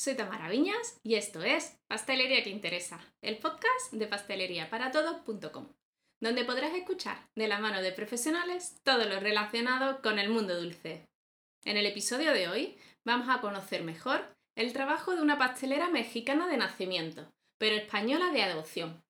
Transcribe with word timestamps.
soy 0.00 0.14
Tamara 0.14 0.48
Viñas 0.48 0.98
y 1.02 1.16
esto 1.16 1.42
es 1.42 1.76
Pastelería 1.86 2.42
que 2.42 2.48
Interesa, 2.48 2.98
el 3.20 3.36
podcast 3.36 3.92
de 3.92 4.06
pasteleriaparatodos.com, 4.06 5.68
donde 6.22 6.46
podrás 6.46 6.72
escuchar 6.72 7.28
de 7.36 7.48
la 7.48 7.58
mano 7.58 7.82
de 7.82 7.92
profesionales 7.92 8.80
todo 8.82 9.04
lo 9.04 9.20
relacionado 9.20 10.00
con 10.00 10.18
el 10.18 10.30
mundo 10.30 10.58
dulce. 10.58 11.06
En 11.66 11.76
el 11.76 11.84
episodio 11.84 12.32
de 12.32 12.48
hoy 12.48 12.78
vamos 13.04 13.28
a 13.28 13.42
conocer 13.42 13.84
mejor 13.84 14.24
el 14.56 14.72
trabajo 14.72 15.14
de 15.14 15.20
una 15.20 15.36
pastelera 15.36 15.90
mexicana 15.90 16.48
de 16.48 16.56
nacimiento, 16.56 17.30
pero 17.58 17.76
española 17.76 18.32
de 18.32 18.42
adopción, 18.42 19.02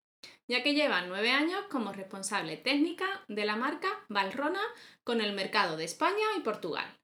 ya 0.49 0.65
que 0.65 0.75
lleva 0.75 1.03
nueve 1.03 1.31
años 1.31 1.67
como 1.71 1.93
responsable 1.93 2.57
técnica 2.57 3.07
de 3.29 3.45
la 3.45 3.55
marca 3.55 4.05
Valrona 4.09 4.63
con 5.05 5.21
el 5.21 5.35
mercado 5.35 5.77
de 5.77 5.85
España 5.85 6.27
y 6.37 6.41
Portugal. 6.41 6.97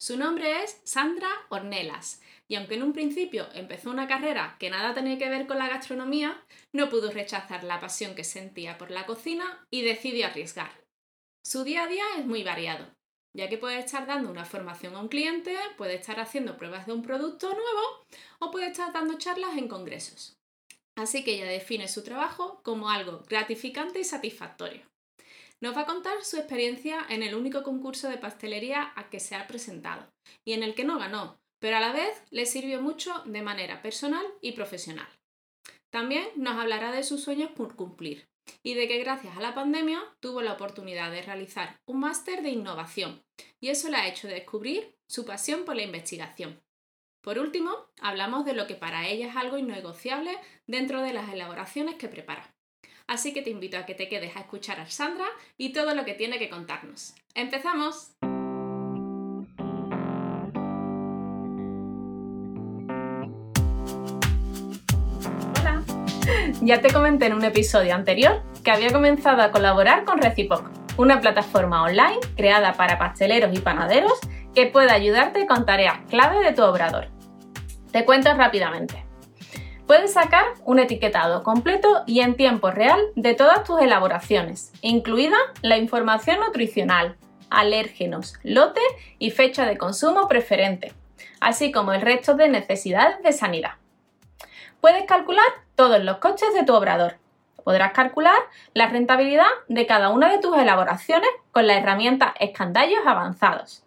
Su 0.00 0.16
nombre 0.16 0.62
es 0.62 0.80
Sandra 0.84 1.28
Ornelas 1.48 2.22
y 2.48 2.56
aunque 2.56 2.74
en 2.74 2.82
un 2.82 2.94
principio 2.94 3.46
empezó 3.52 3.90
una 3.90 4.08
carrera 4.08 4.56
que 4.58 4.70
nada 4.70 4.94
tenía 4.94 5.18
que 5.18 5.28
ver 5.28 5.46
con 5.46 5.58
la 5.58 5.68
gastronomía, 5.68 6.42
no 6.72 6.88
pudo 6.88 7.10
rechazar 7.10 7.62
la 7.62 7.78
pasión 7.78 8.14
que 8.14 8.24
sentía 8.24 8.78
por 8.78 8.90
la 8.90 9.04
cocina 9.04 9.66
y 9.70 9.82
decidió 9.82 10.26
arriesgar. 10.26 10.72
Su 11.44 11.62
día 11.62 11.84
a 11.84 11.86
día 11.86 12.04
es 12.18 12.24
muy 12.24 12.42
variado, 12.42 12.86
ya 13.34 13.48
que 13.48 13.58
puede 13.58 13.78
estar 13.78 14.06
dando 14.06 14.30
una 14.30 14.46
formación 14.46 14.94
a 14.94 15.00
un 15.00 15.08
cliente, 15.08 15.56
puede 15.76 15.94
estar 15.94 16.18
haciendo 16.20 16.56
pruebas 16.56 16.86
de 16.86 16.94
un 16.94 17.02
producto 17.02 17.48
nuevo 17.48 18.06
o 18.38 18.50
puede 18.50 18.68
estar 18.68 18.92
dando 18.92 19.18
charlas 19.18 19.56
en 19.58 19.68
congresos. 19.68 20.38
Así 20.96 21.22
que 21.22 21.34
ella 21.34 21.46
define 21.46 21.86
su 21.86 22.02
trabajo 22.02 22.60
como 22.64 22.90
algo 22.90 23.22
gratificante 23.28 24.00
y 24.00 24.04
satisfactorio. 24.04 24.82
Nos 25.60 25.76
va 25.76 25.82
a 25.82 25.86
contar 25.86 26.24
su 26.24 26.36
experiencia 26.36 27.04
en 27.08 27.22
el 27.22 27.34
único 27.34 27.62
concurso 27.62 28.08
de 28.08 28.16
pastelería 28.16 28.92
a 28.96 29.10
que 29.10 29.20
se 29.20 29.34
ha 29.34 29.46
presentado 29.46 30.08
y 30.44 30.54
en 30.54 30.62
el 30.62 30.74
que 30.74 30.84
no 30.84 30.98
ganó, 30.98 31.37
pero 31.58 31.76
a 31.76 31.80
la 31.80 31.92
vez 31.92 32.22
le 32.30 32.46
sirvió 32.46 32.80
mucho 32.80 33.22
de 33.24 33.42
manera 33.42 33.82
personal 33.82 34.26
y 34.40 34.52
profesional. 34.52 35.08
También 35.90 36.28
nos 36.36 36.56
hablará 36.56 36.92
de 36.92 37.02
sus 37.02 37.22
sueños 37.22 37.50
por 37.52 37.74
cumplir 37.74 38.28
y 38.62 38.74
de 38.74 38.88
que 38.88 38.98
gracias 38.98 39.36
a 39.36 39.40
la 39.40 39.54
pandemia 39.54 40.00
tuvo 40.20 40.42
la 40.42 40.52
oportunidad 40.52 41.10
de 41.10 41.22
realizar 41.22 41.80
un 41.86 42.00
máster 42.00 42.42
de 42.42 42.50
innovación 42.50 43.22
y 43.60 43.68
eso 43.68 43.88
le 43.88 43.96
ha 43.96 44.08
hecho 44.08 44.28
descubrir 44.28 44.96
su 45.08 45.24
pasión 45.24 45.64
por 45.64 45.76
la 45.76 45.82
investigación. 45.82 46.62
Por 47.22 47.38
último, 47.38 47.74
hablamos 48.00 48.44
de 48.44 48.54
lo 48.54 48.66
que 48.66 48.74
para 48.74 49.08
ella 49.08 49.28
es 49.28 49.36
algo 49.36 49.58
innegociable 49.58 50.38
dentro 50.66 51.02
de 51.02 51.12
las 51.12 51.30
elaboraciones 51.32 51.96
que 51.96 52.08
prepara. 52.08 52.54
Así 53.06 53.32
que 53.32 53.42
te 53.42 53.50
invito 53.50 53.78
a 53.78 53.86
que 53.86 53.94
te 53.94 54.08
quedes 54.08 54.36
a 54.36 54.40
escuchar 54.40 54.80
a 54.80 54.88
Sandra 54.88 55.28
y 55.56 55.72
todo 55.72 55.94
lo 55.94 56.04
que 56.04 56.14
tiene 56.14 56.38
que 56.38 56.50
contarnos. 56.50 57.14
¡Empezamos! 57.34 58.12
Ya 66.60 66.80
te 66.80 66.92
comenté 66.92 67.26
en 67.26 67.34
un 67.34 67.44
episodio 67.44 67.94
anterior 67.94 68.42
que 68.64 68.72
había 68.72 68.92
comenzado 68.92 69.42
a 69.42 69.52
colaborar 69.52 70.04
con 70.04 70.18
Recipoc, 70.18 70.68
una 70.96 71.20
plataforma 71.20 71.84
online 71.84 72.18
creada 72.36 72.72
para 72.72 72.98
pasteleros 72.98 73.56
y 73.56 73.60
panaderos 73.60 74.18
que 74.56 74.66
puede 74.66 74.90
ayudarte 74.90 75.46
con 75.46 75.64
tareas 75.64 76.00
clave 76.10 76.44
de 76.44 76.52
tu 76.52 76.64
obrador. 76.64 77.10
Te 77.92 78.04
cuento 78.04 78.34
rápidamente. 78.34 79.04
Puedes 79.86 80.14
sacar 80.14 80.46
un 80.64 80.80
etiquetado 80.80 81.44
completo 81.44 82.02
y 82.08 82.20
en 82.20 82.34
tiempo 82.34 82.72
real 82.72 83.00
de 83.14 83.34
todas 83.34 83.62
tus 83.62 83.80
elaboraciones, 83.80 84.72
incluida 84.82 85.36
la 85.62 85.78
información 85.78 86.40
nutricional, 86.40 87.16
alérgenos, 87.50 88.34
lote 88.42 88.82
y 89.20 89.30
fecha 89.30 89.64
de 89.64 89.78
consumo 89.78 90.26
preferente, 90.26 90.92
así 91.40 91.70
como 91.70 91.92
el 91.92 92.02
resto 92.02 92.34
de 92.34 92.48
necesidades 92.48 93.22
de 93.22 93.32
sanidad. 93.32 93.74
Puedes 94.80 95.04
calcular 95.04 95.46
todos 95.78 96.02
los 96.02 96.16
costes 96.16 96.52
de 96.54 96.64
tu 96.64 96.74
obrador. 96.74 97.18
Podrás 97.62 97.92
calcular 97.92 98.36
la 98.74 98.88
rentabilidad 98.88 99.46
de 99.68 99.86
cada 99.86 100.08
una 100.08 100.28
de 100.28 100.38
tus 100.38 100.58
elaboraciones 100.58 101.30
con 101.52 101.68
la 101.68 101.78
herramienta 101.78 102.34
Escandallos 102.40 103.06
Avanzados. 103.06 103.84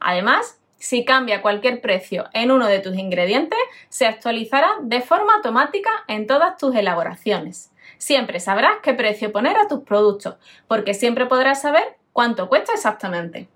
Además, 0.00 0.58
si 0.76 1.04
cambia 1.04 1.42
cualquier 1.42 1.82
precio 1.82 2.24
en 2.32 2.50
uno 2.50 2.66
de 2.66 2.78
tus 2.78 2.96
ingredientes, 2.96 3.58
se 3.90 4.06
actualizará 4.06 4.76
de 4.80 5.02
forma 5.02 5.34
automática 5.34 5.90
en 6.08 6.26
todas 6.26 6.56
tus 6.56 6.74
elaboraciones. 6.74 7.70
Siempre 7.98 8.40
sabrás 8.40 8.78
qué 8.82 8.94
precio 8.94 9.30
poner 9.30 9.58
a 9.58 9.68
tus 9.68 9.80
productos, 9.84 10.36
porque 10.66 10.94
siempre 10.94 11.26
podrás 11.26 11.60
saber 11.60 11.98
cuánto 12.14 12.48
cuesta 12.48 12.72
exactamente. 12.72 13.46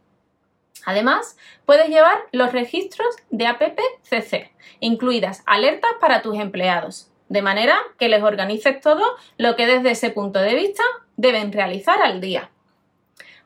Además, 0.85 1.39
puedes 1.65 1.89
llevar 1.89 2.19
los 2.33 2.53
registros 2.53 3.09
de 3.31 3.47
APPCC, 3.47 4.51
incluidas 4.81 5.43
alertas 5.47 5.93
para 5.99 6.21
tus 6.21 6.39
empleados, 6.39 7.10
de 7.31 7.43
manera 7.43 7.79
que 7.97 8.09
les 8.09 8.23
organices 8.23 8.81
todo 8.81 9.17
lo 9.39 9.57
que 9.57 9.67
desde 9.67 9.93
ese 9.93 10.11
punto 10.11 10.41
de 10.41 10.55
vista 10.57 10.83
deben 11.17 11.53
realizar 11.53 12.03
al 12.03 12.21
día. 12.21 12.51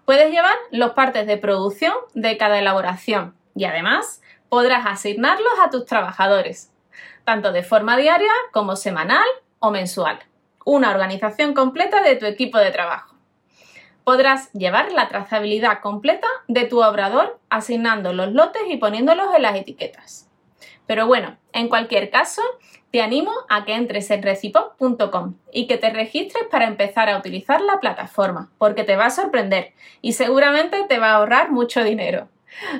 Puedes 0.06 0.30
llevar 0.32 0.56
los 0.70 0.92
partes 0.92 1.26
de 1.26 1.36
producción 1.36 1.92
de 2.14 2.36
cada 2.38 2.58
elaboración, 2.58 3.34
y 3.54 3.66
además 3.66 4.22
podrás 4.48 4.86
asignarlos 4.86 5.52
a 5.62 5.68
tus 5.68 5.84
trabajadores, 5.84 6.72
tanto 7.24 7.52
de 7.52 7.62
forma 7.62 7.96
diaria 7.98 8.32
como 8.52 8.74
semanal 8.74 9.26
o 9.58 9.70
mensual. 9.70 10.18
Una 10.64 10.90
organización 10.90 11.52
completa 11.52 12.02
de 12.02 12.16
tu 12.16 12.24
equipo 12.24 12.56
de 12.56 12.70
trabajo. 12.70 13.14
Podrás 14.02 14.50
llevar 14.52 14.92
la 14.92 15.08
trazabilidad 15.08 15.80
completa 15.80 16.28
de 16.48 16.64
tu 16.64 16.82
obrador 16.82 17.38
asignando 17.50 18.14
los 18.14 18.32
lotes 18.32 18.62
y 18.68 18.78
poniéndolos 18.78 19.34
en 19.34 19.42
las 19.42 19.56
etiquetas. 19.56 20.30
Pero 20.86 21.06
bueno, 21.06 21.36
en 21.52 21.68
cualquier 21.68 22.10
caso, 22.10 22.42
te 22.94 23.02
animo 23.02 23.32
a 23.48 23.64
que 23.64 23.74
entres 23.74 24.08
en 24.12 24.22
recipop.com 24.22 25.34
y 25.52 25.66
que 25.66 25.78
te 25.78 25.90
registres 25.90 26.44
para 26.48 26.68
empezar 26.68 27.08
a 27.08 27.18
utilizar 27.18 27.60
la 27.60 27.80
plataforma, 27.80 28.52
porque 28.56 28.84
te 28.84 28.94
va 28.94 29.06
a 29.06 29.10
sorprender 29.10 29.72
y 30.00 30.12
seguramente 30.12 30.84
te 30.88 31.00
va 31.00 31.08
a 31.10 31.14
ahorrar 31.16 31.50
mucho 31.50 31.82
dinero. 31.82 32.28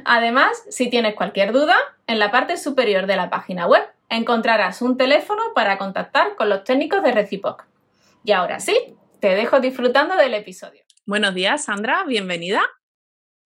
Además, 0.05 0.51
si 0.71 0.89
tienes 0.89 1.17
cualquier 1.17 1.51
duda, 1.51 1.75
en 2.07 2.21
la 2.21 2.31
parte 2.31 2.59
superior 2.59 3.09
de 3.09 3.17
la 3.17 3.29
página 3.29 3.67
web 3.67 3.83
encontrarás 4.09 4.83
un 4.83 4.97
teléfono 4.97 5.43
para 5.53 5.79
contactar 5.79 6.37
con 6.37 6.49
los 6.49 6.63
técnicos 6.63 7.03
de 7.03 7.11
Recipoc. 7.11 7.65
Y 8.23 8.31
ahora 8.31 8.61
sí, 8.61 8.95
te 9.19 9.35
dejo 9.35 9.59
disfrutando 9.59 10.15
del 10.15 10.35
episodio. 10.35 10.85
Buenos 11.07 11.35
días, 11.35 11.65
Sandra, 11.65 12.05
bienvenida. 12.05 12.63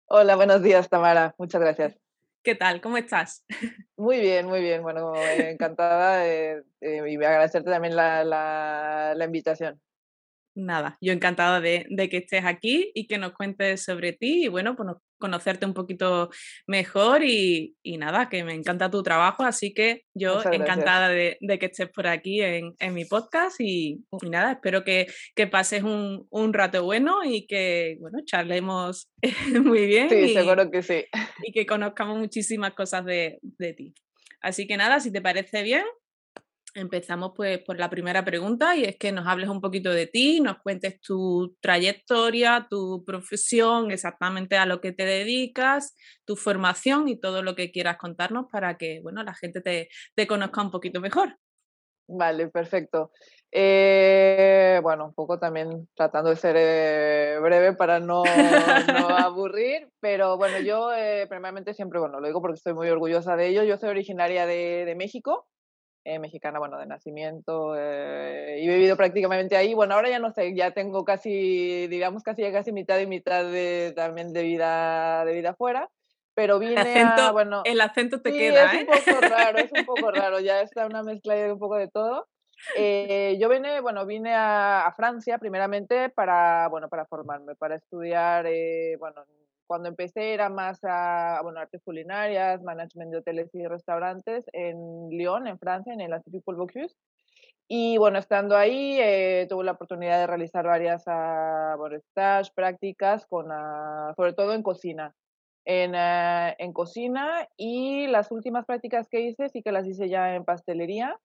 Hola, 0.07 0.35
buenos 0.35 0.63
días, 0.63 0.89
Tamara. 0.89 1.35
Muchas 1.37 1.61
gracias. 1.61 2.06
¿Qué 2.47 2.55
tal? 2.55 2.79
¿Cómo 2.79 2.95
estás? 2.95 3.45
Muy 3.97 4.21
bien, 4.21 4.47
muy 4.47 4.61
bien. 4.61 4.81
Bueno, 4.81 5.13
encantada 5.17 6.19
de, 6.19 6.63
y 6.79 7.15
agradecerte 7.15 7.69
también 7.69 7.93
la, 7.93 8.23
la 8.23 9.25
invitación. 9.25 9.81
Nada, 10.55 10.97
yo 11.01 11.11
encantada 11.11 11.59
de, 11.59 11.85
que 12.09 12.17
estés 12.17 12.45
aquí 12.45 12.89
y 12.95 13.05
que 13.07 13.17
nos 13.17 13.33
cuentes 13.33 13.83
sobre 13.83 14.13
ti 14.13 14.45
y 14.45 14.47
bueno, 14.47 14.77
pues 14.77 14.87
conocerte 15.17 15.65
un 15.65 15.73
poquito 15.73 16.29
mejor 16.67 17.23
y, 17.23 17.75
nada, 17.97 18.29
que 18.29 18.43
me 18.43 18.53
encanta 18.53 18.91
tu 18.91 19.03
trabajo, 19.03 19.43
así 19.43 19.73
que 19.73 20.03
yo 20.13 20.41
encantada 20.51 21.09
de, 21.09 21.37
que 21.59 21.65
estés 21.65 21.89
por 21.89 22.07
aquí 22.07 22.41
en, 22.41 22.75
mi 22.93 23.05
podcast 23.05 23.59
y, 23.59 24.03
nada, 24.29 24.53
espero 24.53 24.83
que, 24.83 25.07
pases 25.51 25.83
un, 25.83 26.53
rato 26.53 26.83
bueno 26.83 27.23
y 27.23 27.45
que, 27.45 27.97
bueno, 27.99 28.19
charlemos 28.25 29.09
muy 29.63 29.85
bien. 29.85 30.09
Sí, 30.09 30.33
seguro 30.33 30.71
que 30.71 30.81
sí. 30.81 31.05
Y 31.43 31.51
que 31.51 31.65
conozcamos 31.65 32.17
muchísimas 32.17 32.73
cosas 32.73 33.05
de, 33.05 33.39
de 33.41 33.73
ti. 33.73 33.93
Así 34.41 34.67
que 34.67 34.77
nada, 34.77 34.99
si 34.99 35.11
te 35.11 35.21
parece 35.21 35.63
bien, 35.63 35.83
Empezamos 36.77 37.31
pues 37.35 37.57
por 37.63 37.79
la 37.79 37.89
primera 37.89 38.23
pregunta 38.23 38.75
y 38.75 38.83
es 38.83 38.97
que 38.97 39.11
nos 39.11 39.25
hables 39.25 39.49
un 39.49 39.61
poquito 39.61 39.89
de 39.89 40.05
ti, 40.05 40.41
nos 40.41 40.59
cuentes 40.59 41.01
tu 41.01 41.57
trayectoria, 41.59 42.67
tu 42.69 43.03
profesión, 43.03 43.89
exactamente 43.89 44.57
a 44.57 44.67
lo 44.67 44.79
que 44.79 44.91
te 44.91 45.03
dedicas, 45.03 45.95
tu 46.23 46.35
formación 46.35 47.07
y 47.09 47.19
todo 47.19 47.41
lo 47.41 47.55
que 47.55 47.71
quieras 47.71 47.97
contarnos 47.97 48.45
para 48.51 48.77
que 48.77 48.99
bueno, 49.01 49.23
la 49.23 49.33
gente 49.33 49.61
te, 49.61 50.27
conozca 50.27 50.61
un 50.61 50.69
poquito 50.69 51.01
mejor. 51.01 51.35
Vale, 52.07 52.47
perfecto. 52.49 53.11
Eh, 53.51 54.79
bueno, 54.83 55.05
un 55.05 55.15
poco 55.15 55.39
también 55.39 55.89
tratando 55.95 56.29
de 56.29 56.35
ser 56.35 56.55
eh, 56.59 57.39
breve 57.41 57.73
para 57.73 57.99
no, 57.99 58.21
aburrir, 59.17 59.89
pero 59.99 60.37
bueno, 60.37 60.59
yo 60.59 60.93
eh, 60.93 61.25
primeramente 61.27 61.73
siempre, 61.73 61.99
bueno, 61.99 62.19
lo 62.19 62.27
digo 62.27 62.39
porque 62.39 62.57
estoy 62.57 62.75
muy 62.75 62.87
orgullosa 62.87 63.35
de 63.35 63.47
ello, 63.47 63.63
yo 63.63 63.77
soy 63.77 63.89
originaria 63.89 64.45
de, 64.45 64.85
de 64.85 64.93
México, 64.93 65.47
eh, 66.07 66.19
mexicana, 66.19 66.57
bueno, 66.57 66.77
de 66.77 66.85
nacimiento, 66.85 67.75
eh, 67.77 68.61
y 68.61 68.67
vivido 68.67 68.95
prácticamente 68.95 69.57
ahí. 69.57 69.73
Bueno, 69.73 69.95
ahora 69.95 70.09
ya 70.09 70.19
no 70.19 70.31
sé, 70.31 70.55
ya 70.55 70.71
tengo 70.71 71.03
casi, 71.03 71.87
digamos, 71.87 72.23
casi 72.23 72.43
ya 72.43 72.51
casi 72.53 72.71
mitad 72.71 72.97
y 72.99 73.07
mitad 73.07 73.43
de, 73.43 73.91
también 73.93 74.31
de 74.31 74.43
vida, 74.43 75.25
de 75.25 75.33
vida 75.33 75.53
fuera. 75.53 75.89
Pero 76.33 76.59
vine 76.59 76.75
el 76.75 76.77
acento, 76.79 77.21
a, 77.23 77.31
bueno... 77.33 77.61
El 77.65 77.81
acento 77.81 78.21
te 78.21 78.31
queda, 78.31 78.71
es 78.71 78.87
un 78.87 78.87
poco 78.87 79.19
raro, 79.19 79.57
es 79.57 79.71
un 79.73 79.85
poco 79.85 80.11
raro, 80.11 80.39
ya 80.39 80.61
está 80.61 80.85
una 80.85 81.03
mezcla 81.03 81.33
de 81.33 81.51
un 81.51 81.59
poco 81.59 81.75
de 81.75 81.89
todo. 81.89 82.25
Eh, 82.77 83.37
yo 83.41 83.49
vine, 83.49 83.81
bueno, 83.81 84.05
vine 84.05 84.33
a, 84.33 84.93
Francia 84.95 85.39
primeramente 85.39 86.07
para, 86.07 86.69
bueno, 86.69 86.87
para 86.87 87.05
formarme, 87.05 87.55
para 87.55 87.75
estudiar, 87.75 88.47
bueno, 88.97 89.25
cuando 89.67 89.89
empecé 89.89 90.33
era 90.33 90.49
más 90.49 90.79
a, 90.83 91.39
bueno, 91.43 91.59
artes 91.59 91.81
culinarias, 91.83 92.63
management 92.63 93.11
de 93.11 93.17
hoteles 93.17 93.53
y 93.53 93.67
restaurantes 93.67 94.45
en 94.53 95.09
Lyon, 95.09 95.47
en 95.47 95.59
Francia, 95.59 95.93
en 95.93 96.01
el 96.01 96.11
Institut 96.11 96.43
Paul 96.43 96.57
Bocuse. 96.57 96.95
Y 97.69 97.97
bueno, 97.97 98.17
estando 98.17 98.55
ahí, 98.55 98.97
eh, 99.01 99.45
tuve 99.49 99.65
la 99.65 99.73
oportunidad 99.73 100.19
de 100.19 100.27
realizar 100.27 100.65
varias 100.65 101.05
uh, 101.05 101.95
stage, 101.95 102.51
prácticas, 102.55 103.25
con, 103.25 103.51
uh, 103.51 104.13
sobre 104.15 104.33
todo 104.33 104.53
en 104.53 104.63
cocina. 104.63 105.13
En, 105.65 105.93
uh, 105.93 106.55
en, 106.57 106.71
cocina 106.71 107.45
y 107.57 108.07
las 108.07 108.31
últimas 108.31 108.65
prácticas 108.65 109.09
que 109.09 109.19
hice 109.19 109.49
sí 109.49 109.61
que 109.61 109.73
las 109.73 109.85
hice 109.85 110.07
ya 110.07 110.33
en 110.33 110.45
pastelería, 110.45 111.19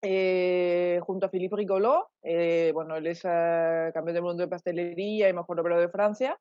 eh, 0.00 1.00
junto 1.02 1.26
a 1.26 1.30
Philippe 1.30 1.56
Rigolo. 1.56 2.10
Eh, 2.22 2.70
bueno, 2.72 2.96
él 2.96 3.06
es 3.06 3.20
campeón 3.22 4.14
del 4.14 4.22
mundo 4.22 4.42
de 4.42 4.48
pastelería 4.48 5.28
y 5.28 5.32
mejor 5.34 5.60
obrero 5.60 5.80
de 5.80 5.90
Francia. 5.90 6.38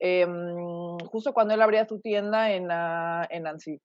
Em, 0.00 0.98
justo 1.10 1.32
cuando 1.34 1.54
él 1.54 1.62
abría 1.62 1.86
su 1.86 2.00
tienda 2.00 2.50
en, 2.52 2.68
en 3.30 3.42
Nancy. 3.42 3.78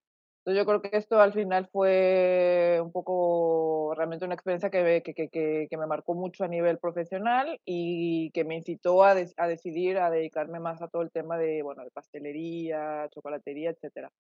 Entonces 0.46 0.60
yo 0.62 0.66
creo 0.66 0.82
que 0.82 0.96
esto 0.98 1.20
al 1.20 1.34
final 1.34 1.68
fue 1.72 2.80
un 2.82 2.92
poco 2.92 3.94
realmente 3.96 4.26
una 4.26 4.36
experiencia 4.36 4.70
que, 4.70 5.02
que, 5.04 5.14
que, 5.16 5.68
que 5.70 5.78
me 5.78 5.88
marcó 5.88 6.14
mucho 6.14 6.44
a 6.44 6.48
nivel 6.48 6.78
profesional 6.78 7.60
y 7.66 8.30
que 8.32 8.44
me 8.46 8.56
incitó 8.56 9.04
a, 9.04 9.16
a, 9.38 9.48
decidir 9.48 9.98
a 9.98 10.12
dedicarme 10.12 10.60
más 10.60 10.82
a 10.84 10.88
todo 10.88 11.02
el 11.02 11.12
tema 11.12 11.38
de, 11.38 11.64
bueno, 11.64 11.84
de 11.84 11.92
pastelería, 11.92 13.10
chocolatería, 13.12 13.72
etcétera. 13.72 14.12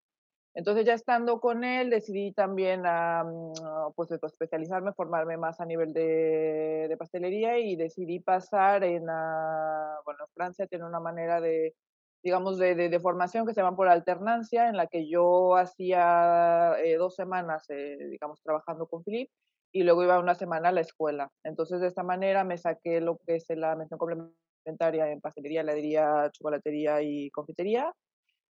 Entonces 0.55 0.87
ya 0.87 0.95
estando 0.95 1.41
con 1.41 1.65
él 1.65 1.91
decidí 1.91 2.33
también 2.33 2.87
a, 2.87 3.25
mm, 3.25 3.93
pues, 3.97 4.11
especializarme, 4.13 4.93
formarme 4.93 5.37
más 5.37 5.61
a 5.61 5.67
nivel 5.67 5.93
de, 5.93 6.95
pastelería 6.99 7.59
y 7.59 7.77
decidí 7.77 8.21
pasar 8.21 8.85
en, 8.85 9.09
a, 9.11 9.99
bueno, 10.05 10.27
Francia 10.35 10.67
tiene 10.69 10.85
una 10.87 11.01
manera 11.01 11.41
de, 11.41 11.75
digamos, 12.23 12.59
de, 12.59 13.01
formación 13.01 13.47
que 13.47 13.53
se 13.53 13.61
llaman 13.61 13.77
por 13.77 13.89
alternancia, 13.89 14.69
en 14.69 14.77
la 14.77 14.87
que 14.87 15.09
yo 15.09 15.57
hacía 15.57 16.75
eh, 16.79 16.97
dos 16.97 17.17
semanas, 17.17 17.65
eh, 17.71 17.99
digamos, 18.11 18.41
trabajando 18.43 18.87
con 18.87 19.03
Philip 19.03 19.29
y 19.73 19.83
luego 19.83 20.05
iba 20.05 20.21
una 20.21 20.37
semana 20.37 20.69
a 20.69 20.73
la 20.73 20.83
escuela. 20.83 21.31
Entonces, 21.43 21.81
de 21.81 21.89
esta 21.89 22.05
manera 22.05 22.45
me 22.45 22.59
saqué 22.59 23.01
lo 23.01 23.19
que 23.27 23.37
es 23.37 23.47
la 23.51 23.75
mención 23.75 23.99
complementaria 23.99 25.11
en 25.11 25.21
pastelería, 25.21 25.63
heladería, 25.63 26.31
chocolatería 26.33 27.03
y 27.03 27.31
confitería. 27.31 27.93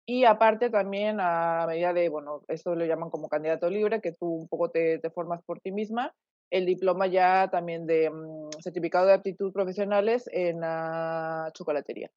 Y 0.09 0.23
aparte 0.23 0.69
también 0.69 1.19
a 1.19 1.65
medida 1.67 1.91
de, 1.91 2.07
bueno, 2.07 2.41
esto 2.47 2.75
lo 2.75 2.85
llaman 2.85 3.09
como 3.09 3.27
candidato 3.27 3.69
libre, 3.69 3.99
que 3.99 4.13
tú 4.13 4.25
un 4.25 4.47
poco 4.47 4.69
te, 4.69 4.99
te 4.99 5.09
formas 5.09 5.43
por 5.43 5.59
ti 5.59 5.73
misma, 5.73 6.13
el 6.49 6.65
diploma 6.65 7.07
ya 7.07 7.49
también 7.51 7.85
de 7.85 8.09
um, 8.09 8.49
certificado 8.61 9.05
de 9.07 9.13
aptitud 9.15 9.51
profesionales 9.51 10.29
en 10.31 10.63
uh, 10.63 11.51
chocolatería. 11.51 12.09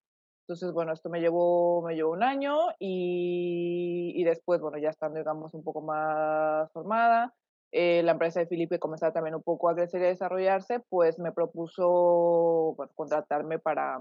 Entonces, 0.47 0.73
bueno, 0.73 0.93
esto 0.93 1.11
me 1.11 1.21
llevó, 1.21 1.83
me 1.83 1.97
llevó 1.97 2.13
un 2.13 2.23
año 2.23 2.57
y, 2.79 4.13
y 4.15 4.25
después, 4.25 4.61
bueno, 4.61 4.79
ya 4.79 4.91
estando, 4.91 5.19
digamos, 5.19 5.53
un 5.55 5.65
poco 5.65 5.81
más 5.83 6.71
formada, 6.73 7.35
eh, 7.73 8.03
la 8.05 8.13
empresa 8.13 8.39
de 8.41 8.47
Felipe 8.47 8.79
comenzaba 8.79 9.13
también 9.13 9.35
un 9.35 9.43
poco 9.43 9.69
a 9.69 9.75
crecer 9.75 10.01
y 10.03 10.05
a 10.05 10.09
desarrollarse, 10.09 10.81
pues 10.89 11.19
me 11.19 11.33
propuso 11.33 12.75
bueno, 12.77 12.93
contratarme 12.95 13.59
para, 13.59 13.99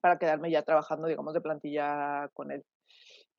para 0.00 0.18
quedarme 0.18 0.50
ya 0.52 0.62
trabajando, 0.62 1.08
digamos, 1.08 1.34
de 1.34 1.40
plantilla 1.40 2.28
con 2.34 2.52
él. 2.52 2.64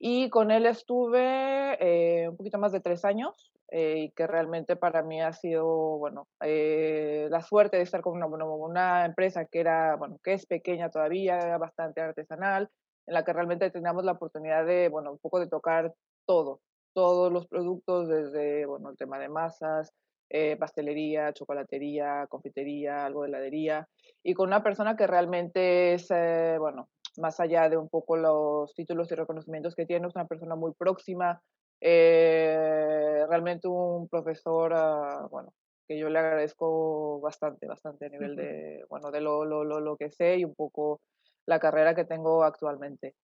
Y 0.03 0.31
con 0.31 0.49
él 0.49 0.65
estuve 0.65 1.77
eh, 1.79 2.27
un 2.27 2.35
poquito 2.35 2.57
más 2.57 2.71
de 2.71 2.79
tres 2.79 3.05
años 3.05 3.53
eh, 3.69 3.97
y 3.99 4.09
que 4.09 4.25
realmente 4.25 4.75
para 4.75 5.03
mí 5.03 5.21
ha 5.21 5.31
sido, 5.31 5.99
bueno, 5.99 6.27
eh, 6.43 7.27
la 7.29 7.43
suerte 7.43 7.77
de 7.77 7.83
estar 7.83 8.01
con 8.01 8.13
una, 8.13 8.25
bueno, 8.25 8.51
una 8.55 9.05
empresa 9.05 9.45
que 9.45 9.59
era, 9.59 9.95
bueno, 9.97 10.17
que 10.23 10.33
es 10.33 10.47
pequeña 10.47 10.89
todavía, 10.89 11.55
bastante 11.59 12.01
artesanal, 12.01 12.67
en 13.05 13.13
la 13.13 13.23
que 13.23 13.31
realmente 13.31 13.69
teníamos 13.69 14.03
la 14.03 14.13
oportunidad 14.13 14.65
de, 14.65 14.89
bueno, 14.89 15.11
un 15.11 15.19
poco 15.19 15.39
de 15.39 15.47
tocar 15.47 15.93
todo, 16.25 16.61
todos 16.93 17.31
los 17.31 17.45
productos, 17.45 18.07
desde, 18.07 18.65
bueno, 18.65 18.89
el 18.89 18.97
tema 18.97 19.19
de 19.19 19.29
masas, 19.29 19.93
eh, 20.31 20.57
pastelería, 20.57 21.31
chocolatería, 21.33 22.25
confitería, 22.27 23.05
algo 23.05 23.21
de 23.21 23.27
heladería, 23.27 23.87
y 24.23 24.33
con 24.33 24.47
una 24.47 24.63
persona 24.63 24.95
que 24.95 25.05
realmente 25.05 25.93
es, 25.93 26.09
eh, 26.09 26.55
bueno, 26.57 26.89
más 27.17 27.39
allá 27.39 27.69
de 27.69 27.77
un 27.77 27.89
poco 27.89 28.17
los 28.17 28.73
títulos 28.73 29.11
y 29.11 29.15
reconocimientos 29.15 29.75
que 29.75 29.85
tiene, 29.85 30.07
es 30.07 30.15
una 30.15 30.27
persona 30.27 30.55
muy 30.55 30.73
próxima, 30.73 31.41
eh, 31.81 33.25
realmente 33.27 33.67
un 33.67 34.07
profesor, 34.07 34.73
uh, 34.73 35.29
bueno, 35.29 35.53
que 35.87 35.97
yo 35.97 36.09
le 36.09 36.19
agradezco 36.19 37.19
bastante, 37.19 37.67
bastante 37.67 38.05
a 38.05 38.09
nivel 38.09 38.35
de, 38.35 38.85
bueno, 38.89 39.11
de 39.11 39.21
lo, 39.21 39.45
lo, 39.45 39.63
lo, 39.63 39.79
lo 39.79 39.97
que 39.97 40.11
sé 40.11 40.37
y 40.37 40.45
un 40.45 40.55
poco 40.55 41.01
la 41.45 41.59
carrera 41.59 41.95
que 41.95 42.05
tengo 42.05 42.43
actualmente. 42.43 43.15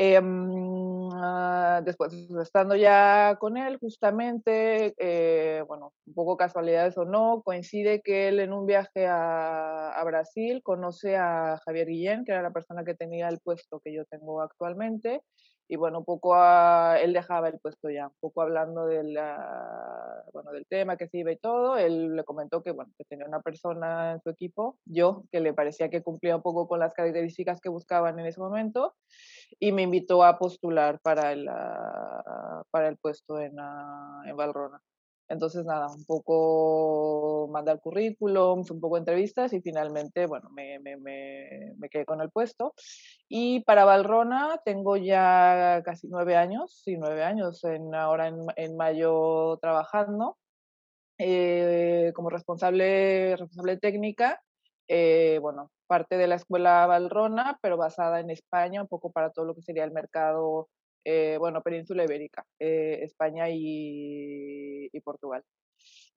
Eh, 0.00 0.20
después, 1.82 2.12
estando 2.40 2.76
ya 2.76 3.36
con 3.40 3.56
él, 3.56 3.78
justamente, 3.78 4.94
eh, 4.96 5.64
bueno, 5.66 5.92
un 6.06 6.14
poco 6.14 6.36
casualidades 6.36 6.96
o 6.98 7.04
no, 7.04 7.42
coincide 7.44 8.00
que 8.00 8.28
él 8.28 8.38
en 8.38 8.52
un 8.52 8.64
viaje 8.64 9.08
a, 9.08 9.90
a, 9.90 10.04
Brasil 10.04 10.62
conoce 10.62 11.16
a 11.16 11.60
Javier 11.64 11.88
Guillén, 11.88 12.24
que 12.24 12.30
era 12.30 12.42
la 12.42 12.52
persona 12.52 12.84
que 12.84 12.94
tenía 12.94 13.28
el 13.28 13.40
puesto 13.40 13.80
que 13.80 13.92
yo 13.92 14.04
tengo 14.04 14.40
actualmente, 14.40 15.22
y 15.70 15.76
bueno, 15.76 16.02
poco 16.02 16.34
a, 16.34 16.98
él 17.00 17.12
dejaba 17.12 17.48
el 17.48 17.58
puesto 17.58 17.90
ya, 17.90 18.06
un 18.06 18.14
poco 18.20 18.40
hablando 18.40 18.86
de 18.86 19.04
la, 19.04 20.24
bueno, 20.32 20.50
del 20.52 20.66
tema 20.66 20.96
que 20.96 21.08
se 21.08 21.18
iba 21.18 21.30
y 21.30 21.36
todo, 21.36 21.76
él 21.76 22.16
le 22.16 22.24
comentó 22.24 22.62
que, 22.62 22.70
bueno, 22.70 22.90
que 22.96 23.04
tenía 23.04 23.26
una 23.26 23.42
persona 23.42 24.12
en 24.12 24.22
su 24.22 24.30
equipo, 24.30 24.78
yo, 24.86 25.24
que 25.30 25.40
le 25.40 25.52
parecía 25.52 25.90
que 25.90 26.02
cumplía 26.02 26.36
un 26.36 26.42
poco 26.42 26.66
con 26.66 26.80
las 26.80 26.94
características 26.94 27.60
que 27.60 27.68
buscaban 27.68 28.18
en 28.18 28.26
ese 28.26 28.40
momento, 28.40 28.94
y 29.58 29.72
me 29.72 29.82
invitó 29.82 30.24
a 30.24 30.38
postular 30.38 31.00
para 31.00 31.32
el, 31.32 31.46
para 32.70 32.88
el 32.88 32.96
puesto 32.98 33.40
en, 33.40 33.56
en 34.24 34.36
Valrona. 34.36 34.80
Entonces, 35.30 35.66
nada, 35.66 35.88
un 35.94 36.04
poco 36.06 37.48
mandar 37.52 37.80
currículums, 37.80 38.70
un 38.70 38.80
poco 38.80 38.96
entrevistas 38.96 39.52
y 39.52 39.60
finalmente, 39.60 40.24
bueno, 40.26 40.48
me, 40.50 40.78
me, 40.78 40.96
me, 40.96 41.74
me, 41.76 41.88
quedé 41.90 42.06
con 42.06 42.22
el 42.22 42.30
puesto. 42.30 42.72
Y 43.28 43.60
para 43.60 43.84
Valrona 43.84 44.58
tengo 44.64 44.96
ya 44.96 45.82
casi 45.84 46.08
nueve 46.08 46.34
años, 46.36 46.80
sí, 46.82 46.96
nueve 46.96 47.24
años, 47.24 47.62
en, 47.64 47.94
ahora 47.94 48.28
en, 48.28 48.46
en 48.56 48.76
mayo 48.76 49.58
trabajando 49.58 50.38
eh, 51.18 52.12
como 52.14 52.30
responsable, 52.30 53.36
responsable 53.36 53.76
técnica. 53.76 54.40
Eh, 54.88 55.38
bueno, 55.40 55.70
parte 55.86 56.16
de 56.16 56.26
la 56.26 56.36
escuela 56.36 56.86
Valrona, 56.86 57.58
pero 57.62 57.76
basada 57.76 58.20
en 58.20 58.30
España, 58.30 58.82
un 58.82 58.88
poco 58.88 59.12
para 59.12 59.30
todo 59.30 59.44
lo 59.44 59.54
que 59.54 59.62
sería 59.62 59.84
el 59.84 59.92
mercado 59.92 60.68
eh, 61.04 61.36
bueno, 61.38 61.62
península 61.62 62.04
ibérica, 62.04 62.44
eh, 62.58 63.00
España 63.02 63.48
y, 63.50 64.88
y, 64.92 65.00
Portugal. 65.00 65.42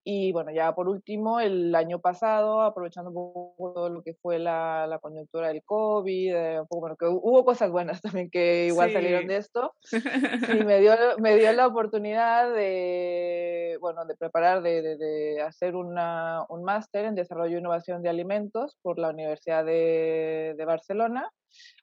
Y 0.04 0.32
bueno, 0.32 0.52
ya 0.52 0.74
por 0.74 0.88
último, 0.88 1.40
el 1.40 1.76
año 1.76 2.00
pasado, 2.00 2.62
aprovechando 2.64 3.12
un 3.12 3.16
poco 3.16 3.74
todo 3.74 3.90
lo 3.90 4.02
que 4.02 4.16
fue 4.16 4.40
la, 4.40 4.88
la 4.88 4.98
coyuntura 4.98 5.50
del 5.50 5.64
COVID, 5.64 6.36
eh, 6.36 6.60
un 6.60 6.68
poco, 6.68 6.82
bueno, 6.82 6.96
que 6.96 7.06
hubo 7.06 7.46
cosas 7.46 7.70
buenas 7.70 8.02
también 8.02 8.32
que 8.32 8.68
igual 8.68 8.90
sí. 8.90 8.96
salieron 8.96 9.28
de 9.28 9.38
esto, 9.38 9.76
y 9.92 9.92
me 10.66 10.80
dio, 10.80 10.94
me 11.20 11.36
dio 11.36 11.54
la 11.54 11.68
oportunidad 11.68 12.52
de, 12.52 13.78
bueno, 13.80 14.06
de 14.06 14.16
preparar, 14.16 14.64
de, 14.64 14.82
de, 14.82 14.98
de 14.98 15.42
hacer 15.42 15.76
una, 15.76 16.46
un 16.50 16.64
máster 16.64 17.06
en 17.06 17.14
desarrollo 17.14 17.58
e 17.58 17.60
innovación 17.60 18.02
de 18.02 18.10
alimentos 18.10 18.78
por 18.82 18.98
la 18.98 19.10
Universidad 19.10 19.64
de, 19.64 20.56
de 20.58 20.66
Barcelona, 20.66 21.30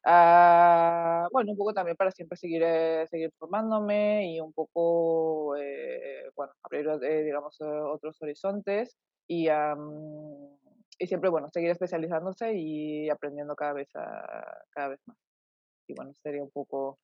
Uh, 0.07 1.29
bueno, 1.33 1.53
un 1.53 1.57
poco 1.57 1.75
también 1.75 1.97
para 1.97 2.11
siempre 2.11 2.37
seguir, 2.37 2.63
eh, 2.65 3.07
seguir 3.09 3.33
formándome 3.39 4.33
y 4.33 4.41
un 4.41 4.53
poco, 4.53 5.57
eh, 5.57 6.31
bueno, 6.35 6.53
abrir, 6.63 6.89
eh, 7.03 7.25
digamos, 7.25 7.57
otros 7.61 8.21
horizontes 8.23 8.97
y, 9.27 9.49
um, 9.49 10.57
y 10.99 11.07
siempre, 11.07 11.31
bueno, 11.31 11.49
seguir 11.49 11.71
especializándose 11.71 12.55
y 12.55 13.09
aprendiendo 13.11 13.55
cada 13.55 13.75
vez, 13.75 13.89
a, 13.95 14.63
cada 14.71 14.89
vez 14.89 15.01
más. 15.07 15.17
Y 15.87 15.95
bueno, 15.95 16.13
sería 16.23 16.43
un 16.43 16.51
poco... 16.51 16.99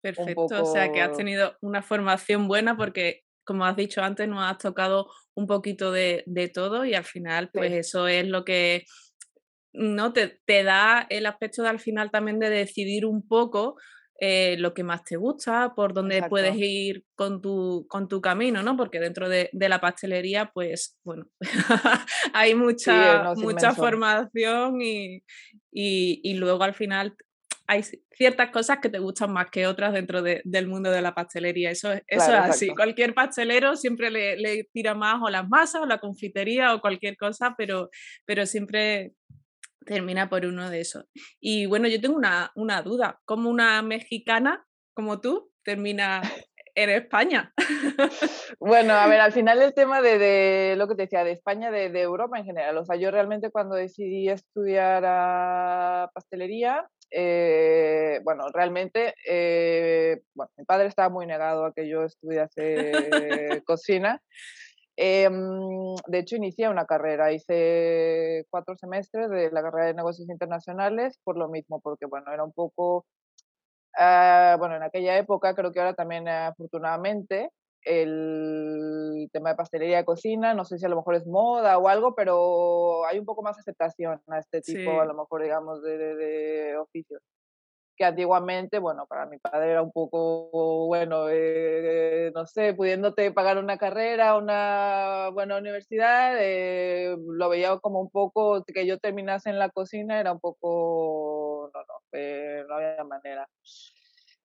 Perfecto, 0.00 0.42
un 0.42 0.48
poco... 0.48 0.62
o 0.62 0.66
sea 0.66 0.90
que 0.90 1.00
has 1.00 1.16
tenido 1.16 1.56
una 1.60 1.82
formación 1.82 2.48
buena 2.48 2.76
porque 2.76 3.22
como 3.44 3.64
has 3.64 3.76
dicho 3.76 4.02
antes, 4.02 4.28
nos 4.28 4.42
has 4.44 4.58
tocado 4.58 5.10
un 5.34 5.46
poquito 5.46 5.90
de, 5.90 6.22
de 6.26 6.48
todo 6.48 6.84
y 6.84 6.94
al 6.94 7.04
final, 7.04 7.50
pues 7.52 7.72
sí. 7.72 7.78
eso 7.78 8.08
es 8.08 8.26
lo 8.26 8.44
que 8.44 8.84
¿no? 9.72 10.12
Te, 10.12 10.40
te, 10.44 10.62
da 10.62 11.06
el 11.08 11.26
aspecto 11.26 11.62
de 11.62 11.68
al 11.68 11.80
final 11.80 12.10
también 12.10 12.38
de 12.38 12.50
decidir 12.50 13.06
un 13.06 13.26
poco 13.26 13.76
eh, 14.24 14.56
lo 14.58 14.72
que 14.72 14.84
más 14.84 15.02
te 15.02 15.16
gusta, 15.16 15.74
por 15.74 15.94
dónde 15.94 16.16
Exacto. 16.18 16.30
puedes 16.30 16.54
ir 16.56 17.04
con 17.16 17.42
tu, 17.42 17.86
con 17.88 18.06
tu 18.06 18.20
camino, 18.20 18.62
¿no? 18.62 18.76
Porque 18.76 19.00
dentro 19.00 19.28
de, 19.28 19.50
de 19.52 19.68
la 19.68 19.80
pastelería, 19.80 20.52
pues, 20.54 20.96
bueno, 21.02 21.26
hay 22.32 22.54
mucha, 22.54 23.34
sí, 23.34 23.42
mucha 23.42 23.74
formación 23.74 24.80
y, 24.80 25.24
y, 25.72 26.20
y, 26.22 26.34
luego 26.34 26.62
al 26.62 26.74
final 26.74 27.16
hay 27.66 27.82
ciertas 28.12 28.50
cosas 28.50 28.78
que 28.80 28.88
te 28.88 29.00
gustan 29.00 29.32
más 29.32 29.50
que 29.50 29.66
otras 29.66 29.92
dentro 29.92 30.22
de, 30.22 30.40
del 30.44 30.68
mundo 30.68 30.90
de 30.90 31.02
la 31.02 31.14
pastelería. 31.14 31.70
Eso, 31.70 31.92
eso 31.92 32.02
claro, 32.06 32.44
es 32.44 32.50
así. 32.50 32.64
Exacto. 32.66 32.76
Cualquier 32.76 33.14
pastelero 33.14 33.74
siempre 33.74 34.10
le, 34.10 34.36
le, 34.36 34.68
tira 34.72 34.94
más 34.94 35.20
o 35.20 35.30
las 35.30 35.48
masas 35.48 35.82
o 35.82 35.86
la 35.86 35.98
confitería 35.98 36.74
o 36.74 36.80
cualquier 36.80 37.16
cosa, 37.16 37.54
pero, 37.58 37.90
pero 38.24 38.46
siempre 38.46 39.14
termina 39.84 40.28
por 40.28 40.44
uno 40.46 40.70
de 40.70 40.80
esos. 40.80 41.04
Y 41.40 41.66
bueno, 41.66 41.88
yo 41.88 42.00
tengo 42.00 42.16
una, 42.16 42.52
una 42.54 42.82
duda, 42.82 43.20
¿cómo 43.24 43.50
una 43.50 43.82
mexicana 43.82 44.64
como 44.94 45.20
tú 45.20 45.50
termina 45.64 46.22
en 46.74 46.90
España? 46.90 47.52
Bueno, 48.60 48.94
a 48.94 49.08
ver, 49.08 49.20
al 49.20 49.32
final 49.32 49.60
el 49.60 49.74
tema 49.74 50.00
de, 50.00 50.74
lo 50.76 50.86
que 50.86 50.94
te 50.94 51.02
decía, 51.02 51.24
de 51.24 51.32
España, 51.32 51.70
de, 51.70 51.88
Europa 52.00 52.38
en 52.38 52.44
general, 52.44 52.78
o 52.78 52.84
sea, 52.84 52.96
yo 52.96 53.10
realmente 53.10 53.50
cuando 53.50 53.74
decidí 53.74 54.28
estudiar 54.28 55.02
pastelería, 56.14 56.88
eh, 57.10 58.20
bueno, 58.22 58.44
realmente, 58.52 59.14
eh, 59.28 60.22
bueno, 60.34 60.50
mi 60.56 60.64
padre 60.64 60.86
estaba 60.88 61.08
muy 61.08 61.26
negado 61.26 61.64
a 61.64 61.72
que 61.72 61.88
yo 61.88 62.04
estudiase 62.04 62.92
cocina. 63.66 64.22
Em, 64.96 65.94
de 66.06 66.18
hecho, 66.18 66.36
inicié 66.36 66.68
una 66.68 66.84
carrera, 66.84 67.32
hice 67.32 68.44
cuatro 68.50 68.76
semestres 68.76 69.30
de 69.30 69.50
la 69.50 69.62
carrera 69.62 69.86
de 69.86 69.94
negocios 69.94 70.28
internacionales 70.28 71.18
por 71.24 71.38
lo 71.38 71.48
mismo, 71.48 71.80
porque 71.80 72.06
bueno, 72.06 72.30
era 72.32 72.44
un 72.44 72.52
poco, 72.52 73.06
ah, 73.96 74.56
bueno, 74.58 74.76
en 74.76 74.82
aquella 74.82 75.16
época, 75.16 75.54
creo 75.54 75.72
que 75.72 75.80
ahora 75.80 75.94
también 75.94 76.28
afortunadamente, 76.28 77.50
el 77.84 79.28
tema 79.32 79.50
de 79.50 79.56
pastelería 79.56 79.96
de 79.98 80.04
cocina, 80.04 80.54
no 80.54 80.64
sé 80.64 80.78
si 80.78 80.86
a 80.86 80.88
lo 80.88 80.96
mejor 80.96 81.16
es 81.16 81.26
moda 81.26 81.78
o 81.78 81.88
algo, 81.88 82.14
pero 82.14 83.04
hay 83.06 83.18
un 83.18 83.24
poco 83.24 83.42
más 83.42 83.58
aceptación 83.58 84.20
a 84.28 84.38
este 84.38 84.60
tipo, 84.60 85.00
a 85.00 85.06
lo 85.06 85.14
mejor, 85.14 85.42
digamos, 85.42 85.82
de, 85.82 85.98
de 85.98 86.76
oficios 86.76 87.22
que 88.02 88.06
antiguamente, 88.06 88.80
bueno, 88.80 89.06
para 89.06 89.26
mi 89.26 89.38
padre 89.38 89.70
era 89.70 89.80
un 89.80 89.92
poco, 89.92 90.86
bueno, 90.88 91.26
eh, 91.30 92.32
no 92.34 92.46
sé, 92.46 92.74
pudiéndote 92.74 93.30
pagar 93.30 93.58
una 93.58 93.78
carrera, 93.78 94.36
una 94.36 95.28
buena 95.32 95.56
universidad, 95.56 96.34
eh, 96.40 97.16
lo 97.16 97.48
veía 97.48 97.78
como 97.78 98.00
un 98.00 98.10
poco, 98.10 98.64
que 98.64 98.86
yo 98.88 98.98
terminase 98.98 99.50
en 99.50 99.60
la 99.60 99.68
cocina 99.70 100.18
era 100.18 100.32
un 100.32 100.40
poco, 100.40 101.70
no, 101.72 101.80
no, 101.80 101.94
eh, 102.10 102.64
no 102.68 102.74
había 102.74 103.04
manera. 103.04 103.48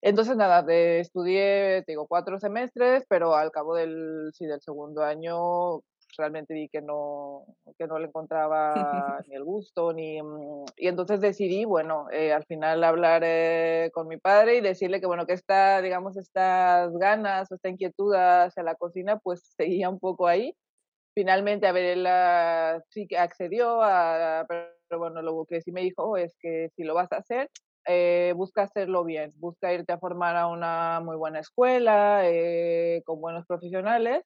Entonces, 0.02 0.38
nada, 0.38 0.64
estudié, 1.00 1.84
digo, 1.88 2.06
cuatro 2.08 2.40
semestres, 2.40 3.06
pero 3.10 3.36
al 3.36 3.50
cabo 3.50 3.74
del, 3.74 4.30
sí, 4.34 4.46
del 4.46 4.62
segundo 4.62 5.04
año 5.04 5.82
realmente 6.18 6.54
vi 6.54 6.70
que 6.70 6.82
no, 6.82 7.46
que 7.78 7.88
no 7.88 8.00
le 8.00 8.08
encontraba 8.08 9.20
ni 9.28 9.36
el 9.36 9.44
gusto, 9.44 9.94
ni... 9.94 10.22
Mm, 10.22 10.66
y 10.78 10.88
entonces 10.88 11.22
decidí, 11.22 11.66
bueno, 11.66 12.08
eh, 12.12 12.34
al 12.34 12.46
final 12.46 12.84
hablar 12.84 13.24
eh, 13.26 13.90
con 13.94 14.08
mi 14.08 14.18
padre 14.18 14.58
y 14.58 14.62
decirle 14.62 15.00
que, 15.00 15.08
bueno, 15.08 15.26
que 15.26 15.34
esta, 15.34 15.82
digamos, 15.82 16.18
estas 16.18 16.94
ganas 16.98 17.52
o 17.52 17.56
esta 17.56 17.70
inquietud 17.70 18.14
hacia 18.14 18.64
la 18.64 18.76
cocina, 18.76 19.18
pues 19.20 19.42
seguía 19.58 19.90
un 19.90 20.00
poco 20.00 20.28
ahí. 20.28 20.56
Finalmente, 21.16 21.68
a 21.68 21.72
ver, 21.72 21.86
él 21.86 22.06
ah, 22.08 22.80
sí 22.90 23.08
que 23.08 23.18
accedió, 23.18 23.82
a, 23.82 24.46
pero 24.48 25.00
bueno, 25.00 25.22
lo 25.22 25.46
que 25.46 25.62
sí 25.62 25.72
me 25.72 25.82
dijo 25.82 26.16
es 26.16 26.36
que 26.40 26.70
si 26.76 26.84
lo 26.84 26.94
vas 26.94 27.12
a 27.12 27.18
hacer, 27.18 27.50
eh, 27.88 28.34
busca 28.36 28.64
hacerlo 28.64 29.04
bien, 29.04 29.32
busca 29.38 29.74
irte 29.74 29.94
a 29.94 29.98
formar 30.00 30.36
a 30.36 30.48
una 30.48 31.00
muy 31.04 31.16
buena 31.16 31.40
escuela, 31.40 32.24
con 33.06 33.22
buenos 33.22 33.46
profesionales 33.48 34.24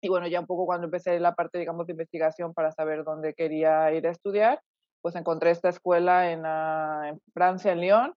y 0.00 0.08
bueno, 0.08 0.26
ya 0.28 0.40
un 0.40 0.46
poco 0.46 0.66
cuando 0.66 0.86
empecé 0.86 1.18
la 1.18 1.34
parte, 1.34 1.58
digamos, 1.58 1.86
de 1.86 1.92
investigación 1.92 2.54
para 2.54 2.72
saber 2.72 3.04
dónde 3.04 3.34
quería 3.34 3.92
ir 3.92 4.06
a 4.06 4.10
estudiar, 4.10 4.60
pues 5.00 5.14
encontré 5.16 5.50
esta 5.50 5.68
escuela 5.68 6.30
en, 6.30 6.42
ah, 6.44 7.08
en 7.08 7.20
Francia, 7.32 7.72
en 7.72 7.80
Lyon, 7.80 8.14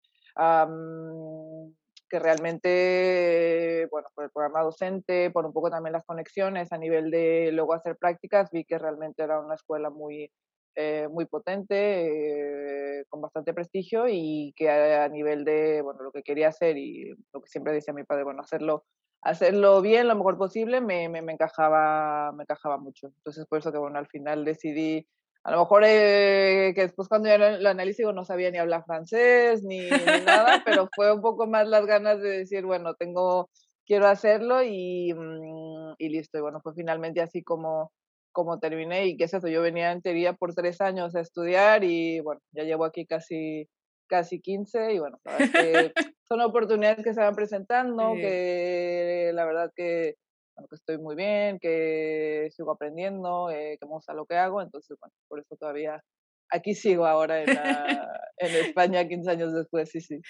que 2.08 2.18
realmente, 2.18 3.86
bueno, 3.90 4.08
por 4.14 4.24
el 4.24 4.30
programa 4.30 4.62
docente, 4.62 5.30
por 5.30 5.46
un 5.46 5.52
poco 5.52 5.70
también 5.70 5.92
las 5.92 6.04
conexiones 6.04 6.72
a 6.72 6.78
nivel 6.78 7.10
de 7.10 7.50
luego 7.52 7.74
hacer 7.74 7.96
prácticas, 7.96 8.50
vi 8.50 8.64
que 8.64 8.78
realmente 8.78 9.22
era 9.22 9.40
una 9.40 9.54
escuela 9.54 9.90
muy, 9.90 10.30
eh, 10.74 11.08
muy 11.08 11.26
potente, 11.26 13.00
eh, 13.00 13.04
con 13.08 13.20
bastante 13.20 13.54
prestigio 13.54 14.06
y 14.08 14.52
que 14.56 14.70
a, 14.70 15.04
a, 15.04 15.08
nivel 15.08 15.44
de, 15.44 15.82
bueno, 15.82 16.02
lo 16.02 16.10
que 16.10 16.22
quería 16.22 16.48
hacer 16.48 16.76
y 16.76 17.10
lo 17.32 17.40
que 17.40 17.48
siempre 17.48 17.72
decía 17.72 17.94
mi 17.94 18.04
padre, 18.04 18.24
bueno, 18.24 18.42
hacerlo 18.42 18.84
hacerlo 19.22 19.82
bien, 19.82 20.08
lo 20.08 20.16
mejor 20.16 20.38
posible, 20.38 20.80
me, 20.80 21.08
me, 21.08 21.22
me, 21.22 21.32
encajaba, 21.32 22.32
me 22.32 22.44
encajaba 22.44 22.78
mucho. 22.78 23.08
Entonces, 23.08 23.46
por 23.46 23.58
eso 23.58 23.72
que, 23.72 23.78
bueno, 23.78 23.98
al 23.98 24.08
final 24.08 24.44
decidí, 24.44 25.06
a 25.44 25.52
lo 25.52 25.60
mejor 25.60 25.82
eh, 25.86 26.72
que 26.74 26.82
después 26.82 27.08
cuando 27.08 27.28
ya 27.28 27.38
lo, 27.38 27.68
analicé, 27.68 28.04
no 28.04 28.24
sabía 28.24 28.50
ni 28.50 28.58
hablar 28.58 28.84
francés 28.84 29.62
ni, 29.62 29.88
nada, 30.24 30.62
pero 30.64 30.88
fue 30.94 31.12
un 31.12 31.20
poco 31.20 31.46
más 31.46 31.66
las 31.68 31.86
ganas 31.86 32.20
de 32.20 32.30
decir, 32.38 32.64
bueno, 32.64 32.94
tengo, 32.94 33.50
quiero 33.86 34.06
hacerlo 34.06 34.62
y, 34.62 35.12
mm, 35.14 35.94
y 35.98 36.08
listo. 36.08 36.38
Y 36.38 36.40
bueno, 36.42 36.60
fue 36.62 36.74
finalmente 36.74 37.20
así 37.20 37.42
como, 37.42 37.92
como 38.32 38.58
terminé 38.58 39.06
y 39.06 39.16
qué 39.16 39.24
es 39.24 39.34
eso, 39.34 39.48
yo 39.48 39.62
venía 39.62 39.92
en 39.92 40.02
teoría 40.02 40.34
por 40.34 40.54
tres 40.54 40.80
años 40.80 41.14
a 41.14 41.20
estudiar 41.20 41.84
y 41.84 42.20
bueno, 42.20 42.40
ya 42.52 42.64
llevo 42.64 42.84
aquí 42.84 43.06
casi 43.06 43.68
casi 44.10 44.40
15 44.40 44.92
y 44.92 44.98
bueno, 44.98 45.18
son 46.28 46.40
oportunidades 46.40 47.04
que 47.04 47.14
se 47.14 47.20
van 47.20 47.34
presentando, 47.34 48.12
que 48.14 49.30
la 49.32 49.44
verdad 49.46 49.72
que, 49.74 50.16
bueno, 50.56 50.68
que 50.68 50.74
estoy 50.74 50.98
muy 50.98 51.14
bien, 51.14 51.58
que 51.60 52.48
sigo 52.50 52.72
aprendiendo, 52.72 53.50
eh, 53.50 53.78
que 53.80 53.86
me 53.86 53.92
gusta 53.92 54.12
lo 54.12 54.26
que 54.26 54.34
hago, 54.34 54.60
entonces 54.60 54.98
bueno, 55.00 55.14
por 55.28 55.38
eso 55.38 55.56
todavía 55.56 56.02
aquí 56.50 56.74
sigo 56.74 57.06
ahora 57.06 57.42
en, 57.42 57.48
en 58.38 58.66
España 58.66 59.06
15 59.06 59.30
años 59.30 59.54
después, 59.54 59.88
sí, 59.90 60.00
sí. 60.00 60.20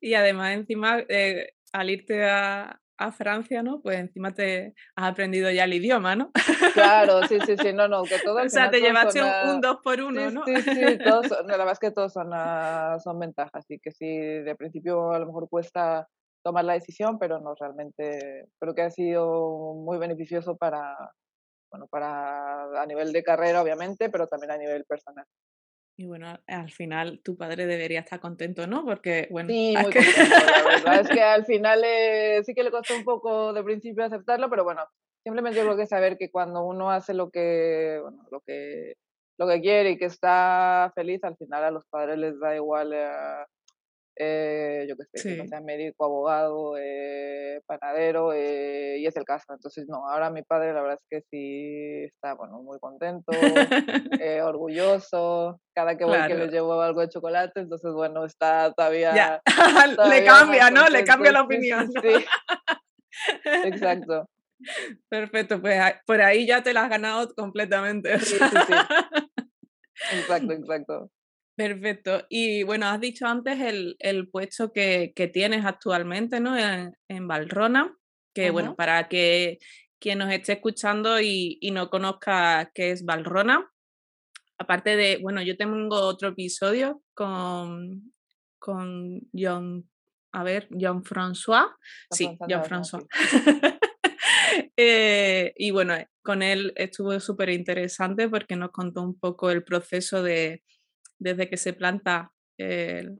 Y 0.00 0.14
además 0.14 0.54
encima 0.54 1.00
eh, 1.08 1.50
al 1.72 1.90
irte 1.90 2.24
a, 2.24 2.80
a 2.98 3.12
Francia, 3.12 3.62
¿no? 3.62 3.80
Pues 3.80 3.98
encima 3.98 4.32
te 4.32 4.74
has 4.96 5.10
aprendido 5.10 5.50
ya 5.50 5.64
el 5.64 5.74
idioma, 5.74 6.16
¿no? 6.16 6.30
Claro, 6.74 7.22
sí, 7.26 7.38
sí, 7.46 7.56
sí, 7.56 7.72
no, 7.72 7.88
no, 7.88 8.04
que 8.04 8.18
todo 8.24 8.42
O 8.42 8.48
sea, 8.48 8.70
te 8.70 8.80
llevaste 8.80 9.20
un, 9.22 9.60
dos 9.60 9.78
por 9.82 10.00
uno, 10.00 10.30
¿no? 10.30 10.44
Sí, 10.44 10.56
sí, 10.62 10.98
todos, 10.98 11.30
la 11.46 11.56
verdad 11.56 11.72
es 11.72 11.78
que 11.78 11.90
todos 11.90 12.12
son, 12.12 12.32
uh, 12.32 13.00
son 13.00 13.18
ventajas, 13.18 13.54
así 13.54 13.78
que 13.78 13.90
sí, 13.90 14.06
de 14.06 14.54
principio 14.56 15.12
a 15.12 15.18
lo 15.18 15.26
mejor 15.26 15.48
cuesta 15.48 16.08
tomar 16.42 16.64
la 16.64 16.74
decisión, 16.74 17.18
pero 17.18 17.40
no, 17.40 17.54
realmente 17.58 18.48
creo 18.60 18.74
que 18.74 18.82
ha 18.82 18.90
sido 18.90 19.74
muy 19.74 19.98
beneficioso 19.98 20.56
para, 20.56 20.94
bueno, 21.70 21.86
para 21.88 22.82
a 22.82 22.86
nivel 22.86 23.12
de 23.12 23.22
carrera, 23.22 23.62
obviamente, 23.62 24.10
pero 24.10 24.26
también 24.26 24.52
a 24.52 24.58
nivel 24.58 24.84
personal. 24.84 25.24
Y 25.96 26.06
bueno, 26.06 26.38
al 26.48 26.70
final 26.70 27.20
tu 27.22 27.36
padre 27.36 27.66
debería 27.66 28.00
estar 28.00 28.18
contento, 28.18 28.66
¿no? 28.66 28.84
Porque, 28.84 29.28
bueno. 29.30 29.48
Sí, 29.52 29.74
muy 29.76 29.92
contento, 29.92 30.46
la 30.46 30.64
verdad 30.64 31.00
es 31.00 31.08
que 31.08 31.22
al 31.22 31.44
final 31.44 31.82
eh, 31.84 32.42
sí 32.44 32.54
que 32.54 32.64
le 32.64 32.70
costó 32.70 32.96
un 32.96 33.04
poco 33.04 33.52
de 33.52 33.62
principio 33.62 34.04
aceptarlo, 34.04 34.50
pero 34.50 34.64
bueno, 34.64 34.82
simplemente 35.22 35.58
yo 35.58 35.64
creo 35.64 35.76
que 35.76 35.86
saber 35.86 36.16
que 36.18 36.30
cuando 36.30 36.64
uno 36.64 36.90
hace 36.90 37.14
lo 37.14 37.30
que, 37.30 38.00
bueno, 38.02 38.26
lo 38.30 38.40
que, 38.40 38.94
lo 39.38 39.46
que 39.46 39.60
quiere 39.60 39.90
y 39.90 39.98
que 39.98 40.06
está 40.06 40.92
feliz, 40.94 41.22
al 41.22 41.36
final 41.36 41.64
a 41.64 41.70
los 41.70 41.86
padres 41.86 42.18
les 42.18 42.38
da 42.40 42.56
igual 42.56 42.92
eh, 42.92 43.44
eh, 44.16 44.86
yo 44.88 44.96
que 44.96 45.04
sé, 45.04 45.28
que 45.28 45.36
no 45.36 45.46
sea 45.46 45.60
médico, 45.60 46.04
abogado, 46.04 46.76
eh, 46.78 47.60
panadero, 47.66 48.32
eh, 48.32 48.98
y 48.98 49.06
es 49.06 49.16
el 49.16 49.24
caso. 49.24 49.52
Entonces, 49.52 49.86
no, 49.88 50.08
ahora 50.08 50.30
mi 50.30 50.42
padre 50.42 50.72
la 50.72 50.82
verdad 50.82 50.98
es 51.00 51.06
que 51.10 51.26
sí 51.30 52.04
está, 52.04 52.34
bueno, 52.34 52.62
muy 52.62 52.78
contento, 52.78 53.32
orgulloso, 54.44 55.60
cada 55.74 55.96
que 55.96 56.04
voy 56.04 56.18
que 56.26 56.34
le 56.34 56.48
llevo 56.48 56.80
algo 56.80 57.00
de 57.00 57.08
chocolate, 57.08 57.60
entonces, 57.60 57.92
bueno, 57.92 58.24
está 58.24 58.72
todavía... 58.72 59.40
le 60.08 60.24
cambia, 60.24 60.70
¿no? 60.70 60.88
Le 60.88 61.04
cambia 61.04 61.32
la 61.32 61.42
opinión. 61.42 61.90
Sí, 61.90 62.24
exacto. 63.64 64.26
Perfecto, 65.10 65.60
pues 65.60 65.78
por 66.06 66.22
ahí 66.22 66.46
ya 66.46 66.62
te 66.62 66.72
la 66.72 66.84
has 66.84 66.90
ganado 66.90 67.34
completamente. 67.34 68.18
Sí, 68.20 68.36
sí, 68.36 68.56
sí. 68.66 68.74
Exacto, 70.12 70.52
exacto. 70.52 71.10
Perfecto. 71.56 72.26
Y 72.28 72.64
bueno, 72.64 72.86
has 72.86 73.00
dicho 73.00 73.26
antes 73.26 73.60
el, 73.60 73.96
el 74.00 74.28
puesto 74.28 74.72
que, 74.72 75.12
que, 75.14 75.28
tienes 75.28 75.64
actualmente, 75.64 76.40
¿no? 76.40 76.56
En, 76.56 76.96
en 77.08 77.28
Valrona, 77.28 77.96
que 78.34 78.50
bueno, 78.50 78.74
para 78.74 79.08
que 79.08 79.58
quien 80.00 80.18
nos 80.18 80.32
esté 80.32 80.54
escuchando 80.54 81.20
y, 81.20 81.58
y, 81.60 81.70
no 81.70 81.90
conozca 81.90 82.70
qué 82.74 82.90
es 82.90 83.04
Valrona, 83.04 83.70
aparte 84.58 84.96
de, 84.96 85.18
bueno, 85.22 85.42
yo 85.42 85.56
tengo 85.56 85.96
otro 85.96 86.30
episodio 86.30 87.02
con, 87.14 88.12
con 88.58 89.20
John, 89.32 89.88
a 90.32 90.42
ver, 90.42 90.68
John 90.78 91.04
François. 91.04 91.68
Sí, 92.10 92.36
John 92.40 92.64
François. 92.64 93.06
eh, 94.76 95.52
y 95.56 95.70
bueno, 95.70 95.94
con 96.22 96.42
él 96.42 96.72
estuvo 96.76 97.18
súper 97.20 97.50
interesante 97.50 98.28
porque 98.28 98.56
nos 98.56 98.72
contó 98.72 99.02
un 99.02 99.18
poco 99.18 99.50
el 99.50 99.62
proceso 99.62 100.22
de 100.22 100.62
desde 101.24 101.48
que 101.48 101.56
se 101.56 101.72
planta 101.72 102.30
el, 102.58 103.18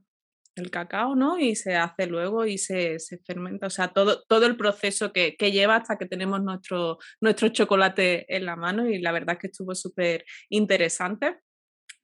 cacao, 0.70 1.16
¿no? 1.16 1.38
Y 1.38 1.56
se 1.56 1.74
hace 1.74 2.06
luego 2.06 2.46
y 2.46 2.58
se, 2.58 2.98
fermenta, 3.26 3.66
o 3.66 3.70
sea, 3.70 3.88
todo, 3.88 4.22
todo 4.28 4.46
el 4.46 4.56
proceso 4.56 5.12
que, 5.12 5.34
lleva 5.50 5.76
hasta 5.76 5.98
que 5.98 6.06
tenemos 6.06 6.42
nuestro, 6.42 6.98
nuestro 7.20 7.48
chocolate 7.48 8.24
en 8.28 8.44
la 8.44 8.54
mano 8.54 8.86
y 8.88 9.00
la 9.00 9.10
verdad 9.10 9.34
es 9.34 9.40
que 9.40 9.46
estuvo 9.48 9.74
súper 9.74 10.24
interesante. 10.50 11.38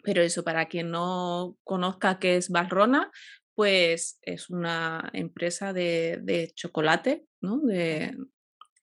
Pero 0.03 0.23
eso, 0.23 0.43
para 0.43 0.67
quien 0.67 0.91
no 0.91 1.59
conozca 1.63 2.19
qué 2.19 2.37
es 2.37 2.49
Barrona, 2.49 3.11
pues 3.55 4.19
es 4.23 4.49
una 4.49 5.11
empresa 5.13 5.75
de, 5.75 6.51
chocolate, 6.55 7.27
¿no? 7.43 7.59
De, 7.59 8.17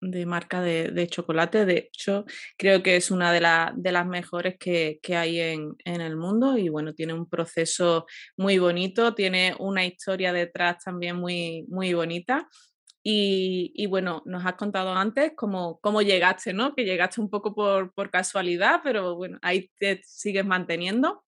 marca 0.01 0.61
de, 0.61 1.07
chocolate. 1.07 1.65
De 1.65 1.77
hecho, 1.77 2.25
creo 2.57 2.83
que 2.83 2.95
es 2.95 3.11
una 3.11 3.31
de, 3.31 3.39
de 3.75 3.91
las 3.91 4.07
mejores 4.07 4.57
que, 4.57 4.99
hay 5.15 5.39
en, 5.39 5.75
el 5.85 6.15
mundo 6.15 6.57
y 6.57 6.69
bueno, 6.69 6.93
tiene 6.93 7.13
un 7.13 7.29
proceso 7.29 8.05
muy 8.37 8.57
bonito, 8.59 9.13
tiene 9.15 9.55
una 9.59 9.85
historia 9.85 10.33
detrás 10.33 10.83
también 10.83 11.17
muy, 11.17 11.65
muy 11.69 11.93
bonita. 11.93 12.47
Y, 13.09 13.85
bueno, 13.87 14.21
nos 14.25 14.45
has 14.45 14.55
contado 14.55 14.91
antes 14.91 15.31
cómo, 15.33 15.79
cómo 15.79 16.01
llegaste, 16.01 16.51
¿no? 16.51 16.75
Que 16.75 16.83
llegaste 16.83 17.21
un 17.21 17.29
poco 17.29 17.55
por, 17.55 17.93
por 17.93 18.11
casualidad, 18.11 18.81
pero 18.83 19.15
bueno, 19.15 19.39
ahí 19.41 19.71
te 19.79 20.01
sigues 20.03 20.45
manteniendo 20.45 21.23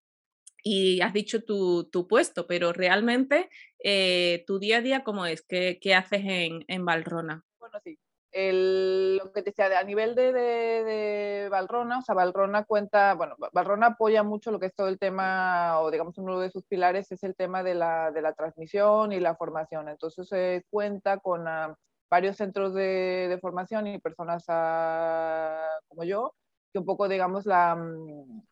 y 0.62 1.00
has 1.00 1.14
dicho 1.14 1.42
tu, 1.44 1.90
tu 1.90 2.06
puesto, 2.06 2.48
pero 2.48 2.74
realmente 2.74 3.50
eh, 3.82 4.44
tu 4.46 4.60
día 4.60 4.78
a 4.78 4.82
día, 4.82 5.04
¿cómo 5.04 5.26
es? 5.26 5.42
¿Qué, 5.42 5.80
qué 5.82 5.96
haces 5.96 6.22
en, 6.26 6.66
en 6.68 6.84
Valrona? 6.84 7.44
Bueno, 7.60 7.80
sí. 7.84 7.98
El, 8.32 9.18
lo 9.18 9.32
que 9.32 9.42
te 9.42 9.52
decía, 9.52 9.80
a 9.80 9.84
nivel 9.84 10.14
de, 10.14 10.32
de, 10.32 10.84
de, 10.84 11.50
Valrona, 11.50 12.00
o 12.00 12.02
sea, 12.04 12.14
Valrona 12.14 12.64
cuenta, 12.64 13.16
bueno, 13.16 13.36
Valrona 13.54 13.88
apoya 13.88 14.22
mucho 14.24 14.52
lo 14.52 14.60
que 14.60 14.68
es 14.68 14.76
todo 14.76 14.88
el 14.88 15.00
tema, 15.00 15.80
o 15.80 15.90
digamos 15.90 16.18
uno 16.20 16.40
de 16.40 16.52
sus 16.52 16.64
pilares 16.66 17.12
es 17.12 17.24
el 17.24 17.36
tema 17.36 17.64
de 17.64 17.74
la, 17.74 18.12
de 18.12 18.22
la 18.22 18.34
transmisión 18.34 19.12
y 19.14 19.20
la 19.20 19.36
formación. 19.36 19.90
Entonces 19.90 20.28
se 20.28 20.64
cuenta 20.70 21.18
con 21.18 21.48
uh, 21.48 21.76
varios 22.10 22.38
centros 22.38 22.74
de, 22.74 23.38
formación 23.42 23.88
y 23.88 24.00
personas 24.00 24.46
uh, 24.48 25.88
como 25.88 26.04
yo 26.04 26.34
que 26.72 26.80
un 26.80 26.86
poco, 26.86 27.08
digamos, 27.08 27.46
la, 27.46 27.76
mm, 27.76 28.44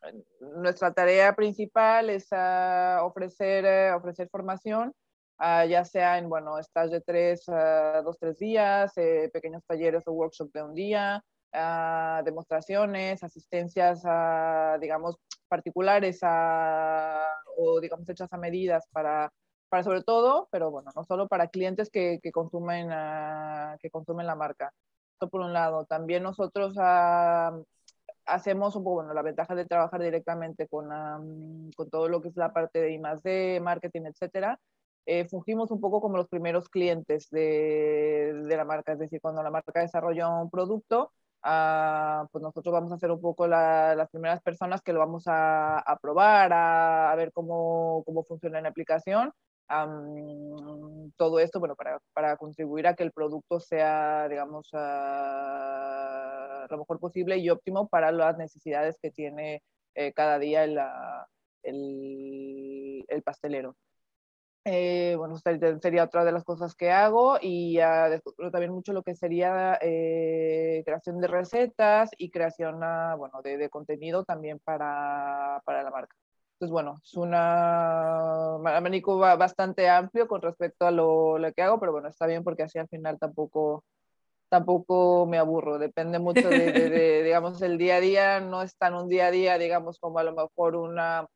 nuestra 0.60 0.92
tarea 0.92 1.34
principal 1.36 2.10
es 2.10 2.26
uh, 2.32 3.04
ofrecer, 3.04 3.92
uh, 3.92 3.96
ofrecer 3.96 4.28
formación, 4.28 4.92
uh, 5.40 5.66
ya 5.68 5.84
sea 5.84 6.18
en, 6.18 6.28
bueno, 6.28 6.58
estas 6.58 6.90
de 6.90 7.00
tres, 7.00 7.44
dos, 7.46 8.18
tres 8.18 8.38
días, 8.38 8.92
eh, 8.96 9.30
pequeños 9.32 9.64
talleres 9.66 10.06
o 10.06 10.12
workshops 10.12 10.52
de 10.52 10.62
un 10.62 10.74
día, 10.74 11.22
demostraciones, 12.24 13.22
asistencias, 13.22 14.02
digamos, 14.80 15.16
particulares 15.48 16.20
o, 16.22 17.80
digamos, 17.80 18.08
hechas 18.08 18.30
a 18.32 18.36
medidas 18.36 18.86
para, 18.92 19.32
para 19.70 19.82
sobre 19.82 20.02
todo, 20.02 20.48
pero 20.52 20.70
bueno, 20.70 20.90
no 20.94 21.04
solo 21.04 21.26
para 21.26 21.48
clientes 21.48 21.88
que, 21.88 22.20
que 22.22 22.32
consumen, 22.32 22.90
que 23.80 23.90
consumen 23.90 24.26
la 24.26 24.34
marca. 24.34 24.72
Esto 25.14 25.30
por 25.30 25.40
un 25.40 25.54
lado. 25.54 25.86
También 25.86 26.22
nosotros 26.22 26.76
hacemos 28.26 28.76
un 28.76 28.84
poco, 28.84 28.96
bueno, 28.96 29.14
la 29.14 29.22
ventaja 29.22 29.54
de 29.54 29.64
trabajar 29.64 30.02
directamente 30.02 30.68
con, 30.68 30.90
con 31.74 31.90
todo 31.90 32.08
lo 32.08 32.20
que 32.20 32.28
es 32.28 32.36
la 32.36 32.52
parte 32.52 32.78
de 32.80 32.92
I+D, 32.92 33.60
marketing, 33.60 34.02
etcétera, 34.02 34.60
eh, 35.10 35.26
fungimos 35.26 35.70
un 35.70 35.80
poco 35.80 36.02
como 36.02 36.18
los 36.18 36.28
primeros 36.28 36.68
clientes 36.68 37.30
de, 37.30 38.42
de, 38.44 38.56
la 38.58 38.66
marca, 38.66 38.92
es 38.92 38.98
decir, 38.98 39.22
cuando 39.22 39.42
la 39.42 39.50
marca 39.50 39.80
desarrolla 39.80 40.28
un 40.28 40.50
producto, 40.50 41.12
ah, 41.42 42.26
pues 42.30 42.42
nosotros 42.42 42.70
vamos 42.74 42.92
a 42.92 42.98
ser 42.98 43.10
un 43.10 43.20
poco 43.20 43.46
las 43.46 44.10
primeras 44.10 44.42
personas 44.42 44.82
que 44.82 44.92
lo 44.92 44.98
vamos 45.00 45.26
a, 45.26 45.78
a 45.78 45.96
probar, 45.98 46.52
a, 46.52 47.10
a, 47.10 47.16
ver 47.16 47.32
cómo, 47.32 48.02
cómo 48.04 48.22
funciona 48.24 48.58
en 48.58 48.64
la 48.64 48.68
aplicación. 48.70 49.32
todo 51.16 51.40
esto, 51.40 51.58
bueno, 51.58 51.74
para, 51.74 52.00
para, 52.12 52.36
contribuir 52.36 52.86
a 52.86 52.94
que 52.94 53.04
el 53.04 53.12
producto 53.12 53.60
sea, 53.60 54.28
digamos, 54.28 54.68
uh, 54.74 54.76
lo 56.70 56.78
mejor 56.78 57.00
posible 57.00 57.38
y 57.38 57.48
óptimo 57.50 57.88
para 57.88 58.12
las 58.12 58.36
necesidades 58.36 58.98
que 59.00 59.10
tiene 59.10 59.62
eh, 59.94 60.12
cada 60.12 60.38
día 60.38 60.64
el, 60.64 60.78
el, 61.62 63.04
el 63.08 63.22
pastelero. 63.22 63.74
Eh, 64.70 65.14
bueno, 65.16 65.34
sería 65.38 66.04
otra 66.04 66.26
de 66.26 66.32
las 66.32 66.44
cosas 66.44 66.74
que 66.74 66.90
hago 66.90 67.38
y 67.40 67.78
uh, 67.78 68.50
también 68.50 68.70
mucho 68.70 68.92
lo 68.92 69.02
que 69.02 69.14
sería 69.14 69.78
eh, 69.80 70.82
creación 70.84 71.22
de 71.22 71.26
recetas 71.26 72.10
y 72.18 72.30
creación 72.30 72.74
uh, 72.82 73.16
bueno, 73.16 73.40
de, 73.42 73.56
de, 73.56 73.70
contenido 73.70 74.24
también 74.24 74.58
para, 74.62 75.62
para, 75.64 75.82
la 75.82 75.90
marca. 75.90 76.14
Entonces, 76.52 76.70
bueno, 76.70 76.96
es 77.02 77.14
un 77.14 77.32
abanico 77.34 79.16
bastante 79.18 79.88
amplio 79.88 80.28
con 80.28 80.42
respecto 80.42 80.86
a 80.86 80.90
lo, 80.90 81.38
lo, 81.38 81.50
que 81.54 81.62
hago, 81.62 81.80
pero 81.80 81.92
bueno, 81.92 82.08
está 82.08 82.26
bien 82.26 82.44
porque 82.44 82.64
así 82.64 82.78
al 82.78 82.88
final 82.88 83.18
tampoco 83.18 83.84
tampoco 84.50 85.26
me 85.26 85.38
aburro, 85.38 85.78
depende 85.78 86.18
mucho 86.18 86.46
de, 86.48 86.72
de, 86.72 87.22
digamos, 87.24 87.62
el 87.62 87.78
día 87.78 87.96
a 87.96 88.00
día, 88.00 88.40
no 88.40 88.62
es 88.62 88.76
tan 88.76 88.94
un 88.94 89.08
día 89.08 89.28
a 89.28 89.30
día, 89.30 89.56
digamos, 89.58 89.98
como 89.98 90.18
a 90.18 90.24
lo 90.24 90.34
mejor 90.34 90.76
una, 90.76 91.26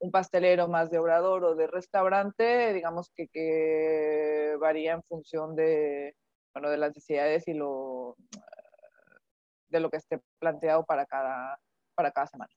un 0.00 0.10
pastelero 0.10 0.68
más 0.68 0.90
de 0.90 0.98
obrador 0.98 1.44
o 1.44 1.54
de 1.54 1.66
restaurante, 1.66 2.72
digamos 2.72 3.10
que, 3.14 3.28
que 3.28 4.56
varía 4.60 4.92
en 4.92 5.02
función 5.02 5.56
de, 5.56 6.14
bueno, 6.54 6.70
de 6.70 6.76
las 6.78 6.90
necesidades 6.90 7.48
y 7.48 7.54
lo, 7.54 8.16
de 9.68 9.80
lo 9.80 9.90
que 9.90 9.96
esté 9.98 10.20
planteado 10.38 10.84
para 10.84 11.06
cada, 11.06 11.58
para 11.94 12.10
cada 12.10 12.26
semana. 12.26 12.52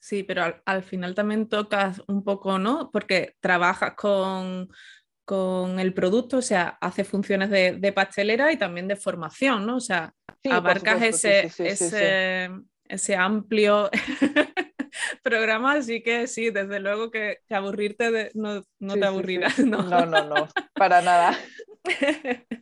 Sí, 0.00 0.22
pero 0.22 0.42
al, 0.42 0.62
al, 0.66 0.82
final 0.82 1.14
también 1.14 1.48
tocas 1.48 2.02
un 2.08 2.24
poco, 2.24 2.58
¿no? 2.58 2.90
Porque 2.92 3.36
trabajas 3.40 3.94
con, 3.94 4.68
con 5.24 5.80
el 5.80 5.94
producto, 5.94 6.38
o 6.38 6.42
sea, 6.42 6.76
hace 6.80 7.04
funciones 7.04 7.48
de, 7.50 7.72
de 7.78 7.92
pastelera 7.92 8.52
y 8.52 8.58
también 8.58 8.86
de 8.86 8.96
formación, 8.96 9.64
¿no? 9.64 9.76
O 9.76 9.80
sea, 9.80 10.12
sí, 10.42 10.50
abarcas 10.50 11.02
ese, 11.02 11.48
sí, 11.48 11.50
sí, 11.50 11.66
ese, 11.66 12.50
ese, 12.86 13.16
amplio 13.16 13.90
programa, 15.22 15.74
así 15.74 16.02
que 16.02 16.26
sí, 16.26 16.50
desde 16.50 16.80
luego 16.80 17.10
que, 17.10 17.38
que 17.46 17.54
aburrirte 17.54 18.10
de, 18.10 18.30
no, 18.34 18.62
no 18.78 18.94
te 18.94 19.04
aburrirás, 19.04 19.58
¿no? 19.58 19.82
No, 19.82 20.06
no, 20.06 20.24
no, 20.24 20.48
para 20.74 21.02
nada. 21.02 21.38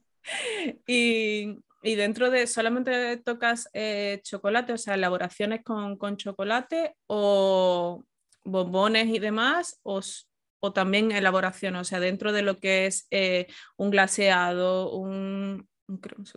y, 0.87 1.59
y, 1.83 1.95
dentro 1.95 2.31
de, 2.31 2.47
¿solamente 2.47 3.17
tocas 3.19 3.69
eh, 3.73 4.21
chocolate, 4.23 4.73
o 4.73 4.79
sea, 4.79 4.95
elaboraciones 4.95 5.63
con, 5.65 5.97
con 5.97 6.17
chocolate 6.17 6.97
o 7.07 8.05
bombones 8.45 9.09
y 9.09 9.19
demás, 9.19 9.81
o 9.83 10.01
o 10.65 10.73
también 10.73 11.11
elaboración, 11.11 11.75
o 11.75 11.83
sea, 11.83 11.99
dentro 11.99 12.33
de 12.33 12.43
lo 12.43 12.61
que 12.61 12.87
es 12.87 13.09
eh, 13.11 13.49
un 13.77 13.91
glaseado, 13.91 14.93
un, 14.93 15.69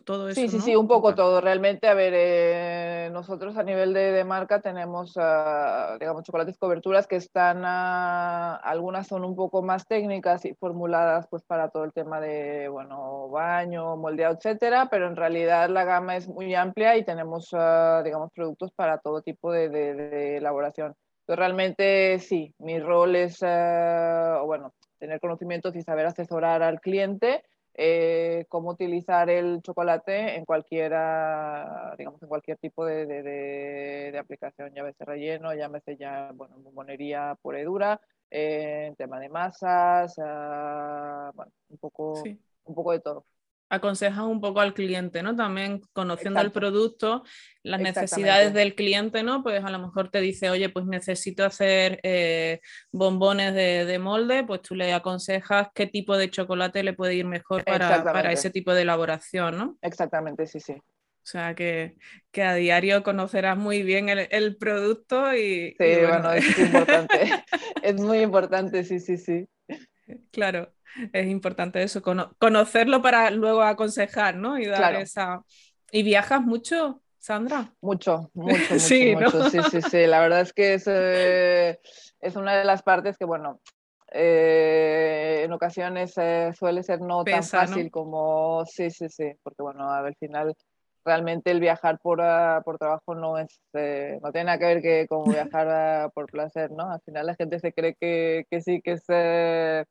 todo 0.03 0.29
eso. 0.29 0.41
Sí, 0.41 0.49
sí, 0.49 0.59
sí, 0.59 0.75
un 0.75 0.87
poco 0.87 1.15
todo. 1.15 1.39
Realmente, 1.39 1.87
a 1.87 1.93
ver, 1.93 2.13
eh, 2.15 3.09
nosotros 3.11 3.57
a 3.57 3.63
nivel 3.63 3.93
de, 3.93 4.11
de 4.11 4.23
marca 4.23 4.59
tenemos, 4.59 5.15
uh, 5.15 5.97
digamos, 5.99 6.23
chocolates 6.23 6.57
coberturas 6.57 7.07
que 7.07 7.15
están, 7.15 7.63
uh, 7.63 8.59
algunas 8.63 9.07
son 9.07 9.23
un 9.23 9.35
poco 9.35 9.61
más 9.61 9.87
técnicas 9.87 10.45
y 10.45 10.53
formuladas 10.55 11.27
pues 11.29 11.43
para 11.43 11.69
todo 11.69 11.83
el 11.83 11.93
tema 11.93 12.19
de, 12.19 12.67
bueno, 12.67 13.29
baño, 13.29 13.95
moldeado, 13.95 14.35
etcétera, 14.35 14.87
pero 14.89 15.07
en 15.07 15.15
realidad 15.15 15.69
la 15.69 15.85
gama 15.85 16.17
es 16.17 16.27
muy 16.27 16.53
amplia 16.55 16.97
y 16.97 17.05
tenemos, 17.05 17.53
uh, 17.53 18.03
digamos, 18.03 18.31
productos 18.33 18.71
para 18.73 18.97
todo 18.97 19.21
tipo 19.21 19.51
de, 19.51 19.69
de, 19.69 19.93
de 19.93 20.37
elaboración. 20.37 20.95
Entonces, 21.21 21.39
realmente 21.39 22.19
sí, 22.19 22.53
mi 22.59 22.79
rol 22.79 23.15
es, 23.15 23.41
uh, 23.41 24.45
bueno, 24.45 24.73
tener 24.99 25.19
conocimientos 25.19 25.75
y 25.75 25.81
saber 25.81 26.05
asesorar 26.07 26.61
al 26.61 26.79
cliente 26.79 27.43
eh, 27.77 28.45
cómo 28.49 28.71
utilizar 28.71 29.29
el 29.29 29.61
chocolate 29.61 30.35
en 30.37 30.45
cualquiera, 30.45 31.93
digamos, 31.97 32.21
en 32.21 32.29
cualquier 32.29 32.57
tipo 32.57 32.85
de, 32.85 33.05
de, 33.05 33.21
de, 33.21 34.11
de 34.13 34.17
aplicación, 34.17 34.73
llámese 34.73 35.03
relleno, 35.05 35.53
llámese 35.53 35.97
ya, 35.97 36.31
bueno, 36.33 36.55
bombonería 36.59 37.37
pura 37.41 37.59
y 37.59 37.63
dura, 37.63 38.01
eh, 38.31 38.85
en 38.87 38.95
tema 38.95 39.19
de 39.19 39.29
masas, 39.29 40.17
uh, 40.17 41.31
bueno, 41.35 41.51
un 41.69 41.77
poco, 41.77 42.15
sí. 42.23 42.39
un 42.65 42.75
poco 42.75 42.91
de 42.93 42.99
todo 43.01 43.25
aconsejas 43.69 44.23
un 44.23 44.39
poco 44.39 44.59
al 44.59 44.73
cliente, 44.73 45.23
¿no? 45.23 45.35
También 45.35 45.81
conociendo 45.93 46.39
Exacto. 46.39 46.59
el 46.59 46.61
producto, 46.71 47.23
las 47.63 47.81
necesidades 47.81 48.53
del 48.53 48.75
cliente, 48.75 49.23
¿no? 49.23 49.43
Pues 49.43 49.63
a 49.63 49.69
lo 49.69 49.79
mejor 49.79 50.09
te 50.09 50.21
dice, 50.21 50.49
oye, 50.49 50.69
pues 50.69 50.85
necesito 50.85 51.43
hacer 51.43 51.99
eh, 52.03 52.61
bombones 52.91 53.53
de, 53.53 53.85
de, 53.85 53.99
molde, 53.99 54.43
pues 54.43 54.61
tú 54.61 54.75
le 54.75 54.93
aconsejas 54.93 55.69
qué 55.73 55.87
tipo 55.87 56.17
de 56.17 56.29
chocolate 56.29 56.83
le 56.83 56.93
puede 56.93 57.15
ir 57.15 57.25
mejor 57.25 57.63
para, 57.63 58.03
para 58.03 58.31
ese 58.31 58.49
tipo 58.49 58.73
de 58.73 58.83
elaboración, 58.83 59.57
¿no? 59.57 59.77
Exactamente, 59.81 60.45
sí, 60.45 60.59
sí. 60.59 60.73
O 60.73 61.27
sea, 61.27 61.55
que, 61.55 61.95
que 62.31 62.43
a 62.43 62.53
diario 62.53 63.01
conocerás 63.01 63.57
muy 63.57 63.81
bien 63.81 64.09
el, 64.09 64.27
el 64.29 64.57
producto 64.57 65.33
y... 65.33 65.75
Sí, 65.79 65.85
y 65.85 65.95
bueno. 66.05 66.21
bueno, 66.21 66.33
es 66.33 66.59
importante. 66.59 67.43
es 67.81 67.95
muy 67.95 68.19
importante, 68.19 68.83
sí, 68.83 68.99
sí, 68.99 69.17
sí. 69.17 69.47
Claro 70.31 70.74
es 71.13 71.27
importante 71.27 71.81
eso, 71.83 72.01
cono 72.01 72.33
conocerlo 72.39 73.01
para 73.01 73.29
luego 73.31 73.61
aconsejar, 73.63 74.35
¿no? 74.35 74.57
Y 74.57 74.65
dar 74.65 74.77
claro. 74.77 74.97
esa... 74.99 75.41
¿Y 75.91 76.03
viajas 76.03 76.41
mucho, 76.41 77.01
Sandra? 77.19 77.73
Mucho, 77.81 78.29
mucho, 78.33 78.57
mucho, 78.57 78.79
sí, 78.79 79.15
mucho. 79.15 79.39
¿no? 79.39 79.49
sí, 79.49 79.59
sí, 79.71 79.81
sí. 79.81 80.07
La 80.07 80.19
verdad 80.19 80.41
es 80.41 80.53
que 80.53 80.73
es, 80.75 80.85
eh, 80.87 81.79
es 82.19 82.35
una 82.35 82.55
de 82.57 82.65
las 82.65 82.83
partes 82.83 83.17
que, 83.17 83.25
bueno, 83.25 83.61
eh, 84.11 85.41
en 85.45 85.53
ocasiones 85.53 86.13
eh, 86.17 86.51
suele 86.57 86.83
ser 86.83 87.01
no 87.01 87.23
Pesa, 87.23 87.59
tan 87.59 87.67
fácil 87.67 87.85
¿no? 87.85 87.91
como, 87.91 88.65
sí, 88.65 88.89
sí, 88.89 89.09
sí, 89.09 89.31
porque, 89.43 89.61
bueno, 89.61 89.89
al 89.89 90.15
final 90.15 90.55
realmente 91.05 91.51
el 91.51 91.59
viajar 91.59 91.99
por, 91.99 92.19
uh, 92.19 92.63
por 92.63 92.77
trabajo 92.77 93.13
no 93.13 93.37
es 93.37 93.61
eh, 93.73 94.19
no 94.21 94.31
tiene 94.31 94.45
nada 94.45 94.57
que 94.57 94.65
ver 94.65 94.81
que 94.81 95.07
como 95.07 95.25
viajar 95.55 96.07
uh, 96.07 96.11
por 96.11 96.25
placer, 96.25 96.71
¿no? 96.71 96.91
Al 96.91 97.01
final 97.01 97.27
la 97.27 97.35
gente 97.35 97.59
se 97.59 97.71
cree 97.71 97.95
que, 97.99 98.45
que 98.49 98.61
sí, 98.61 98.81
que 98.81 98.93
es... 98.93 99.03
Eh, 99.07 99.85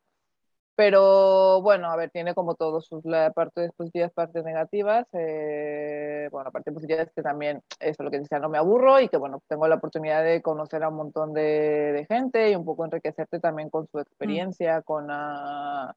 Pero 0.76 1.62
bueno, 1.62 1.88
a 1.88 1.96
ver, 1.96 2.10
tiene 2.10 2.34
como 2.34 2.56
todo 2.56 2.80
sus 2.80 3.04
partes 3.34 3.70
positivas, 3.76 4.12
partes 4.12 4.44
negativas. 4.44 5.06
Eh, 5.12 6.28
bueno, 6.32 6.46
la 6.46 6.50
parte 6.50 6.72
positiva 6.72 7.02
es 7.02 7.12
que 7.12 7.22
también, 7.22 7.62
eso 7.78 8.02
lo 8.02 8.10
que 8.10 8.18
decía, 8.18 8.40
no 8.40 8.48
me 8.48 8.58
aburro 8.58 8.98
y 8.98 9.08
que 9.08 9.16
bueno, 9.16 9.40
tengo 9.46 9.68
la 9.68 9.76
oportunidad 9.76 10.24
de 10.24 10.42
conocer 10.42 10.82
a 10.82 10.88
un 10.88 10.96
montón 10.96 11.32
de, 11.32 11.92
de 11.92 12.06
gente 12.06 12.50
y 12.50 12.56
un 12.56 12.64
poco 12.64 12.84
enriquecerte 12.84 13.38
también 13.38 13.70
con 13.70 13.86
su 13.86 13.98
mm. 13.98 14.00
experiencia, 14.00 14.82
con, 14.82 15.08
uh, 15.10 15.92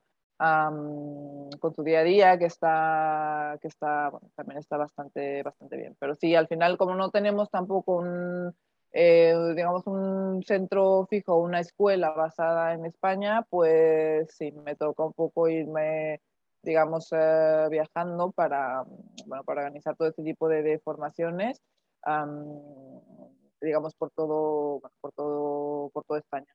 con 1.59 1.73
su 1.73 1.83
día 1.83 2.01
a 2.01 2.03
día, 2.03 2.37
que 2.37 2.45
está, 2.45 3.57
que 3.59 3.69
está 3.69 4.09
bueno, 4.09 4.29
también 4.35 4.59
está 4.59 4.77
bastante, 4.77 5.41
bastante 5.41 5.75
bien. 5.77 5.95
Pero 5.99 6.13
sí, 6.13 6.35
al 6.35 6.47
final, 6.47 6.77
como 6.77 6.93
no 6.93 7.09
tenemos 7.09 7.49
tampoco 7.49 7.95
un 7.97 8.53
eh, 8.99 9.53
digamos, 9.55 9.85
un 9.85 10.43
centro 10.43 11.05
fijo, 11.07 11.35
una 11.35 11.59
escuela 11.59 12.09
basada 12.09 12.73
en 12.73 12.83
España, 12.83 13.43
pues 13.47 14.27
sí, 14.35 14.51
me 14.51 14.75
toca 14.75 15.03
un 15.03 15.13
poco 15.13 15.47
irme, 15.47 16.19
digamos, 16.63 17.09
eh, 17.11 17.67
viajando 17.69 18.31
para, 18.31 18.85
bueno, 19.27 19.43
para 19.43 19.61
organizar 19.61 19.95
todo 19.95 20.07
este 20.07 20.23
tipo 20.23 20.49
de, 20.49 20.79
formaciones, 20.79 21.61
digamos, 23.61 23.93
por 23.93 24.09
todo, 24.09 24.81
por 24.99 25.11
todo, 25.11 25.89
por 25.91 26.03
toda 26.03 26.19
España. 26.19 26.51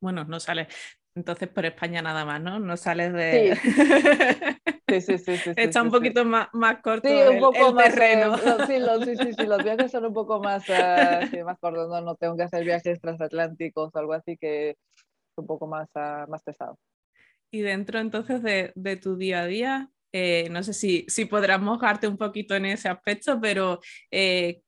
Bueno, 0.00 0.24
no 0.24 0.40
sale 0.40 0.66
entonces 1.14 1.48
por 1.48 1.64
España 1.64 2.02
nada 2.02 2.24
más, 2.24 2.40
¿no? 2.40 2.58
No 2.58 2.76
sales 2.76 3.12
de... 3.12 3.54
Sí, 3.54 3.70
sí, 4.88 5.00
sí. 5.00 5.18
sí, 5.18 5.50
Está 5.56 5.82
un 5.82 5.90
poquito 5.90 6.24
más, 6.24 6.48
más 6.52 6.80
corto 6.82 7.08
sí, 7.08 7.14
un 7.14 7.40
poco 7.40 7.72
más, 7.72 7.84
terreno. 7.94 8.36
sí, 8.66 8.78
los, 8.78 9.04
sí, 9.04 9.16
sí, 9.16 9.46
los 9.46 9.62
viajes 9.62 9.90
son 9.90 10.06
un 10.06 10.14
poco 10.14 10.40
más, 10.40 10.68
uh, 10.68 11.44
más 11.44 11.58
cortos, 11.58 11.88
¿no? 11.88 12.00
no 12.00 12.16
tengo 12.16 12.36
que 12.36 12.42
hacer 12.44 12.64
viajes 12.64 13.00
transatlánticos 13.00 13.94
o 13.94 13.98
algo 13.98 14.12
así 14.12 14.36
que 14.36 14.70
es 14.70 14.76
un 15.36 15.46
poco 15.46 15.66
más, 15.66 15.88
uh, 15.94 16.30
más 16.30 16.42
pesado. 16.42 16.78
Y 17.50 17.60
dentro 17.60 17.98
entonces 17.98 18.42
de, 18.42 18.72
de 18.74 18.96
tu 18.96 19.16
día 19.16 19.42
a 19.42 19.46
día, 19.46 19.90
eh, 20.12 20.48
no 20.50 20.62
sé 20.62 20.72
si, 20.72 21.04
si 21.08 21.24
podrás 21.24 21.60
mojarte 21.60 22.06
un 22.06 22.16
poquito 22.16 22.54
en 22.54 22.66
ese 22.66 22.88
aspecto, 22.88 23.40
pero 23.40 23.80
eh, 24.10 24.60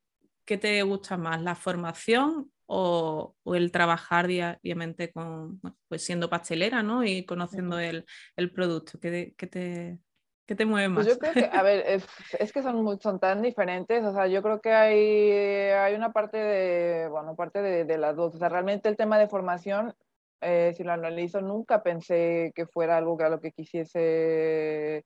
¿qué 0.45 0.57
te 0.57 0.83
gusta 0.83 1.17
más? 1.17 1.43
¿La 1.43 1.55
formación 1.55 2.51
o, 2.67 3.35
el 3.47 3.71
trabajar 3.71 4.27
diariamente 4.27 5.13
con, 5.13 5.61
pues 5.89 6.05
siendo 6.05 6.29
pastelera, 6.29 6.83
¿no? 6.83 7.05
Y 7.05 7.25
conociendo 7.25 7.79
el, 7.79 8.05
el 8.37 8.53
producto, 8.53 8.99
¿qué, 8.99 9.35
te, 9.51 9.99
¿qué, 10.47 10.55
te, 10.55 10.65
mueve 10.65 10.89
más? 10.89 11.05
Pues 11.05 11.17
yo 11.17 11.19
creo 11.19 11.33
que, 11.33 11.57
a 11.57 11.63
ver, 11.63 11.85
es, 11.87 12.07
es, 12.39 12.53
que 12.53 12.63
son, 12.63 13.01
son 13.01 13.21
tan 13.21 13.43
diferentes, 13.43 14.05
o 14.05 14.13
sea, 14.13 14.27
yo 14.27 14.43
creo 14.43 14.61
que 14.61 14.73
hay, 14.73 15.71
hay 15.71 15.95
una 15.95 16.13
parte 16.13 16.39
de, 16.39 17.09
bueno, 17.09 17.37
parte 17.37 17.63
de, 17.63 17.85
de 17.85 17.99
las 17.99 18.17
dos, 18.17 18.35
o 18.35 18.39
sea, 18.39 18.49
realmente 18.49 18.89
el 18.89 18.97
tema 18.97 19.19
de 19.19 19.29
formación, 19.29 19.95
eh, 20.41 20.75
si 20.77 20.83
lo 20.83 20.93
analizo, 20.93 21.41
nunca 21.41 21.83
pensé 21.83 22.53
que 22.55 22.67
fuera 22.67 22.97
algo 22.97 23.17
que 23.17 23.25
a 23.25 23.29
lo 23.31 23.41
que 23.41 23.53
quisiese 23.53 25.05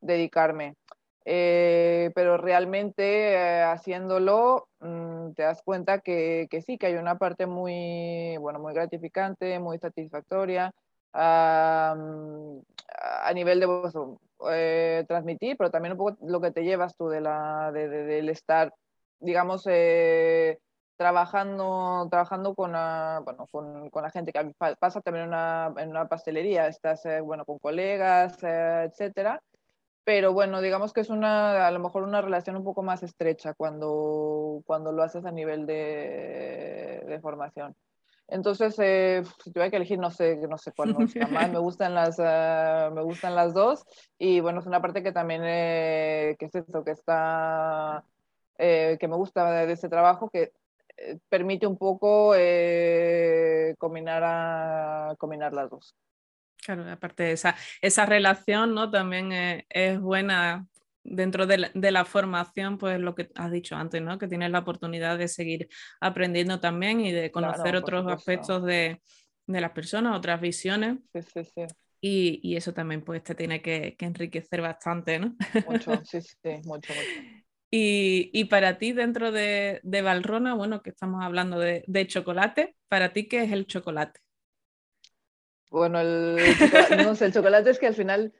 dedicarme. 0.00 0.76
Eh, 1.30 2.10
pero 2.14 2.38
realmente 2.38 3.34
eh, 3.34 3.62
haciéndolo 3.62 4.66
mm, 4.80 5.32
te 5.32 5.42
das 5.42 5.60
cuenta 5.62 5.98
que, 5.98 6.46
que, 6.50 6.62
sí, 6.62 6.78
que 6.78 6.86
hay 6.86 6.94
una 6.94 7.18
parte 7.18 7.44
muy, 7.46 8.38
bueno, 8.38 8.60
muy 8.60 8.72
gratificante, 8.72 9.58
muy 9.58 9.78
satisfactoria 9.78 10.72
a 11.12 11.94
nivel 13.34 13.60
de 13.60 13.66
pues, 13.66 13.94
eh, 14.50 15.04
transmitir, 15.06 15.58
pero 15.58 15.70
también 15.70 15.92
un 15.92 15.98
poco 15.98 16.16
lo 16.22 16.40
que 16.40 16.50
te 16.50 16.64
llevas 16.64 16.96
tú 16.96 17.08
de 17.08 17.20
la, 17.20 17.72
de, 17.72 17.88
del 17.88 18.30
estar, 18.30 18.72
digamos, 19.20 19.64
trabajando, 20.96 22.08
trabajando 22.10 22.54
con, 22.54 22.72
bueno, 22.72 23.46
con, 23.50 23.90
con, 23.90 24.02
la 24.02 24.10
gente 24.10 24.32
que 24.32 24.52
pasa 24.80 25.02
también 25.02 25.24
en 25.24 25.28
una, 25.28 25.74
en 25.76 25.90
una 25.90 26.08
pastelería, 26.08 26.68
estás 26.68 27.02
bueno, 27.22 27.44
con 27.44 27.58
colegas, 27.58 28.42
etcétera 28.42 29.42
pero 30.08 30.32
bueno, 30.32 30.62
digamos 30.62 30.94
que 30.94 31.02
es 31.02 31.10
una, 31.10 31.66
a 31.66 31.70
lo 31.70 31.80
mejor 31.80 32.02
una 32.02 32.22
relación 32.22 32.56
un 32.56 32.64
poco 32.64 32.82
más 32.82 33.02
estrecha 33.02 33.52
cuando, 33.52 34.62
cuando 34.64 34.90
lo 34.90 35.02
haces 35.02 35.26
a 35.26 35.30
nivel 35.30 35.66
de, 35.66 37.04
de 37.06 37.20
formación. 37.20 37.76
Entonces, 38.26 38.74
eh, 38.78 39.22
si 39.44 39.52
tuviera 39.52 39.68
que 39.68 39.76
elegir, 39.76 39.98
no 39.98 40.10
sé, 40.10 40.36
no 40.48 40.56
sé 40.56 40.72
cuál 40.72 40.94
más. 40.94 41.14
Me 41.52 41.58
gustan 41.58 41.94
las, 41.94 42.18
uh, 42.18 42.90
me 42.94 43.02
gustan 43.02 43.34
las 43.34 43.52
dos. 43.52 43.84
Y 44.18 44.40
bueno, 44.40 44.60
es 44.60 44.66
una 44.66 44.80
parte 44.80 45.02
que 45.02 45.12
también, 45.12 45.42
eh, 45.44 46.36
que 46.38 46.46
es 46.46 46.54
esto, 46.54 46.82
que 46.82 46.92
está, 46.92 48.02
eh, 48.56 48.96
que 48.98 49.08
me 49.08 49.16
gusta 49.16 49.66
de, 49.66 49.70
ese 49.70 49.90
trabajo, 49.90 50.30
que 50.30 50.52
eh, 50.96 51.18
permite 51.28 51.66
un 51.66 51.76
poco 51.76 52.32
combinar, 53.76 54.22
a, 54.24 55.14
combinar 55.18 55.52
las 55.52 55.68
dos. 55.68 55.94
Claro, 56.68 56.86
aparte 56.90 57.22
de 57.22 57.32
esa, 57.32 57.56
esa 57.80 58.04
relación, 58.04 58.74
¿no? 58.74 58.90
También 58.90 59.32
es, 59.70 59.98
buena 59.98 60.66
dentro 61.02 61.46
de 61.46 61.90
la, 61.90 62.04
formación, 62.04 62.76
pues 62.76 63.00
lo 63.00 63.14
que 63.14 63.30
has 63.36 63.50
dicho 63.50 63.74
antes, 63.74 64.02
¿no? 64.02 64.18
Que 64.18 64.28
tienes 64.28 64.50
la 64.50 64.58
oportunidad 64.58 65.16
de 65.16 65.28
seguir 65.28 65.70
aprendiendo 65.98 66.60
también 66.60 67.00
y 67.00 67.10
de 67.10 67.30
conocer 67.30 67.74
otros 67.74 68.06
aspectos 68.12 68.62
de, 68.66 69.00
las 69.46 69.70
personas, 69.70 70.14
otras 70.14 70.42
visiones. 70.42 70.98
Sí, 71.14 71.22
sí, 71.22 71.44
sí. 71.44 71.62
Y, 72.02 72.40
y, 72.42 72.56
eso 72.56 72.74
también 72.74 73.00
pues 73.00 73.22
te 73.24 73.34
tiene 73.34 73.62
que, 73.62 73.96
enriquecer 74.00 74.60
bastante, 74.60 75.18
¿no? 75.18 75.36
Mucho, 75.66 75.92
sí, 76.04 76.20
sí, 76.20 76.50
mucho, 76.66 76.92
mucho. 76.92 77.42
Y, 77.70 78.28
y, 78.34 78.44
para 78.44 78.76
ti, 78.76 78.92
dentro 78.92 79.32
de, 79.32 79.80
de 79.84 80.02
Valrona, 80.02 80.52
bueno, 80.52 80.82
que 80.82 80.90
estamos 80.90 81.24
hablando 81.24 81.58
de, 81.58 81.82
de 81.86 82.06
chocolate, 82.06 82.76
¿para 82.88 83.14
ti 83.14 83.26
qué 83.26 83.44
es 83.44 83.52
el 83.52 83.66
chocolate? 83.66 84.20
Bueno, 85.70 86.00
el 86.00 86.36
no 87.04 87.14
sé, 87.14 87.26
el 87.26 87.32
chocolate 87.32 87.70
es 87.70 87.78
que 87.78 87.86
al 87.86 87.94
final, 87.94 88.32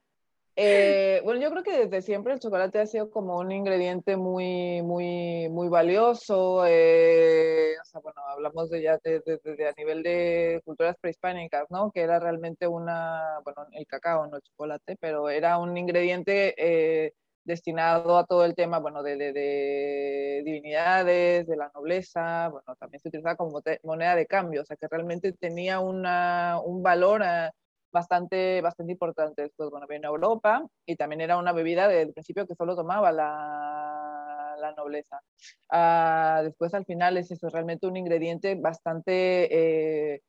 eh, 0.56 1.20
bueno, 1.24 1.40
yo 1.40 1.50
creo 1.50 1.62
que 1.62 1.86
desde 1.86 2.02
siempre 2.02 2.32
el 2.32 2.40
chocolate 2.40 2.80
ha 2.80 2.86
sido 2.86 3.10
como 3.10 3.38
un 3.38 3.52
ingrediente 3.52 4.16
muy, 4.16 4.82
muy, 4.82 5.48
muy 5.50 5.68
valioso. 5.68 6.64
Eh, 6.66 7.74
o 7.80 7.84
sea, 7.84 8.00
bueno, 8.00 8.20
hablamos 8.28 8.70
de 8.70 8.82
ya 8.82 8.98
de, 9.04 9.22
a 9.68 9.72
nivel 9.76 10.02
de 10.02 10.60
culturas 10.64 10.96
prehispánicas, 11.00 11.66
¿no? 11.70 11.90
Que 11.92 12.00
era 12.00 12.18
realmente 12.18 12.66
una, 12.66 13.40
bueno, 13.44 13.66
el 13.72 13.86
cacao, 13.86 14.26
no 14.26 14.36
el 14.36 14.42
chocolate, 14.42 14.96
pero 15.00 15.28
era 15.28 15.58
un 15.58 15.76
ingrediente 15.76 16.54
eh, 16.56 17.12
destinado 17.48 18.18
a 18.18 18.26
todo 18.26 18.44
el 18.44 18.54
tema, 18.54 18.78
bueno, 18.78 19.02
de, 19.02 19.16
de, 19.16 20.42
divinidades, 20.44 21.46
de 21.46 21.56
la 21.56 21.70
nobleza, 21.74 22.48
bueno, 22.48 22.76
también 22.78 23.00
se 23.00 23.08
utilizaba 23.08 23.36
como 23.36 23.60
moneda 23.82 24.14
de 24.14 24.26
cambio, 24.26 24.62
o 24.62 24.64
sea 24.64 24.76
que 24.76 24.86
realmente 24.86 25.32
tenía 25.32 25.80
una, 25.80 26.60
un 26.62 26.82
valor 26.82 27.22
eh, 27.24 27.50
bastante, 27.90 28.60
bastante 28.60 28.92
importante. 28.92 29.42
Después, 29.42 29.70
bueno, 29.70 29.86
vino 29.88 30.08
a 30.08 30.12
Europa 30.12 30.66
y 30.86 30.96
también 30.96 31.22
era 31.22 31.38
una 31.38 31.52
bebida 31.52 31.88
del 31.88 32.12
principio 32.12 32.46
que 32.46 32.54
solo 32.54 32.76
tomaba 32.76 33.10
la, 33.12 34.54
la 34.60 34.72
nobleza. 34.72 35.20
Ah, 35.70 36.42
después, 36.44 36.74
al 36.74 36.84
final, 36.84 37.16
es 37.16 37.30
eso, 37.30 37.48
realmente 37.48 37.86
un 37.86 37.96
ingrediente 37.96 38.54
bastante... 38.56 40.14
Eh, 40.14 40.20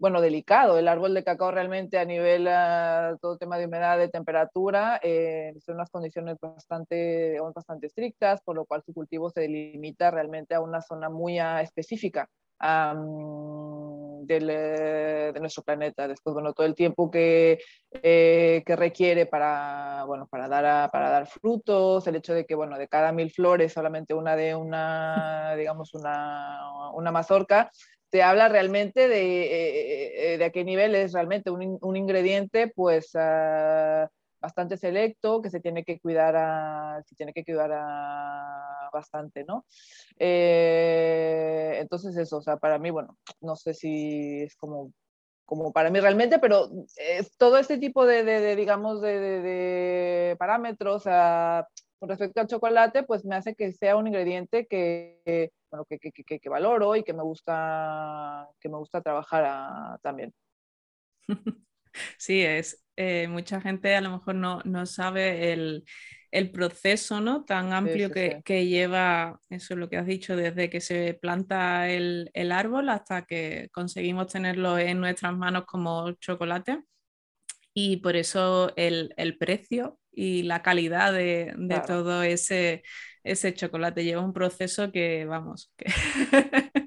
bueno, 0.00 0.22
delicado. 0.22 0.78
El 0.78 0.88
árbol 0.88 1.12
de 1.12 1.22
cacao 1.22 1.50
realmente 1.50 1.98
a 1.98 2.06
nivel, 2.06 2.48
uh, 2.48 3.18
todo 3.18 3.36
tema 3.36 3.58
de 3.58 3.66
humedad, 3.66 3.98
de 3.98 4.08
temperatura, 4.08 4.98
eh, 5.02 5.52
son 5.64 5.74
unas 5.76 5.90
condiciones 5.90 6.38
bastante, 6.40 7.38
bastante 7.54 7.86
estrictas, 7.86 8.40
por 8.40 8.56
lo 8.56 8.64
cual 8.64 8.82
su 8.82 8.94
cultivo 8.94 9.28
se 9.30 9.46
limita 9.46 10.10
realmente 10.10 10.54
a 10.54 10.62
una 10.62 10.80
zona 10.80 11.10
muy 11.10 11.38
uh, 11.38 11.58
específica 11.58 12.28
del, 14.22 14.50
eh, 14.50 15.30
de 15.32 15.40
nuestro 15.40 15.62
planeta. 15.62 16.08
Después, 16.08 16.32
bueno, 16.34 16.52
todo 16.52 16.66
el 16.66 16.74
tiempo 16.74 17.10
que, 17.10 17.58
eh, 17.90 18.62
que 18.64 18.76
requiere 18.76 19.26
para, 19.26 20.04
bueno, 20.06 20.26
para, 20.28 20.48
dar 20.48 20.64
a, 20.64 20.88
para 20.90 21.10
dar 21.10 21.26
frutos, 21.26 22.06
el 22.06 22.16
hecho 22.16 22.34
de 22.34 22.44
que, 22.46 22.54
bueno, 22.54 22.78
de 22.78 22.88
cada 22.88 23.12
mil 23.12 23.30
flores 23.30 23.72
solamente 23.72 24.14
una 24.14 24.36
de 24.36 24.54
una, 24.54 25.54
digamos, 25.56 25.94
una, 25.94 26.90
una 26.94 27.10
mazorca, 27.10 27.70
te 28.10 28.22
habla 28.22 28.48
realmente 28.48 29.08
de, 29.08 29.42
eh, 29.42 30.34
eh, 30.34 30.38
de 30.38 30.44
a 30.44 30.50
qué 30.50 30.64
nivel 30.64 30.94
es 30.94 31.12
realmente 31.12 31.50
un, 31.50 31.78
un 31.80 31.96
ingrediente 31.96 32.68
pues 32.68 33.14
uh, 33.14 34.08
bastante 34.40 34.76
selecto 34.76 35.40
que 35.40 35.50
se 35.50 35.60
tiene 35.60 35.84
que 35.84 36.00
cuidar 36.00 37.04
se 37.04 37.14
tiene 37.14 37.32
que 37.32 37.44
cuidar 37.44 37.70
bastante, 38.92 39.44
¿no? 39.44 39.64
Eh, 40.18 41.76
entonces 41.78 42.16
eso, 42.16 42.38
o 42.38 42.42
sea, 42.42 42.56
para 42.56 42.78
mí, 42.78 42.90
bueno, 42.90 43.16
no 43.40 43.54
sé 43.54 43.74
si 43.74 44.42
es 44.42 44.56
como 44.56 44.92
como 45.44 45.72
para 45.72 45.90
mí 45.90 45.98
realmente, 45.98 46.38
pero 46.38 46.70
todo 47.36 47.58
este 47.58 47.76
tipo 47.76 48.06
de, 48.06 48.22
de, 48.22 48.54
digamos, 48.54 49.00
de, 49.00 49.18
de 49.18 50.36
parámetros 50.38 51.06
uh, 51.06 51.64
con 52.00 52.08
respecto 52.08 52.40
al 52.40 52.46
chocolate, 52.46 53.02
pues 53.02 53.24
me 53.26 53.36
hace 53.36 53.54
que 53.54 53.72
sea 53.72 53.96
un 53.96 54.06
ingrediente 54.06 54.66
que, 54.66 55.52
bueno, 55.70 55.84
que, 55.84 55.98
que, 55.98 56.10
que, 56.12 56.40
que 56.40 56.48
valoro 56.48 56.96
y 56.96 57.04
que 57.04 57.12
me 57.12 57.22
gusta, 57.22 58.48
que 58.58 58.70
me 58.70 58.78
gusta 58.78 59.02
trabajar 59.02 59.44
a, 59.46 59.98
también. 60.02 60.32
Sí, 62.18 62.40
es, 62.42 62.84
eh, 62.96 63.26
mucha 63.26 63.60
gente 63.60 63.96
a 63.96 64.00
lo 64.00 64.10
mejor 64.10 64.36
no, 64.36 64.60
no 64.64 64.86
sabe 64.86 65.52
el, 65.52 65.84
el, 66.30 66.52
proceso 66.52 67.20
¿no? 67.20 67.44
tan 67.44 67.72
amplio 67.72 68.06
sí, 68.06 68.14
sí, 68.14 68.14
que, 68.14 68.36
sí. 68.36 68.42
que, 68.44 68.66
lleva, 68.68 69.40
eso 69.48 69.74
es 69.74 69.80
lo 69.80 69.88
que 69.88 69.96
has 69.96 70.06
dicho, 70.06 70.36
desde 70.36 70.70
que 70.70 70.80
se 70.80 71.14
planta 71.14 71.90
el, 71.90 72.30
el 72.32 72.52
árbol 72.52 72.90
hasta 72.90 73.22
que 73.22 73.68
conseguimos 73.72 74.28
tenerlo 74.28 74.78
en 74.78 75.00
nuestras 75.00 75.36
manos 75.36 75.64
como 75.66 76.12
chocolate. 76.12 76.84
y 77.74 77.96
por 77.98 78.14
eso 78.16 78.72
el, 78.76 79.12
el 79.16 79.36
y 80.20 80.42
la 80.42 80.60
calidad 80.60 81.14
de, 81.14 81.54
todo 81.86 82.22
ese, 82.22 82.82
ese 83.24 83.54
chocolate. 83.54 84.04
Lleva 84.04 84.20
un 84.20 84.34
proceso 84.34 84.92
que, 84.92 85.24
vamos, 85.24 85.72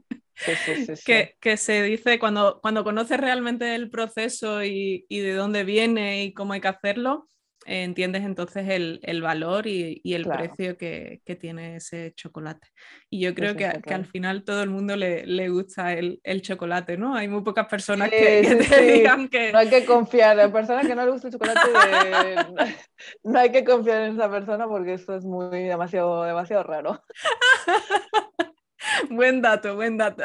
que, 1.06 1.36
que, 1.40 1.58
se 1.58 1.82
dice 1.82 2.20
cuando, 2.20 2.60
cuando 2.62 2.84
conoces 2.84 3.20
realmente 3.20 3.74
el 3.74 3.90
proceso 3.90 4.64
y, 4.64 5.08
y, 5.10 5.20
de 5.22 5.34
dónde 5.34 5.64
viene 5.64 6.26
y 6.26 6.34
cómo 6.36 6.54
hay 6.54 6.62
que 6.62 6.68
hacerlo, 6.68 7.28
entiendes 7.66 8.24
entonces 8.24 8.68
el, 8.70 9.22
valor 9.22 9.68
y, 9.68 10.02
el 10.04 10.26
precio 10.26 10.78
que, 10.78 11.22
tiene 11.40 11.78
ese 11.78 12.14
chocolate. 12.16 12.68
Y 13.10 13.22
yo 13.22 13.34
creo 13.34 13.56
que, 13.56 13.66
al 13.66 14.06
final 14.06 14.44
todo 14.44 14.64
el 14.64 14.70
mundo 14.70 14.96
le, 14.96 15.50
gusta 15.50 15.94
el, 15.94 16.42
chocolate, 16.42 16.98
¿no? 16.98 17.16
Hay 17.16 17.28
muy 17.28 17.42
pocas 17.42 17.68
personas 17.68 18.10
que, 18.10 18.66
te 18.70 18.82
digan 18.94 19.28
que... 19.30 19.52
No 19.52 19.60
hay 19.60 19.70
que 19.70 19.86
confiar, 19.86 20.40
a 20.40 20.52
personas 20.52 20.88
que 20.88 20.96
no 20.96 21.06
le 21.06 21.12
gusta 21.12 21.28
el 21.28 21.34
chocolate, 21.34 21.60
no 23.24 23.40
hay 23.40 23.52
que 23.52 23.64
confiar 23.64 24.04
en 24.04 24.14
esa 24.14 24.30
persona 24.30 24.68
porque 24.68 24.94
esto 24.94 25.16
es 25.16 25.24
muy 25.24 25.64
demasiado, 25.64 26.24
demasiado 26.24 26.64
raro. 26.64 27.04
buen 29.10 29.42
dato, 29.42 29.76
buen 29.76 29.98
dato. 29.98 30.24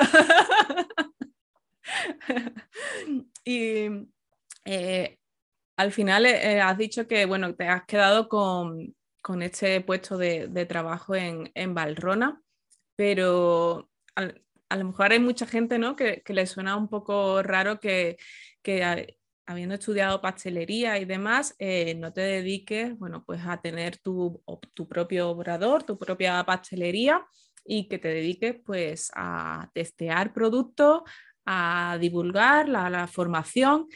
y 3.44 4.08
eh, 4.64 5.18
al 5.78 5.92
final 5.92 6.26
eh, 6.26 6.56
eh, 6.56 6.60
has 6.60 6.76
dicho 6.76 7.06
que 7.06 7.24
bueno, 7.24 7.54
te 7.54 7.68
has 7.68 7.84
quedado 7.84 8.28
con, 8.28 8.94
este 9.40 9.80
puesto 9.82 10.16
de, 10.18 10.66
trabajo 10.66 11.14
en, 11.14 11.50
en, 11.54 11.74
Valrona, 11.74 12.40
pero 12.96 13.88
a, 14.16 14.76
lo 14.76 14.84
mejor 14.84 15.12
hay 15.12 15.20
mucha 15.20 15.46
gente 15.46 15.78
¿no? 15.78 15.94
que, 15.94 16.22
le 16.26 16.46
suena 16.46 16.76
un 16.76 16.88
poco 16.88 17.42
raro 17.42 17.78
que, 17.78 18.16
habiendo 19.46 19.76
estudiado 19.76 20.20
pastelería 20.20 20.98
y 20.98 21.04
demás, 21.04 21.54
eh, 21.58 21.94
no 21.94 22.12
te 22.12 22.22
dediques 22.22 22.98
bueno, 22.98 23.22
pues 23.24 23.40
a 23.46 23.60
tener 23.60 23.98
tu, 23.98 24.42
tu, 24.74 24.88
propio 24.88 25.30
obrador, 25.30 25.84
tu 25.84 25.96
propia 25.96 26.42
pastelería 26.44 27.24
y 27.64 27.86
que 27.86 27.98
te 27.98 28.08
dediques 28.08 28.56
pues 28.64 29.12
a 29.14 29.70
testear 29.74 30.32
productos, 30.32 31.02
a 31.44 31.98
divulgar 32.00 32.68
la, 32.68 33.06
formación. 33.06 33.88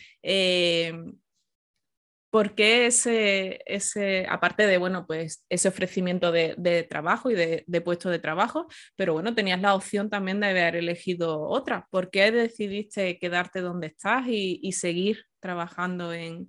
¿Por 2.33 2.55
qué 2.55 2.87
ese, 2.87 3.61
ese, 3.67 4.27
aparte 4.27 4.67
de, 4.67 4.79
bueno, 4.79 5.07
pues 5.07 5.45
ese 5.51 5.69
ofrecimiento 5.69 6.33
de, 6.33 6.87
trabajo 6.89 7.31
y 7.31 7.35
de, 7.35 7.81
puesto 7.85 8.09
de 8.09 8.19
trabajo, 8.19 8.69
pero 8.97 9.13
bueno, 9.13 9.35
tenías 9.35 9.61
la 9.61 9.75
opción 9.75 10.09
también 10.09 10.41
de 10.41 10.49
haber 10.49 10.77
elegido 10.77 11.43
otra? 11.43 11.87
¿Por 11.91 12.09
qué 12.09 12.33
decidiste 12.33 13.19
quedarte 13.19 13.61
donde 13.61 13.89
estás 13.89 14.25
y, 14.29 14.73
seguir 14.73 15.27
trabajando 15.41 16.15
en, 16.15 16.49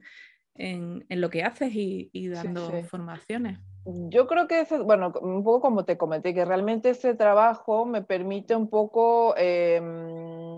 lo 1.09 1.29
que 1.29 1.43
haces 1.43 1.71
y, 1.73 2.29
dando 2.29 2.81
formaciones? 2.83 3.59
Yo 3.83 4.25
creo 4.25 4.47
que, 4.47 4.65
bueno, 4.85 5.11
un 5.19 5.43
poco 5.43 5.59
como 5.59 5.83
te 5.83 5.97
comenté, 5.97 6.33
que 6.33 6.45
realmente 6.45 6.91
ese 6.91 7.13
trabajo 7.13 7.85
me 7.85 8.01
permite 8.01 8.55
un 8.55 8.69
poco... 8.69 9.35
Em, 9.35 10.52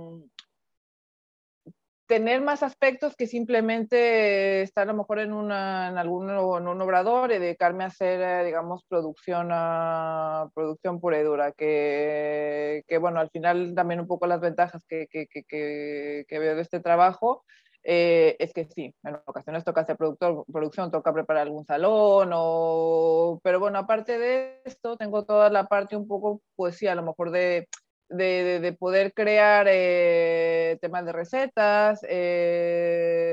tener 2.07 2.41
más 2.41 2.63
aspectos 2.63 3.15
que 3.15 3.27
simplemente 3.27 4.61
estar 4.61 4.83
a 4.83 4.91
lo 4.91 4.97
mejor 4.97 5.19
en, 5.19 5.33
una, 5.33 5.89
en, 5.89 5.97
algún, 5.97 6.29
en 6.29 6.67
un 6.67 6.81
obrador 6.81 7.31
y 7.31 7.39
dedicarme 7.39 7.83
a 7.83 7.87
hacer, 7.87 8.21
eh, 8.21 8.45
digamos, 8.45 8.83
producción, 8.87 9.49
a, 9.51 10.49
producción 10.53 10.99
pura 10.99 11.19
y 11.19 11.23
dura, 11.23 11.51
que, 11.51 12.83
que, 12.87 12.97
bueno, 12.97 13.19
al 13.19 13.29
final 13.29 13.73
también 13.75 14.01
un 14.01 14.07
poco 14.07 14.27
las 14.27 14.41
ventajas 14.41 14.81
que, 14.87 15.07
que, 15.11 15.27
que 15.47 16.39
veo 16.39 16.55
de 16.55 16.61
este 16.61 16.79
trabajo 16.79 17.43
eh, 17.87 18.35
es 18.39 18.51
que 18.51 18.65
sí, 18.65 18.95
en 19.03 19.15
ocasiones 19.27 19.63
toca 19.63 19.81
hacer 19.81 19.95
productor, 19.95 20.43
producción, 20.51 20.89
toca 20.89 21.13
preparar 21.13 21.43
algún 21.43 21.65
salón, 21.65 22.31
o... 22.33 23.39
pero 23.43 23.59
bueno, 23.59 23.77
aparte 23.77 24.17
de 24.17 24.59
esto, 24.65 24.97
tengo 24.97 25.23
toda 25.23 25.51
la 25.51 25.67
parte 25.67 25.95
un 25.95 26.07
poco, 26.07 26.41
pues 26.55 26.77
sí, 26.77 26.87
a 26.87 26.95
lo 26.95 27.03
mejor 27.03 27.29
de 27.29 27.67
de, 28.09 28.75
poder 28.79 29.13
crear 29.13 29.67
eh, 29.69 30.77
temas 30.81 31.05
de 31.05 31.11
recetas, 31.11 31.99
eh, 32.07 33.29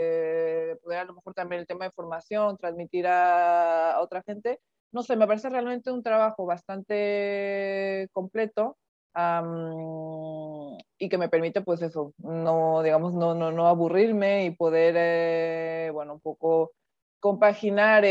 poder 0.82 0.98
a 1.00 1.04
lo 1.04 1.14
mejor 1.14 1.34
también 1.34 1.60
el 1.60 1.66
tema 1.66 1.84
de 1.84 1.90
formación, 1.92 2.56
transmitir 2.56 3.06
a, 3.06 3.98
otra 4.00 4.22
gente. 4.22 4.60
No 4.92 5.02
sé, 5.02 5.16
me 5.16 5.26
parece 5.26 5.48
realmente 5.48 5.90
un 5.90 6.02
trabajo 6.02 6.46
bastante 6.46 8.08
completo 8.12 8.76
y 10.98 11.08
que 11.08 11.18
me 11.18 11.28
permite, 11.28 11.60
pues 11.60 11.82
eso, 11.82 12.14
no, 12.18 12.82
digamos, 12.82 13.12
no, 13.12 13.34
no, 13.34 13.52
no 13.52 13.66
aburrirme 13.68 14.46
y 14.46 14.50
poder, 14.52 14.94
eh, 14.96 15.90
bueno, 15.92 16.14
un 16.14 16.20
poco 16.20 16.72
compaginar 17.20 18.04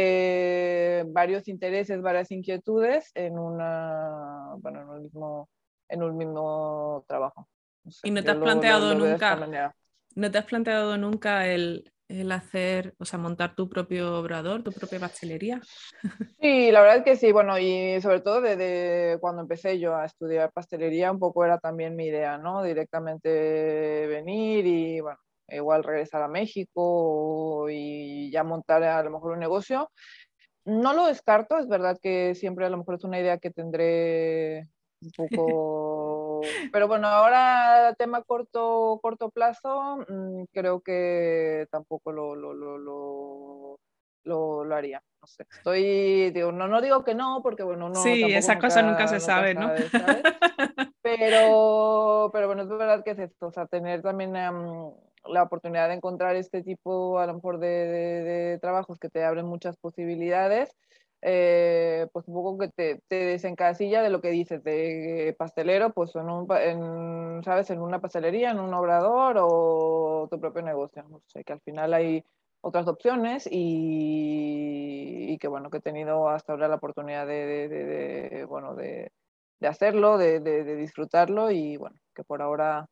varios 1.07 1.47
intereses, 1.47 2.01
varias 2.01 2.31
inquietudes 2.31 3.11
en 3.15 3.37
una, 3.39 4.55
bueno, 4.59 4.81
en 4.81 4.89
un 4.89 5.03
mismo 5.03 5.49
en 5.91 6.03
un 6.03 6.17
mismo 6.17 7.05
trabajo. 7.07 7.47
¿Y 8.03 8.11
no 8.11 8.23
te 8.23 8.31
has 8.31 8.37
planteado 8.37 8.95
nunca, 8.95 9.35
no 10.15 10.31
te 10.31 10.37
has 10.37 10.45
planteado 10.45 10.97
nunca 10.97 11.47
el, 11.47 11.91
hacer, 12.31 12.93
o 12.97 13.05
sea, 13.05 13.19
montar 13.19 13.55
tu 13.55 13.69
propio 13.69 14.19
obrador, 14.19 14.63
tu 14.63 14.71
propia 14.71 14.99
pastelería? 14.99 15.61
Sí, 16.39 16.71
la 16.71 16.81
verdad 16.81 16.97
es 16.97 17.03
que 17.03 17.15
sí, 17.17 17.31
bueno, 17.31 17.59
y 17.59 18.01
sobre 18.01 18.21
todo 18.21 18.41
desde 18.41 19.19
cuando 19.19 19.43
empecé 19.43 19.77
yo 19.77 19.95
a 19.95 20.05
estudiar 20.05 20.51
pastelería, 20.51 21.11
un 21.11 21.19
poco 21.19 21.45
era 21.45 21.59
también 21.59 21.95
mi 21.95 22.05
idea, 22.07 22.39
¿no? 22.39 22.63
Directamente 22.63 24.07
venir 24.07 24.65
y, 24.65 24.99
bueno, 25.01 25.19
igual 25.47 25.83
regresar 25.83 26.23
a 26.23 26.27
México 26.27 27.67
y 27.69 28.31
ya 28.31 28.43
montar 28.43 28.81
a 28.81 29.03
lo 29.03 29.11
mejor 29.11 29.33
un 29.33 29.39
negocio. 29.39 29.91
No 30.65 30.93
lo 30.93 31.05
descarto, 31.05 31.59
es 31.59 31.67
verdad 31.67 31.99
que 32.01 32.33
siempre 32.33 32.65
a 32.65 32.69
lo 32.69 32.77
mejor 32.77 32.95
es 32.95 33.03
una 33.03 33.19
idea 33.19 33.37
que 33.37 33.51
tendré 33.51 34.67
un 35.01 35.11
poco... 35.11 36.41
Pero 36.71 36.87
bueno, 36.87 37.07
ahora 37.07 37.93
tema 37.97 38.23
corto, 38.23 38.99
corto 39.01 39.29
plazo, 39.29 40.05
mm, 40.07 40.43
creo 40.51 40.81
que 40.81 41.67
tampoco 41.71 42.11
lo, 42.11 42.35
lo, 42.35 42.53
lo, 42.53 42.77
lo, 44.23 44.63
lo, 44.65 44.75
haría. 44.75 45.01
No 45.21 45.27
sé, 45.27 45.45
estoy, 45.51 46.31
digo, 46.31 46.51
no, 46.51 46.67
no 46.67 46.81
digo 46.81 47.03
que 47.03 47.13
no, 47.13 47.41
porque 47.43 47.63
bueno, 47.63 47.89
no... 47.89 47.95
Sí, 47.95 48.23
esa 48.23 48.57
cosa 48.57 48.81
nunca 48.81 49.07
se 49.07 49.19
sabe, 49.19 49.53
¿no? 49.53 49.71
Pero, 51.03 52.29
pero 52.31 52.45
bueno, 52.45 52.61
es 52.61 52.69
verdad 52.69 53.03
que 53.03 53.11
es 53.11 53.19
esto, 53.19 53.47
o 53.47 53.51
sea, 53.51 53.65
tener 53.65 54.03
también 54.03 54.33
la 54.33 55.43
oportunidad 55.43 55.87
de 55.87 55.95
encontrar 55.95 56.35
este 56.35 56.61
tipo, 56.61 57.17
a 57.17 57.25
lo 57.25 57.33
mejor, 57.33 57.57
de, 57.57 57.67
de 57.67 58.59
trabajos 58.59 58.99
que 58.99 59.09
te 59.09 59.23
abren 59.23 59.47
muchas 59.47 59.77
posibilidades 59.77 60.77
eh, 61.21 62.07
pues 62.11 62.27
un 62.27 62.33
poco 62.33 62.57
que 62.57 62.69
te, 62.69 63.01
te, 63.07 63.15
desencasilla 63.25 64.01
de 64.01 64.09
lo 64.09 64.21
que 64.21 64.31
dices, 64.31 64.63
de 64.63 65.35
pastelero, 65.37 65.93
pues 65.93 66.15
en, 66.15 66.29
un, 66.29 67.43
¿sabes? 67.43 67.69
en 67.69 67.81
una 67.81 67.99
pastelería, 67.99 68.51
en 68.51 68.59
un 68.59 68.73
obrador 68.73 69.37
o 69.39 70.27
tu 70.29 70.39
propio 70.39 70.63
negocio. 70.63 71.03
No 71.03 71.21
sé, 71.27 71.43
que 71.43 71.53
al 71.53 71.61
final 71.61 71.93
hay 71.93 72.23
otras 72.61 72.87
opciones 72.87 73.47
y, 73.49 75.31
y 75.31 75.37
que 75.37 75.47
bueno, 75.47 75.69
que 75.69 75.77
he 75.77 75.81
tenido 75.81 76.29
hasta 76.29 76.53
ahora 76.53 76.67
la 76.67 76.75
oportunidad 76.75 77.27
de, 77.27 77.67
de, 77.67 78.45
bueno, 78.45 78.75
de, 78.75 79.11
de 79.59 79.67
hacerlo, 79.67 80.17
de, 80.17 80.39
disfrutarlo 80.75 81.51
y 81.51 81.77
bueno, 81.77 81.97
que 82.15 82.23
por 82.23 82.41
ahora 82.41 82.87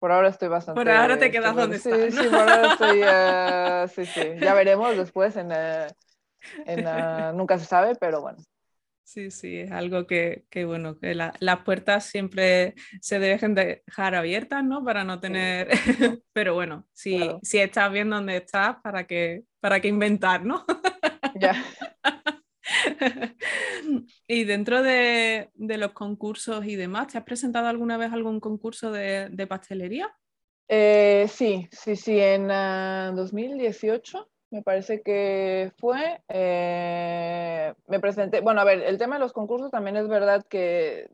por 0.00 0.12
ahora 0.12 0.28
estoy 0.28 0.48
bastante. 0.48 0.78
Por 0.78 0.90
ahora 0.90 1.18
te 1.18 1.30
quedas 1.30 1.56
donde 1.56 1.78
sí, 1.78 1.88
estás. 1.90 2.14
Sí, 2.14 2.28
por 2.28 2.40
ahora 2.40 2.72
estoy. 2.72 3.02
Uh, 3.02 3.88
sí, 3.94 4.04
sí. 4.04 4.34
Ya 4.38 4.52
veremos 4.52 4.94
después 4.98 5.34
en, 5.36 5.50
uh, 5.50 5.86
nunca 7.34 7.58
se 7.58 7.66
sabe, 7.66 7.94
pero 7.96 8.20
bueno. 8.20 8.38
Sí, 9.06 9.30
sí, 9.30 9.58
es 9.58 9.70
algo 9.70 10.06
que, 10.06 10.46
que 10.48 10.64
bueno, 10.64 10.98
que 10.98 11.14
las 11.14 11.58
puertas 11.62 12.06
siempre 12.06 12.74
se 13.02 13.18
deben 13.18 13.54
dejar 13.54 14.14
abiertas, 14.14 14.64
¿no? 14.64 14.82
Para 14.82 15.04
no 15.04 15.20
tener, 15.20 15.68
pero 16.32 16.54
bueno, 16.54 16.86
si, 16.94 17.20
si 17.42 17.58
estás 17.58 17.92
bien 17.92 18.08
donde 18.08 18.38
estás, 18.38 18.76
¿para 18.82 19.06
qué, 19.06 19.44
para 19.60 19.80
qué 19.80 19.88
inventar, 19.88 20.44
¿no? 20.44 20.64
Ya. 21.36 21.64
y 24.28 24.44
dentro 24.44 24.82
de, 24.82 25.50
de, 25.54 25.78
los 25.78 25.92
concursos 25.92 26.64
y 26.64 26.76
demás, 26.76 27.08
¿te 27.08 27.18
has 27.18 27.24
presentado 27.24 27.66
alguna 27.66 27.96
vez 27.96 28.12
algún 28.12 28.38
concurso 28.38 28.92
de, 28.92 29.28
de 29.30 29.46
pastelería? 29.48 30.14
Eh, 30.68 31.26
sí, 31.28 31.68
sí, 31.72 31.96
sí, 31.96 32.18
en 32.18 32.48
2018 32.48 34.18
ah, 34.18 34.33
me 34.54 34.62
parece 34.62 35.02
que 35.02 35.72
fue, 35.78 36.22
eh, 36.28 37.74
me 37.88 37.98
presenté, 37.98 38.40
bueno, 38.40 38.60
a 38.60 38.64
ver, 38.64 38.82
el 38.82 38.98
tema 38.98 39.16
de 39.16 39.20
los 39.20 39.32
concursos 39.32 39.72
también 39.72 39.96
es 39.96 40.06
verdad 40.06 40.44
que 40.48 41.10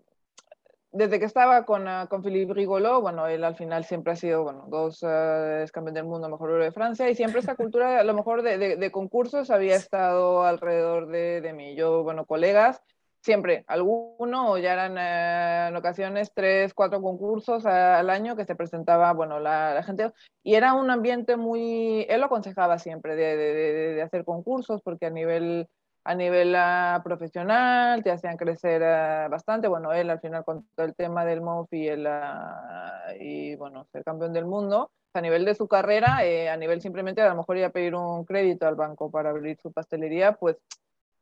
desde 0.93 1.19
que 1.19 1.25
estaba 1.25 1.65
con, 1.65 1.89
uh, 1.89 2.07
con 2.09 2.23
Philippe 2.23 2.53
Rigolo, 2.53 3.01
bueno, 3.01 3.27
él 3.29 3.43
al 3.45 3.57
final 3.57 3.85
siempre 3.85 4.13
ha 4.13 4.17
sido, 4.17 4.43
bueno, 4.43 4.67
dos 4.69 5.03
uh, 5.03 5.65
campeón 5.73 5.95
del 5.95 6.05
mundo, 6.05 6.29
mejor 6.29 6.63
de 6.63 6.71
Francia, 6.71 7.09
y 7.09 7.15
siempre 7.15 7.41
esa 7.41 7.55
cultura, 7.55 8.01
a 8.01 8.05
lo 8.05 8.13
mejor 8.13 8.43
de, 8.43 8.77
de, 8.77 8.91
concursos, 8.91 9.51
había 9.51 9.77
estado 9.77 10.45
alrededor 10.45 11.07
de, 11.07 11.41
de, 11.41 11.53
mí. 11.55 11.75
Yo, 11.77 12.03
bueno, 12.03 12.27
colegas 12.27 12.83
siempre 13.21 13.65
alguno 13.67 14.53
o 14.53 14.59
ya 14.59 14.73
eran 14.73 14.97
eh, 14.99 15.69
en 15.69 15.77
ocasiones 15.77 16.33
tres, 16.35 16.75
cuatro 16.75 17.03
concursos 17.03 17.67
al 17.67 18.09
año 18.11 18.37
que 18.37 18.45
se 18.45 18.57
presentaba, 18.57 19.13
bueno, 19.13 19.39
la, 19.39 19.83
gente, 19.85 20.13
y 20.43 20.55
era 20.55 20.75
un 20.75 20.91
ambiente 20.91 21.37
muy, 21.37 22.07
él 22.09 22.21
lo 22.21 22.27
aconsejaba 22.27 22.79
siempre 22.79 23.17
de, 23.17 23.37
de, 23.37 24.03
hacer 24.03 24.25
concursos 24.25 24.81
porque 24.83 25.07
a 25.07 25.11
nivel, 25.11 25.69
a 26.05 26.15
nivel 26.15 26.55
uh, 26.55 27.03
profesional 27.03 28.03
te 28.03 28.11
hacían 28.11 28.37
crecer 28.37 28.81
uh, 28.81 29.31
bastante, 29.31 29.69
bueno, 29.69 29.93
él 29.93 30.09
al 30.11 30.21
final 30.21 30.45
con 30.45 30.67
todo 30.75 30.87
el 30.87 30.95
tema 30.95 31.25
del 31.25 31.43
MOF 31.43 31.73
y, 31.73 31.89
el, 31.89 32.07
uh, 32.07 33.13
y 33.21 33.55
bueno, 33.57 33.87
ser 33.93 34.03
campeón 34.03 34.33
del 34.33 34.47
mundo, 34.47 34.91
a 35.13 35.21
nivel 35.21 35.45
de 35.45 35.55
su 35.55 35.69
carrera, 35.69 36.25
eh, 36.25 36.49
a 36.49 36.57
nivel 36.57 36.81
simplemente 36.81 37.21
a 37.21 37.29
lo 37.29 37.37
mejor 37.37 37.57
ir 37.57 37.65
a 37.65 37.71
pedir 37.71 37.95
un 37.95 38.25
crédito 38.25 38.67
al 38.67 38.77
banco 38.77 39.11
para 39.11 39.31
abrir 39.31 39.59
su 39.61 39.73
pastelería, 39.73 40.33
pues 40.33 40.57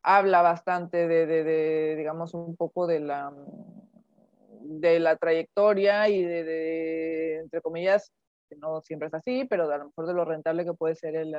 habla 0.02 0.42
bastante 0.42 1.08
de, 1.08 1.26
de, 1.26 1.44
de 1.44 1.96
digamos, 1.96 2.34
un 2.34 2.56
poco 2.56 2.87
de 2.87 3.00
la, 3.00 3.32
de 4.61 5.00
la 5.00 5.16
trayectoria 5.16 6.08
y 6.08 6.22
de, 6.22 6.44
de, 6.44 7.37
entre 7.38 7.61
comillas, 7.61 8.12
que 8.48 8.56
no 8.56 8.80
siempre 8.80 9.08
es 9.08 9.14
así, 9.14 9.44
pero 9.44 9.70
a 9.70 9.78
lo 9.78 9.87
mejor 9.87 10.06
de 10.06 10.14
lo 10.14 10.24
rentable 10.24 10.64
que 10.64 10.74
puede 10.74 10.94
ser 10.94 11.16
el... 11.16 11.37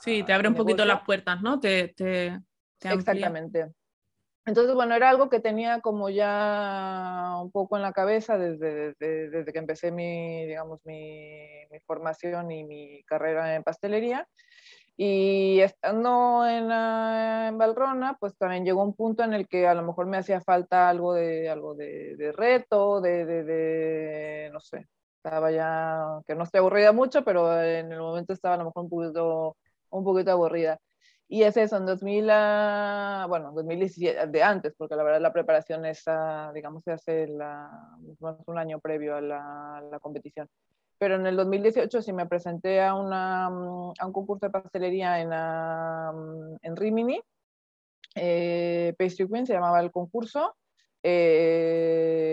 Sí, 0.00 0.22
te 0.22 0.32
abre 0.32 0.48
un 0.48 0.54
poquito 0.54 0.84
las 0.84 1.02
puertas, 1.02 1.40
¿no? 1.40 1.60
Te, 1.60 1.88
te, 1.88 2.38
te 2.78 2.88
Exactamente. 2.92 3.72
Entonces, 4.46 4.74
bueno, 4.74 4.94
era 4.94 5.08
algo 5.08 5.30
que 5.30 5.40
tenía 5.40 5.80
como 5.80 6.10
ya 6.10 7.36
un 7.40 7.50
poco 7.50 7.76
en 7.76 7.82
la 7.82 7.92
cabeza 7.92 8.36
desde, 8.36 8.94
desde, 8.98 9.30
desde 9.30 9.52
que 9.52 9.58
empecé 9.58 9.90
mi, 9.90 10.44
digamos, 10.44 10.80
mi, 10.84 11.66
mi, 11.70 11.80
formación 11.86 12.50
y 12.50 12.64
mi 12.64 13.02
carrera 13.04 13.54
en 13.54 13.62
pastelería. 13.62 14.28
Y 14.96 15.60
estando 15.60 16.46
en, 16.46 16.70
en, 16.70 17.58
Valrona, 17.58 18.16
pues 18.20 18.36
también 18.36 18.64
llegó 18.64 18.84
un 18.84 18.94
punto 18.94 19.24
en 19.24 19.34
el 19.34 19.48
que 19.48 19.66
a 19.66 19.74
lo 19.74 19.82
mejor 19.82 20.06
me 20.06 20.18
hacía 20.18 20.40
falta 20.40 20.88
algo 20.88 21.14
de, 21.14 21.48
algo 21.48 21.74
de, 21.74 22.16
de 22.16 22.30
reto, 22.32 23.00
de, 23.00 23.24
de, 23.24 24.50
no 24.52 24.60
sé, 24.60 24.86
estaba 25.16 25.50
ya, 25.50 26.20
que 26.26 26.34
no 26.34 26.44
estoy 26.44 26.58
aburrida 26.58 26.92
mucho, 26.92 27.24
pero 27.24 27.60
en 27.60 27.90
el 27.92 27.98
momento 27.98 28.32
estaba 28.32 28.54
a 28.54 28.58
lo 28.58 28.66
mejor 28.66 28.84
un 28.84 28.90
poquito, 28.90 29.56
un 29.90 30.04
poquito 30.04 30.30
aburrida. 30.30 30.78
Y 31.28 31.42
es 31.42 31.56
eso, 31.56 31.78
en 31.78 31.86
2000, 31.86 32.24
uh, 32.24 33.28
bueno, 33.28 33.52
2017, 33.52 34.26
de 34.26 34.42
antes, 34.42 34.74
porque 34.76 34.94
la 34.94 35.02
verdad 35.02 35.20
la 35.20 35.32
preparación 35.32 35.84
es, 35.86 36.06
uh, 36.06 36.52
digamos, 36.52 36.84
se 36.84 36.92
hace 36.92 37.26
la, 37.26 37.70
un 38.46 38.58
año 38.58 38.78
previo 38.78 39.16
a 39.16 39.20
la, 39.20 39.82
la, 39.90 39.98
competición. 40.00 40.48
Pero 40.98 41.16
en 41.16 41.26
el 41.26 41.36
2018 41.36 42.02
sí 42.02 42.12
me 42.12 42.26
presenté 42.26 42.80
a, 42.80 42.94
una, 42.94 43.46
a 43.46 44.06
un 44.06 44.12
concurso 44.12 44.46
de 44.46 44.52
pastelería 44.52 45.20
en, 45.20 45.28
uh, 45.28 46.56
en 46.62 46.76
Rimini, 46.76 47.20
eh, 48.14 48.94
Pastry 48.98 49.28
Queen 49.28 49.46
se 49.46 49.54
llamaba 49.54 49.80
el 49.80 49.90
concurso, 49.90 50.56
eh, 51.02 52.30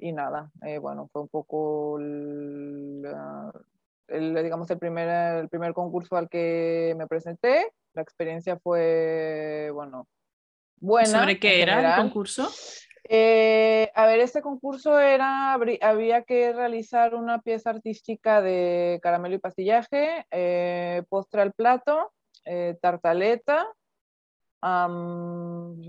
y 0.00 0.12
nada, 0.12 0.50
eh, 0.64 0.78
bueno, 0.78 1.08
fue 1.12 1.22
un 1.22 1.28
poco 1.28 1.98
el, 1.98 3.04
el, 4.08 4.34
digamos, 4.42 4.70
el 4.70 4.78
primer, 4.78 5.36
el 5.36 5.48
primer 5.48 5.74
concurso 5.74 6.16
al 6.16 6.28
que 6.28 6.94
me 6.96 7.06
presenté 7.06 7.72
la 7.94 8.02
experiencia 8.02 8.58
fue, 8.58 9.70
bueno, 9.72 10.08
buena. 10.76 11.20
¿Sobre 11.20 11.38
qué 11.38 11.62
era 11.62 11.96
el 11.96 12.02
concurso? 12.02 12.48
Eh, 13.04 13.90
a 13.94 14.06
ver, 14.06 14.20
este 14.20 14.42
concurso 14.42 14.98
era, 14.98 15.54
había 15.54 16.22
que 16.22 16.52
realizar 16.52 17.14
una 17.14 17.40
pieza 17.42 17.70
artística 17.70 18.40
de 18.40 19.00
caramelo 19.02 19.34
y 19.34 19.38
pastillaje, 19.38 20.26
eh, 20.30 21.02
postre 21.08 21.42
al 21.42 21.52
plato, 21.52 22.12
eh, 22.44 22.78
tartaleta, 22.80 23.66
um, 24.62 25.80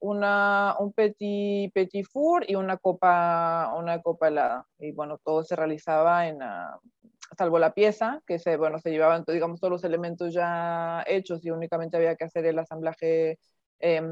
una, 0.00 0.76
un 0.78 0.92
petit, 0.94 1.72
petit 1.72 2.06
four 2.06 2.44
y 2.48 2.54
una 2.54 2.78
copa, 2.78 3.74
una 3.76 4.00
copa 4.00 4.28
helada. 4.28 4.66
Y 4.78 4.92
bueno, 4.92 5.18
todo 5.18 5.44
se 5.44 5.54
realizaba 5.54 6.26
en, 6.28 6.42
uh, 6.42 6.80
salvo 7.36 7.58
la 7.58 7.72
pieza, 7.74 8.22
que 8.26 8.38
se, 8.38 8.56
bueno, 8.56 8.78
se 8.78 8.90
llevaban, 8.90 9.24
digamos, 9.26 9.60
todos 9.60 9.72
los 9.72 9.84
elementos 9.84 10.32
ya 10.32 11.04
hechos 11.06 11.44
y 11.44 11.50
únicamente 11.50 11.96
había 11.98 12.16
que 12.16 12.24
hacer 12.24 12.46
el 12.46 12.58
asamblaje, 12.58 13.38
eh, 13.80 14.02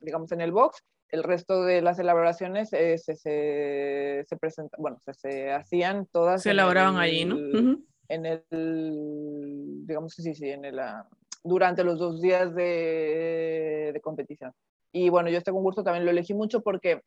digamos, 0.00 0.32
en 0.32 0.40
el 0.40 0.52
box. 0.52 0.82
El 1.12 1.22
resto 1.22 1.64
de 1.64 1.82
las 1.82 1.98
elaboraciones 1.98 2.72
eh, 2.72 2.96
se, 2.98 3.16
se, 3.16 4.24
se 4.28 4.36
presenta, 4.36 4.76
bueno, 4.78 4.98
se, 5.04 5.14
se, 5.14 5.52
hacían 5.52 6.06
todas. 6.06 6.42
Se 6.42 6.50
elaboraban 6.50 6.94
el, 6.94 7.00
allí, 7.00 7.24
¿no? 7.24 7.34
Uh 7.34 7.38
-huh. 7.38 7.84
En 8.08 8.26
el, 8.26 9.86
digamos, 9.86 10.14
sí, 10.14 10.34
sí, 10.34 10.50
en 10.50 10.64
el, 10.64 10.78
uh, 10.78 11.04
durante 11.44 11.84
los 11.84 11.98
dos 11.98 12.20
días 12.20 12.54
de, 12.54 13.90
de 13.92 14.00
competición. 14.00 14.52
Y 14.92 15.08
bueno, 15.08 15.30
yo 15.30 15.38
este 15.38 15.52
concurso 15.52 15.82
también 15.82 16.04
lo 16.04 16.10
elegí 16.10 16.34
mucho 16.34 16.60
porque 16.62 17.02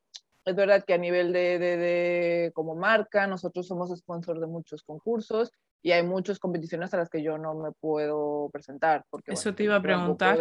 es 0.46 0.56
verdad 0.56 0.84
que 0.86 0.94
a 0.94 0.98
nivel 0.98 1.32
de, 1.34 1.60
de, 1.60 1.78
de, 1.78 2.52
como 2.54 2.76
marca, 2.76 3.28
nosotros 3.28 3.68
somos 3.68 3.98
sponsor 3.98 4.40
de 4.40 4.48
muchos 4.48 4.84
concursos 4.84 5.52
y 5.82 5.92
hay 5.92 6.04
muchas 6.04 6.40
competiciones 6.40 6.94
a 6.94 6.98
las 6.98 7.10
que 7.10 7.22
yo 7.22 7.38
no 7.38 7.54
me 7.56 7.72
puedo 7.72 8.50
presentar. 8.52 9.06
Porque, 9.10 9.32
Eso 9.34 9.44
bueno, 9.44 9.56
te 9.56 9.64
iba 9.64 9.76
a 9.76 9.82
preguntar. 9.82 10.38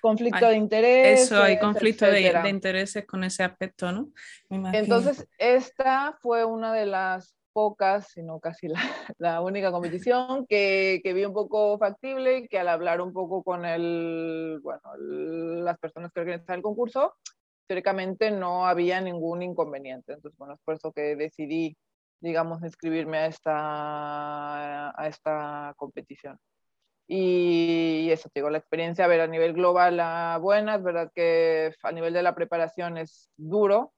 Conflicto 0.00 0.46
hay, 0.46 0.52
de 0.52 0.56
interés. 0.56 1.20
Eso, 1.22 1.42
hay 1.42 1.58
conflicto 1.58 2.06
de, 2.06 2.32
de, 2.42 2.48
intereses 2.48 3.04
con 3.06 3.24
ese 3.24 3.42
aspecto, 3.42 3.90
¿no? 3.92 4.10
Entonces, 4.48 5.26
esta 5.38 6.16
fue 6.20 6.44
una 6.44 6.72
de 6.72 6.86
las 6.86 7.34
pocas, 7.52 8.08
sino 8.12 8.38
casi 8.38 8.68
la, 8.68 8.78
la 9.18 9.40
única 9.40 9.72
competición 9.72 10.46
que, 10.46 11.00
que, 11.02 11.12
vi 11.12 11.24
un 11.24 11.32
poco 11.32 11.76
factible 11.78 12.38
y 12.38 12.48
que 12.48 12.58
al 12.58 12.68
hablar 12.68 13.00
un 13.00 13.12
poco 13.12 13.42
con 13.42 13.64
el, 13.64 14.60
bueno, 14.62 14.80
el, 14.94 15.64
las 15.64 15.78
personas 15.78 16.12
que 16.12 16.20
organizan 16.20 16.56
el 16.56 16.62
concurso, 16.62 17.14
teóricamente 17.66 18.30
no 18.30 18.66
había 18.66 19.00
ningún 19.00 19.42
inconveniente. 19.42 20.12
Entonces, 20.12 20.38
bueno, 20.38 20.54
es 20.54 20.60
por 20.64 20.76
eso 20.76 20.92
que 20.92 21.16
decidí, 21.16 21.76
digamos, 22.20 22.62
inscribirme 22.62 23.18
a 23.18 23.26
esta, 23.26 25.00
a 25.00 25.08
esta 25.08 25.74
competición. 25.76 26.38
Y 27.10 28.10
eso, 28.10 28.28
te 28.28 28.40
digo, 28.40 28.50
la 28.50 28.58
experiencia, 28.58 29.06
a 29.06 29.08
ver, 29.08 29.22
a 29.22 29.26
nivel 29.26 29.54
global, 29.54 29.98
a 29.98 30.38
buena, 30.38 30.76
es 30.76 30.82
verdad 30.82 31.10
que 31.14 31.72
a 31.82 31.92
nivel 31.92 32.12
de 32.12 32.22
la 32.22 32.34
preparación 32.34 32.98
es 32.98 33.30
duro, 33.38 33.94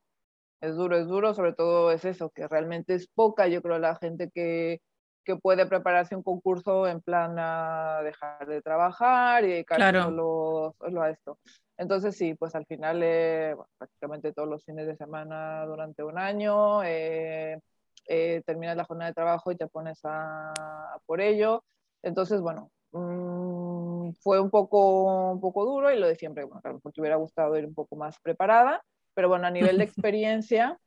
es 0.61 0.77
duro, 0.77 0.97
es 0.97 1.09
duro, 1.09 1.35
sobre 1.35 1.53
todo 1.55 1.91
es 1.91 2.05
eso, 2.05 2.31
que 2.31 2.47
realmente 2.47 2.95
es 2.95 3.09
poca, 3.09 3.49
yo 3.49 3.63
creo, 3.63 3.81
la 3.81 3.97
gente 3.97 4.31
que, 4.33 4.81
que 5.25 5.37
puede 5.37 5.67
prepararse 5.67 6.15
un 6.15 6.23
concurso 6.23 6.87
en 6.87 7.01
plan 7.01 7.35
a 7.39 8.01
dejar 8.05 8.47
de 8.47 8.63
trabajar 8.63 9.45
y 9.45 9.49
dedicarse 9.49 9.77
claro. 9.77 10.05
solo, 10.05 10.77
solo 10.79 11.03
a 11.03 11.11
esto. 11.11 11.39
Entonces 11.77 12.17
sí, 12.17 12.35
pues 12.35 12.55
al 12.55 12.67
final 12.67 13.01
eh, 13.03 13.55
bueno, 13.57 13.71
prácticamente 13.79 14.33
todos 14.33 14.49
los 14.49 14.65
fines 14.65 14.87
de 14.87 14.97
semana 14.97 15.65
durante 15.67 16.05
un 16.05 16.19
año, 16.19 16.85
eh, 16.85 17.59
eh, 18.07 18.43
terminas 18.47 18.77
la 18.77 18.85
jornada 18.85 19.11
de 19.11 19.15
trabajo 19.15 19.51
y 19.51 19.57
te 19.57 19.67
pones 19.67 19.99
a, 20.05 20.53
a 20.53 20.99
por 21.07 21.21
ello. 21.21 21.65
Entonces, 22.03 22.41
bueno, 22.41 22.71
mmm, 22.93 24.13
fue 24.21 24.41
un 24.41 24.51
poco, 24.51 25.33
un 25.33 25.41
poco 25.41 25.65
duro 25.65 25.93
y 25.93 25.99
lo 25.99 26.09
de 26.09 26.17
siempre, 26.17 26.45
bueno, 26.45 26.61
claro, 26.61 26.81
porque 26.81 27.01
hubiera 27.01 27.17
gustado 27.17 27.57
ir 27.59 27.67
un 27.67 27.75
poco 27.75 27.97
más 27.97 28.19
preparada, 28.21 28.83
pero 29.15 29.29
bueno, 29.29 29.47
a 29.47 29.51
nivel 29.51 29.79
de 29.79 29.85
experiencia, 29.85 30.79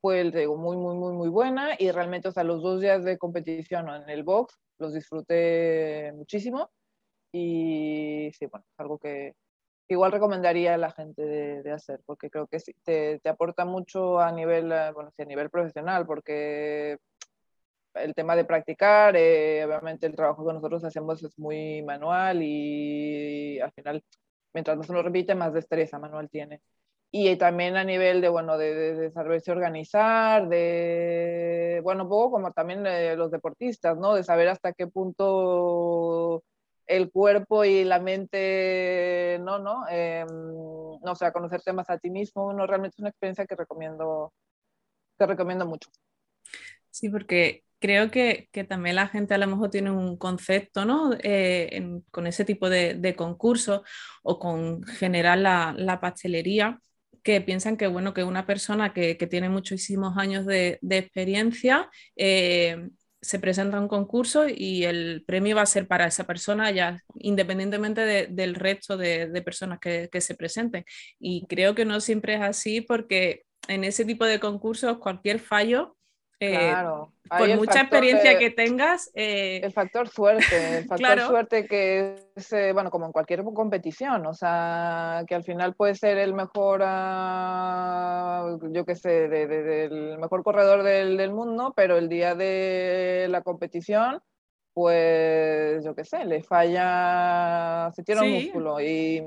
fue, 0.00 0.30
te 0.30 0.38
digo, 0.38 0.56
muy, 0.56 0.76
muy, 0.76 0.94
muy, 0.96 1.12
muy 1.12 1.28
buena 1.28 1.70
y 1.78 1.90
realmente, 1.90 2.28
o 2.28 2.32
sea, 2.32 2.44
los 2.44 2.62
dos 2.62 2.80
días 2.80 3.04
de 3.04 3.18
competición 3.18 3.88
en 3.88 4.08
el 4.08 4.22
box 4.22 4.58
los 4.78 4.94
disfruté 4.94 6.12
muchísimo 6.14 6.70
y 7.32 8.30
sí, 8.38 8.46
bueno, 8.46 8.64
es 8.70 8.80
algo 8.80 8.98
que, 8.98 9.34
que, 9.86 9.94
igual 9.94 10.12
recomendaría 10.12 10.74
a 10.74 10.78
la 10.78 10.92
gente 10.92 11.22
de, 11.22 11.62
de 11.62 11.72
hacer, 11.72 12.00
porque 12.06 12.30
creo 12.30 12.46
que 12.46 12.60
sí, 12.60 12.72
te, 12.84 13.18
te, 13.20 13.28
aporta 13.28 13.64
mucho 13.64 14.20
a 14.20 14.32
nivel, 14.32 14.72
eh, 14.72 14.92
bueno, 14.94 15.10
sí, 15.16 15.22
a 15.22 15.26
nivel 15.26 15.50
profesional, 15.50 16.06
porque 16.06 16.98
el 17.94 18.14
tema 18.14 18.36
de 18.36 18.44
practicar, 18.44 19.16
eh, 19.16 19.64
obviamente 19.64 20.06
el 20.06 20.14
trabajo 20.14 20.46
que 20.46 20.52
nosotros 20.54 20.84
hacemos 20.84 21.22
es 21.22 21.38
muy 21.38 21.82
manual 21.82 22.42
y 22.42 23.60
al 23.60 23.72
final, 23.72 24.04
mientras 24.52 24.76
más 24.76 24.88
uno 24.90 25.02
repite, 25.02 25.34
más 25.34 25.52
destreza 25.52 25.98
manual 25.98 26.28
tiene. 26.30 26.60
Y 27.10 27.36
también 27.36 27.76
a 27.76 27.84
nivel 27.84 28.20
de, 28.20 28.28
bueno, 28.28 28.58
de, 28.58 28.74
de, 28.74 28.94
de 28.94 29.10
saberse 29.10 29.50
organizar, 29.50 30.48
de, 30.48 31.80
bueno, 31.82 32.04
un 32.04 32.08
poco 32.10 32.32
como 32.32 32.52
también 32.52 32.86
eh, 32.86 33.16
los 33.16 33.30
deportistas, 33.30 33.96
¿no? 33.96 34.14
De 34.14 34.22
saber 34.24 34.48
hasta 34.48 34.74
qué 34.74 34.86
punto 34.88 36.44
el 36.86 37.10
cuerpo 37.10 37.64
y 37.64 37.84
la 37.84 38.00
mente, 38.00 39.38
no, 39.42 39.58
no, 39.58 39.84
eh, 39.90 40.24
no 40.28 41.00
o 41.12 41.14
sea, 41.14 41.32
conocerte 41.32 41.72
más 41.72 41.88
a 41.90 41.98
ti 41.98 42.10
mismo, 42.10 42.52
no, 42.52 42.66
realmente 42.66 42.96
es 42.96 43.00
una 43.00 43.10
experiencia 43.10 43.46
que 43.46 43.56
recomiendo, 43.56 44.32
que 45.18 45.26
recomiendo 45.26 45.66
mucho. 45.66 45.90
Sí, 46.90 47.08
porque 47.10 47.64
creo 47.78 48.10
que, 48.10 48.48
que, 48.52 48.64
también 48.64 48.96
la 48.96 49.08
gente 49.08 49.34
a 49.34 49.38
lo 49.38 49.46
mejor 49.46 49.70
tiene 49.70 49.90
un 49.90 50.16
concepto, 50.16 50.84
¿no? 50.84 51.12
Eh, 51.22 52.00
con 52.10 52.26
ese 52.26 52.44
tipo 52.44 52.68
de, 52.68 52.94
de 52.94 53.14
concursos 53.14 53.82
o 54.22 54.38
con 54.38 54.82
generar 54.84 55.38
la, 55.38 55.74
la, 55.76 56.00
pastelería, 56.00 56.80
que 57.22 57.40
piensan 57.40 57.76
que, 57.76 57.86
bueno, 57.86 58.14
que 58.14 58.24
una 58.24 58.46
persona 58.46 58.92
que, 58.92 59.16
que 59.16 59.26
tiene 59.26 59.48
muchísimos 59.48 60.16
años 60.16 60.46
de, 60.46 60.78
de 60.82 60.98
experiencia, 60.98 61.90
eh, 62.16 62.88
se 63.20 63.38
presenta 63.38 63.80
un 63.80 63.88
concurso 63.88 64.46
y 64.48 64.84
el 64.84 65.24
premio 65.26 65.56
va 65.56 65.62
a 65.62 65.66
ser 65.66 65.88
para 65.88 66.06
esa 66.06 66.24
persona 66.24 66.70
ya 66.70 67.02
independientemente 67.16 68.28
del 68.28 68.54
resto 68.54 68.96
de, 68.96 69.42
personas 69.44 69.80
que, 69.80 70.08
se 70.20 70.34
presenten. 70.34 70.84
Y 71.18 71.46
creo 71.48 71.74
que 71.74 71.84
no 71.84 72.00
siempre 72.00 72.34
es 72.34 72.42
así 72.42 72.80
porque 72.80 73.42
en 73.66 73.84
ese 73.84 74.04
tipo 74.04 74.24
de 74.24 74.40
concursos 74.40 74.98
cualquier 74.98 75.40
fallo 75.40 75.96
eh, 76.40 76.70
claro. 76.70 77.12
por 77.28 77.56
mucha 77.56 77.80
experiencia 77.80 78.38
que 78.38 78.50
tengas. 78.50 79.10
Eh, 79.14 79.60
el 79.62 79.72
factor 79.72 80.08
suerte, 80.08 80.78
el 80.78 80.84
factor 80.88 81.20
suerte 81.22 81.66
que 81.66 82.14
es, 82.34 82.52
eh, 82.52 82.72
bueno, 82.72 82.90
como 82.90 83.06
en 83.06 83.12
cualquier 83.12 83.42
competición, 83.42 84.24
o 84.26 84.34
sea, 84.34 85.24
que 85.26 85.34
al 85.34 85.42
final 85.42 85.74
puede 85.74 85.94
ser 85.94 86.18
el 86.18 86.34
mejor, 86.34 86.82
ah, 86.84 88.56
yo 88.70 88.84
qué 88.84 88.94
sé, 88.94 89.28
del 89.28 90.18
mejor 90.18 90.42
corredor 90.44 90.82
del, 90.82 91.16
del, 91.16 91.32
mundo, 91.32 91.72
pero 91.74 91.96
el 91.96 92.08
día 92.08 92.34
de 92.34 93.26
la 93.28 93.42
competición, 93.42 94.20
pues, 94.72 95.84
yo 95.84 95.94
qué 95.94 96.04
sé, 96.04 96.24
le 96.24 96.42
falla, 96.42 97.90
se 97.94 98.04
tira 98.04 98.22
un 98.22 98.30
músculo 98.30 98.80
y 98.80 99.20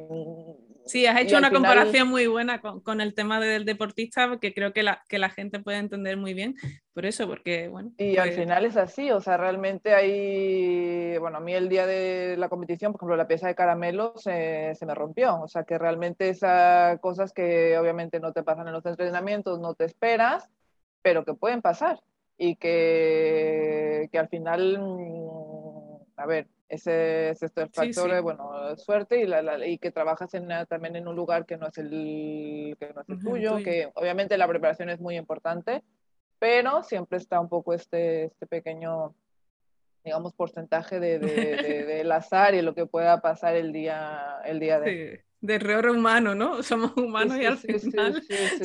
Sí, 0.91 1.05
has 1.05 1.21
hecho 1.21 1.37
una 1.37 1.51
comparación 1.51 2.09
muy 2.09 2.27
buena 2.27 2.59
con, 2.59 2.99
el 2.99 3.13
tema 3.13 3.39
del 3.39 3.63
deportista, 3.63 4.37
que 4.41 4.53
creo 4.53 4.73
que 4.73 4.83
la, 4.83 5.01
que 5.07 5.19
la 5.19 5.29
gente 5.29 5.61
puede 5.61 5.77
entender 5.77 6.17
muy 6.17 6.33
bien 6.33 6.55
por 6.93 7.05
eso, 7.05 7.27
porque 7.27 7.69
bueno. 7.69 7.93
Y 7.97 8.17
al 8.17 8.27
pues 8.27 8.39
final 8.41 8.65
es 8.65 8.75
así, 8.75 9.09
o 9.09 9.21
sea, 9.21 9.37
realmente 9.37 9.95
hay, 9.95 11.17
bueno, 11.17 11.37
a 11.37 11.39
mí 11.39 11.53
el 11.53 11.69
día 11.69 11.87
de 11.87 12.35
la 12.37 12.49
competición, 12.49 12.91
por 12.91 12.99
ejemplo, 12.99 13.15
la 13.15 13.27
pieza 13.27 13.47
de 13.47 13.55
caramelo 13.55 14.13
se, 14.17 14.75
se 14.75 14.85
me 14.85 14.93
rompió, 14.93 15.41
o 15.41 15.47
sea, 15.47 15.63
que 15.63 15.77
realmente 15.77 16.27
esas 16.27 16.99
cosas 16.99 17.31
que 17.31 17.77
obviamente 17.77 18.19
no 18.19 18.33
te 18.33 18.43
pasan 18.43 18.67
en 18.67 18.73
los 18.73 18.85
entrenamientos, 18.85 19.61
no 19.61 19.75
te 19.75 19.85
esperas, 19.85 20.49
pero 21.01 21.23
que 21.23 21.35
pueden 21.35 21.61
pasar 21.61 22.01
y 22.37 22.57
que, 22.57 24.09
que 24.11 24.19
al 24.19 24.27
final, 24.27 24.77
mm, 24.77 26.19
a 26.19 26.25
ver, 26.25 26.47
ese 26.71 27.31
es 27.31 27.43
este 27.43 27.67
factor, 27.67 28.21
bueno, 28.21 28.77
suerte 28.77 29.19
y, 29.19 29.27
la, 29.27 29.67
y 29.67 29.77
que 29.77 29.91
trabajas 29.91 30.33
en, 30.35 30.47
también 30.69 30.95
en 30.95 31.05
un 31.05 31.17
lugar 31.17 31.45
que 31.45 31.57
no 31.57 31.67
es 31.67 31.77
el, 31.77 32.77
que 32.79 32.93
no 32.93 33.01
es 33.01 33.09
el 33.09 33.19
tuyo, 33.19 33.57
que 33.57 33.91
obviamente 33.93 34.37
la 34.37 34.47
preparación 34.47 34.89
es 34.89 35.01
muy 35.01 35.17
importante, 35.17 35.83
pero 36.39 36.81
siempre 36.83 37.17
está 37.17 37.41
un 37.41 37.49
poco 37.49 37.73
este, 37.73 38.23
este 38.23 38.47
pequeño, 38.47 39.13
digamos, 40.05 40.33
porcentaje 40.33 41.01
de, 41.01 41.19
de, 41.19 41.25
del 41.87 42.09
azar 42.13 42.55
y 42.55 42.61
lo 42.61 42.73
que 42.73 42.85
pueda 42.85 43.19
pasar 43.19 43.57
el 43.57 43.73
día, 43.73 44.37
el 44.45 44.61
día 44.61 44.79
de. 44.79 45.25
De 45.41 45.55
error 45.55 45.89
humano, 45.89 46.35
¿no? 46.35 46.63
Somos 46.63 46.95
humanos 46.95 47.35
y 47.35 47.45
al 47.45 47.57
final 47.57 48.21
se, 48.21 48.63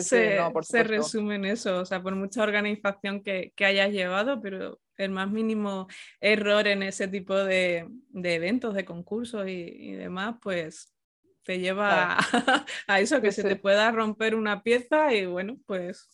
se, 0.62 0.82
resume 0.84 1.36
en 1.36 1.46
eso, 1.46 1.78
o 1.78 1.84
sea, 1.86 2.02
por 2.02 2.14
mucha 2.14 2.42
organización 2.42 3.22
que, 3.22 3.52
que, 3.56 3.64
hayas 3.64 3.90
llevado, 3.90 4.40
pero 4.42 4.78
el 4.96 5.10
más 5.10 5.30
mínimo 5.30 5.88
error 6.20 6.66
en 6.66 6.82
ese 6.82 7.08
tipo 7.08 7.34
de, 7.34 7.88
de 8.08 8.34
eventos, 8.34 8.74
de 8.74 8.84
concursos 8.84 9.46
y, 9.48 9.92
demás, 9.92 10.36
pues 10.42 10.94
te 11.42 11.58
lleva 11.58 12.16
a, 12.88 13.00
eso, 13.00 13.20
que 13.20 13.32
se 13.32 13.42
te 13.42 13.56
pueda 13.56 13.90
romper 13.92 14.34
una 14.34 14.62
pieza 14.62 15.12
y 15.12 15.26
bueno, 15.26 15.56
pues 15.66 16.08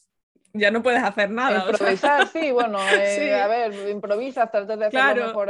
ya 0.53 0.70
no 0.70 0.83
puedes 0.83 1.03
hacer 1.03 1.30
nada. 1.30 1.64
Improvisar, 1.70 2.26
sí, 2.28 2.51
bueno, 2.53 2.78
eh, 2.93 3.41
a 3.41 3.47
ver, 3.47 3.89
improvisas, 3.89 4.51
tratas 4.51 4.78
de 4.78 4.87
hacer 4.87 5.16
lo, 5.16 5.26
mejor 5.26 5.49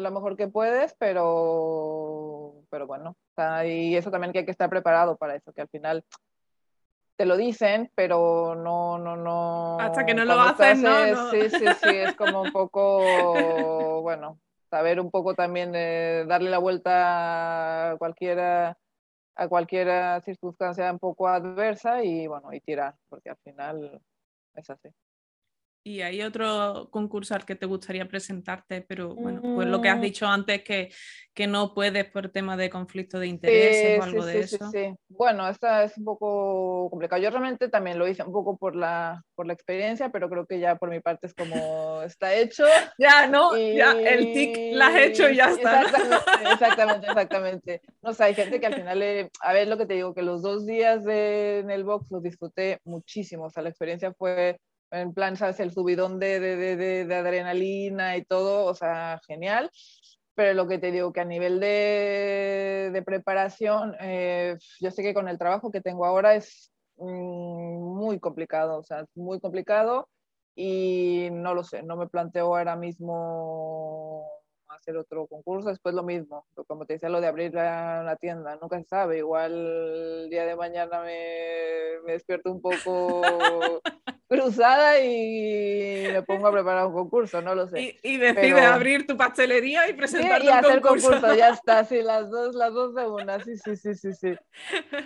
lo 0.00 0.10
mejor 0.10 0.36
que 0.36 0.48
puedes, 0.48 0.94
pero, 0.98 2.62
pero 2.68 2.86
bueno, 2.86 3.16
y 3.64 3.96
eso 3.96 4.10
también 4.10 4.32
que 4.32 4.40
hay 4.40 4.44
que 4.44 4.50
estar 4.50 4.68
preparado 4.68 5.16
para 5.16 5.34
eso, 5.34 5.52
que 5.52 5.62
al 5.62 5.68
final 5.68 6.04
te 7.22 7.26
lo 7.26 7.36
dicen, 7.36 7.88
pero 7.94 8.56
no, 8.56 8.98
no, 8.98 9.16
no. 9.16 9.78
Hasta 9.78 10.04
que 10.04 10.12
no 10.12 10.24
lo 10.24 10.40
hacen, 10.40 10.82
¿no? 10.82 11.30
Sí, 11.30 11.50
sí, 11.50 11.64
sí, 11.80 11.88
es 12.10 12.16
como 12.16 12.42
un 12.42 12.50
poco, 12.50 14.02
bueno, 14.02 14.40
saber 14.68 14.98
un 14.98 15.08
poco 15.08 15.32
también 15.32 15.70
de 15.70 16.24
darle 16.26 16.50
la 16.50 16.58
vuelta 16.58 17.92
a 17.92 17.96
cualquiera 17.96 18.76
a 19.36 19.48
cualquier 19.48 20.20
circunstancia 20.24 20.90
un 20.90 20.98
poco 20.98 21.28
adversa 21.28 22.02
y 22.02 22.26
bueno, 22.26 22.52
y 22.52 22.58
tirar, 22.58 22.96
porque 23.08 23.30
al 23.30 23.38
final 23.44 24.00
es 24.56 24.68
así. 24.68 24.88
¿Y 25.84 26.00
hay 26.02 26.22
otro 26.22 26.88
concurso 26.90 27.34
al 27.34 27.44
que 27.44 27.56
te 27.56 27.66
gustaría 27.66 28.06
presentarte? 28.06 28.82
Pero 28.82 29.16
bueno, 29.16 29.40
pues 29.42 29.66
lo 29.66 29.80
que 29.80 29.88
has 29.88 29.98
mm. 29.98 30.02
dicho 30.02 30.26
antes, 30.26 30.62
que, 30.62 30.90
que 31.34 31.48
no 31.48 31.74
puedes 31.74 32.04
por 32.08 32.28
tema 32.28 32.56
de 32.56 32.70
conflicto 32.70 33.18
de 33.18 33.26
intereses 33.26 33.98
o 33.98 34.04
algo 34.04 34.24
de 34.24 34.40
eso. 34.40 34.70
Sí, 34.70 34.78
sí, 34.78 34.94
Bueno, 35.08 35.48
esta 35.48 35.82
es 35.82 35.98
un 35.98 36.04
poco 36.04 36.88
complicado. 36.88 37.20
Yo 37.20 37.30
realmente 37.30 37.68
también 37.68 37.98
lo 37.98 38.06
hice 38.06 38.22
un 38.22 38.32
poco 38.32 38.56
por 38.56 38.76
la, 38.76 39.24
por 39.34 39.48
la 39.48 39.54
experiencia, 39.54 40.10
pero 40.10 40.30
creo 40.30 40.46
que 40.46 40.60
ya 40.60 40.76
por 40.76 40.88
mi 40.88 41.00
parte 41.00 41.26
es 41.26 41.34
como 41.34 42.00
está 42.02 42.32
hecho. 42.32 42.64
ya, 42.98 43.26
¿no? 43.26 43.56
Ya, 43.56 43.92
el 43.92 44.32
tic 44.32 44.74
la 44.74 44.86
has 44.86 44.96
hecho 44.96 45.28
y 45.28 45.36
ya 45.36 45.50
está. 45.50 45.82
Exactamente, 46.52 47.06
exactamente, 47.08 47.80
No 48.02 48.12
sé, 48.12 48.24
hay 48.24 48.34
gente 48.34 48.60
que 48.60 48.66
al 48.66 48.74
final, 48.74 49.30
a 49.40 49.52
ver 49.52 49.66
lo 49.66 49.76
que 49.76 49.86
te 49.86 49.94
digo, 49.94 50.14
que 50.14 50.22
los 50.22 50.42
dos 50.42 50.64
días 50.64 51.02
de, 51.02 51.58
en 51.58 51.70
el 51.70 51.82
box 51.82 52.10
los 52.10 52.22
disfruté 52.22 52.78
muchísimo. 52.84 53.46
O 53.46 53.50
sea, 53.50 53.64
la 53.64 53.70
experiencia 53.70 54.12
fue 54.12 54.58
en 54.92 55.14
plan, 55.14 55.36
¿sabes? 55.36 55.58
El 55.60 55.72
subidón 55.72 56.18
de, 56.20 56.38
de, 56.38 56.56
de, 56.56 57.04
de, 57.06 57.14
adrenalina 57.14 58.16
y 58.16 58.24
todo, 58.24 58.66
o 58.66 58.74
sea, 58.74 59.20
genial. 59.26 59.70
Pero 60.34 60.54
lo 60.54 60.68
que 60.68 60.78
te 60.78 60.92
digo, 60.92 61.12
que 61.12 61.20
a 61.20 61.24
nivel 61.24 61.60
de, 61.60 63.02
preparación, 63.04 63.94
eh, 64.00 64.56
yo 64.80 64.90
sé 64.90 65.02
que 65.02 65.14
con 65.14 65.28
el 65.28 65.38
trabajo 65.38 65.70
que 65.70 65.80
tengo 65.80 66.06
ahora 66.06 66.34
es 66.34 66.72
mm, 66.96 67.96
muy 67.96 68.20
complicado, 68.20 68.78
o 68.78 68.82
sea, 68.82 69.04
muy 69.14 69.40
complicado 69.40 70.08
y 70.54 71.28
no 71.32 71.54
lo 71.54 71.64
sé, 71.64 71.82
no 71.82 71.96
me 71.96 72.08
planteo 72.08 72.46
ahora 72.56 72.76
mismo 72.76 74.41
hacer 74.82 74.96
otro 74.96 75.26
concurso, 75.28 75.68
después 75.68 75.94
lo 75.94 76.02
mismo, 76.02 76.44
como 76.66 76.84
te 76.84 76.94
decía, 76.94 77.08
lo 77.08 77.20
de 77.20 77.28
abrir 77.28 77.54
la, 77.54 78.16
tienda, 78.20 78.58
nunca 78.60 78.78
se 78.78 78.88
sabe, 78.88 79.18
igual 79.18 79.52
el 79.52 80.30
día 80.30 80.44
de 80.44 80.56
mañana 80.56 81.02
me, 81.02 82.00
me 82.04 82.12
despierto 82.12 82.50
un 82.50 82.60
poco 82.60 83.22
cruzada 84.28 85.00
y 85.00 86.08
me 86.12 86.22
pongo 86.22 86.48
a 86.48 86.52
preparar 86.52 86.86
un 86.86 86.94
concurso, 86.94 87.40
no 87.40 87.54
lo 87.54 87.68
sé. 87.68 87.80
Y, 87.80 87.98
y 88.02 88.16
decides 88.18 88.64
abrir 88.64 89.06
tu 89.06 89.16
pastelería 89.16 89.88
y 89.88 89.92
presentar 89.92 90.42
y 90.42 90.48
hacer 90.48 90.80
concurso. 90.80 91.34
ya 91.34 91.50
está, 91.50 91.84
sí, 91.84 92.02
las 92.02 92.28
dos, 92.28 92.56
las 92.56 92.72
dos 92.72 92.94
de 92.96 93.06
una, 93.06 93.38
sí, 93.38 93.56
sí, 93.56 93.76
sí, 93.76 93.94
sí, 93.94 94.12
sí. 94.14 94.34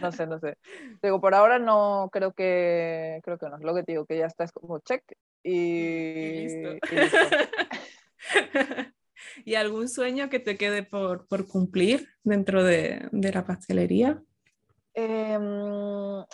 No 0.01 0.11
sé, 0.11 0.27
no 0.27 0.39
sé. 0.39 0.57
Digo, 1.03 1.21
por 1.21 1.35
ahora 1.35 1.59
no, 1.59 2.09
creo 2.11 2.33
que, 2.33 3.21
creo 3.25 3.37
que 3.37 3.49
no, 3.51 3.59
lo 3.59 3.75
que 3.75 3.83
te 3.83 3.93
digo, 3.93 4.07
que 4.07 4.17
ya 4.17 4.27
está, 4.27 4.45
es 4.45 4.53
como 4.53 4.79
check 4.79 5.03
y, 5.43 6.47
listo. 6.47 6.73
Y, 6.75 6.97
algún 9.55 9.89
sueño 9.89 10.29
que 10.29 10.41
te 10.41 10.57
quede 10.57 10.83
por, 10.83 11.27
por 11.27 11.47
cumplir 11.47 12.09
dentro 12.23 12.65
de, 12.65 13.09
de 13.13 13.33
la 13.33 13.45
pastelería? 13.45 14.23
Em, 14.95 16.25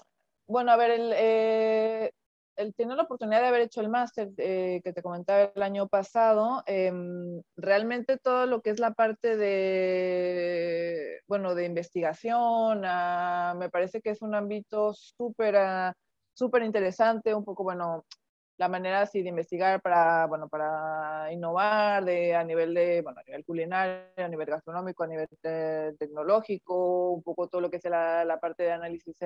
bueno, 0.47 0.71
a 0.71 0.77
ver, 0.77 0.91
el, 0.93 1.13
eh, 1.15 2.13
el 2.57 2.75
tener 2.75 2.97
la 2.97 3.05
oportunidad 3.05 3.41
de 3.41 3.49
haber 3.49 3.63
hecho 3.63 3.81
el 3.81 3.89
máster 3.89 4.31
eh, 4.37 4.81
que 4.85 4.93
te 4.93 5.03
comentaba 5.03 5.51
el 5.55 5.63
año 5.63 5.89
pasado, 5.89 6.63
em, 6.67 7.43
realmente 7.57 8.19
todo 8.19 8.47
lo 8.47 8.61
que 8.63 8.71
es 8.71 8.79
la 8.79 8.93
parte 8.93 9.37
de, 9.37 11.21
bueno, 11.27 11.55
de 11.55 11.65
investigación, 11.65 12.83
ah, 12.85 13.55
me 13.59 13.71
parece 13.71 14.01
que 14.01 14.11
es 14.11 14.23
un 14.23 14.35
ámbito 14.35 14.95
súper 14.95 15.57
ah, 15.57 15.95
súper 16.35 16.63
interesante, 16.63 17.35
un 17.35 17.45
poco, 17.45 17.63
bueno, 17.63 18.05
la 18.63 18.69
manera 18.69 19.01
así 19.01 19.23
de 19.23 19.31
investigar 19.31 19.83
para, 19.83 20.27
bueno, 20.27 20.49
para 20.49 21.33
innovar 21.33 22.05
de, 22.05 22.37
a 22.37 22.45
nivel 22.45 22.73
de, 22.75 23.03
bueno, 23.03 23.19
a 23.19 23.25
nivel 23.25 23.45
culinario, 23.45 24.05
a 24.17 24.29
nivel 24.29 24.47
gastronómico, 24.47 25.03
a 25.03 25.09
nivel 25.09 25.27
tecnológico, 25.99 27.11
un 27.11 27.25
poco 27.25 27.49
todo 27.49 27.61
lo 27.61 27.71
que 27.71 27.79
es 27.79 27.85
la, 27.87 28.39
parte 28.41 28.63
de 28.63 28.71
análisis 28.71 29.17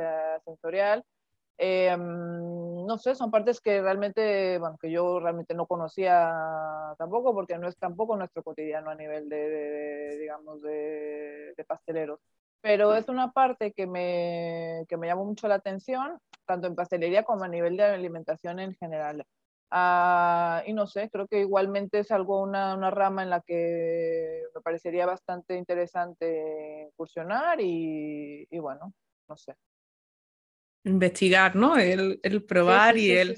sensorial. 0.43 1.05
Eh, 1.59 1.95
no 1.99 2.97
sé, 2.97 3.14
son 3.14 3.30
partes 3.30 3.61
que 3.61 3.82
realmente, 3.82 4.57
bueno, 4.59 4.78
que 4.80 4.91
yo 4.91 5.20
realmente 5.20 5.53
no 5.53 5.66
conocía 5.66 6.32
tampoco, 6.97 7.34
porque 7.34 7.59
no 7.59 7.68
es 7.68 7.76
tampoco 7.76 8.16
nuestro 8.16 8.43
cotidiano 8.43 8.89
a 8.91 8.95
nivel 8.95 9.28
de, 9.28 10.16
digamos, 10.18 10.62
de, 10.62 11.55
pasteleros. 11.68 12.20
Pero 12.61 12.95
es 12.95 13.09
una 13.09 13.33
parte 13.33 13.73
que 13.73 13.87
me, 13.87 14.85
que 14.89 14.97
me 14.97 15.07
llamó 15.07 15.25
mucho 15.25 15.49
la 15.49 15.57
atención, 15.57 16.19
tanto 16.47 16.67
en 16.67 16.75
pastelería 16.75 17.23
como 17.23 17.45
a 17.45 17.49
nivel 17.49 17.77
de 17.77 17.85
alimentación 17.85 18.59
en 18.61 18.75
general. 18.75 19.25
Ah, 19.71 20.63
y 20.67 20.73
no 20.73 20.87
sé, 20.87 21.11
creo 21.11 21.27
que 21.27 21.41
igualmente 21.41 22.01
es 22.01 22.11
algo, 22.11 22.41
una, 22.43 22.75
una, 22.75 22.91
rama 22.91 23.23
en 23.25 23.31
la 23.31 23.41
que 23.41 24.43
me 24.55 24.61
parecería 24.61 25.07
bastante 25.07 25.57
interesante 25.57 26.89
incursionar 26.89 27.61
y, 27.61 28.47
y 28.49 28.59
bueno, 28.59 28.93
no 29.29 29.37
sé 29.37 29.57
investigar, 30.87 31.57
¿no? 31.57 31.77
El, 31.77 32.21
probar 32.47 32.97
y 32.97 33.11
el... 33.11 33.37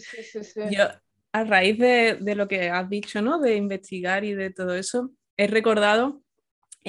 Yo, 0.71 0.85
a 1.33 1.45
raíz 1.45 1.79
de, 1.79 2.35
lo 2.35 2.47
que 2.47 2.69
has 2.69 2.89
dicho, 2.89 3.23
¿no? 3.23 3.41
De 3.41 3.57
investigar 3.57 4.25
y 4.25 4.35
de 4.35 4.51
todo 4.51 4.75
eso, 4.75 5.11
he 5.37 5.47
recordado, 5.47 6.23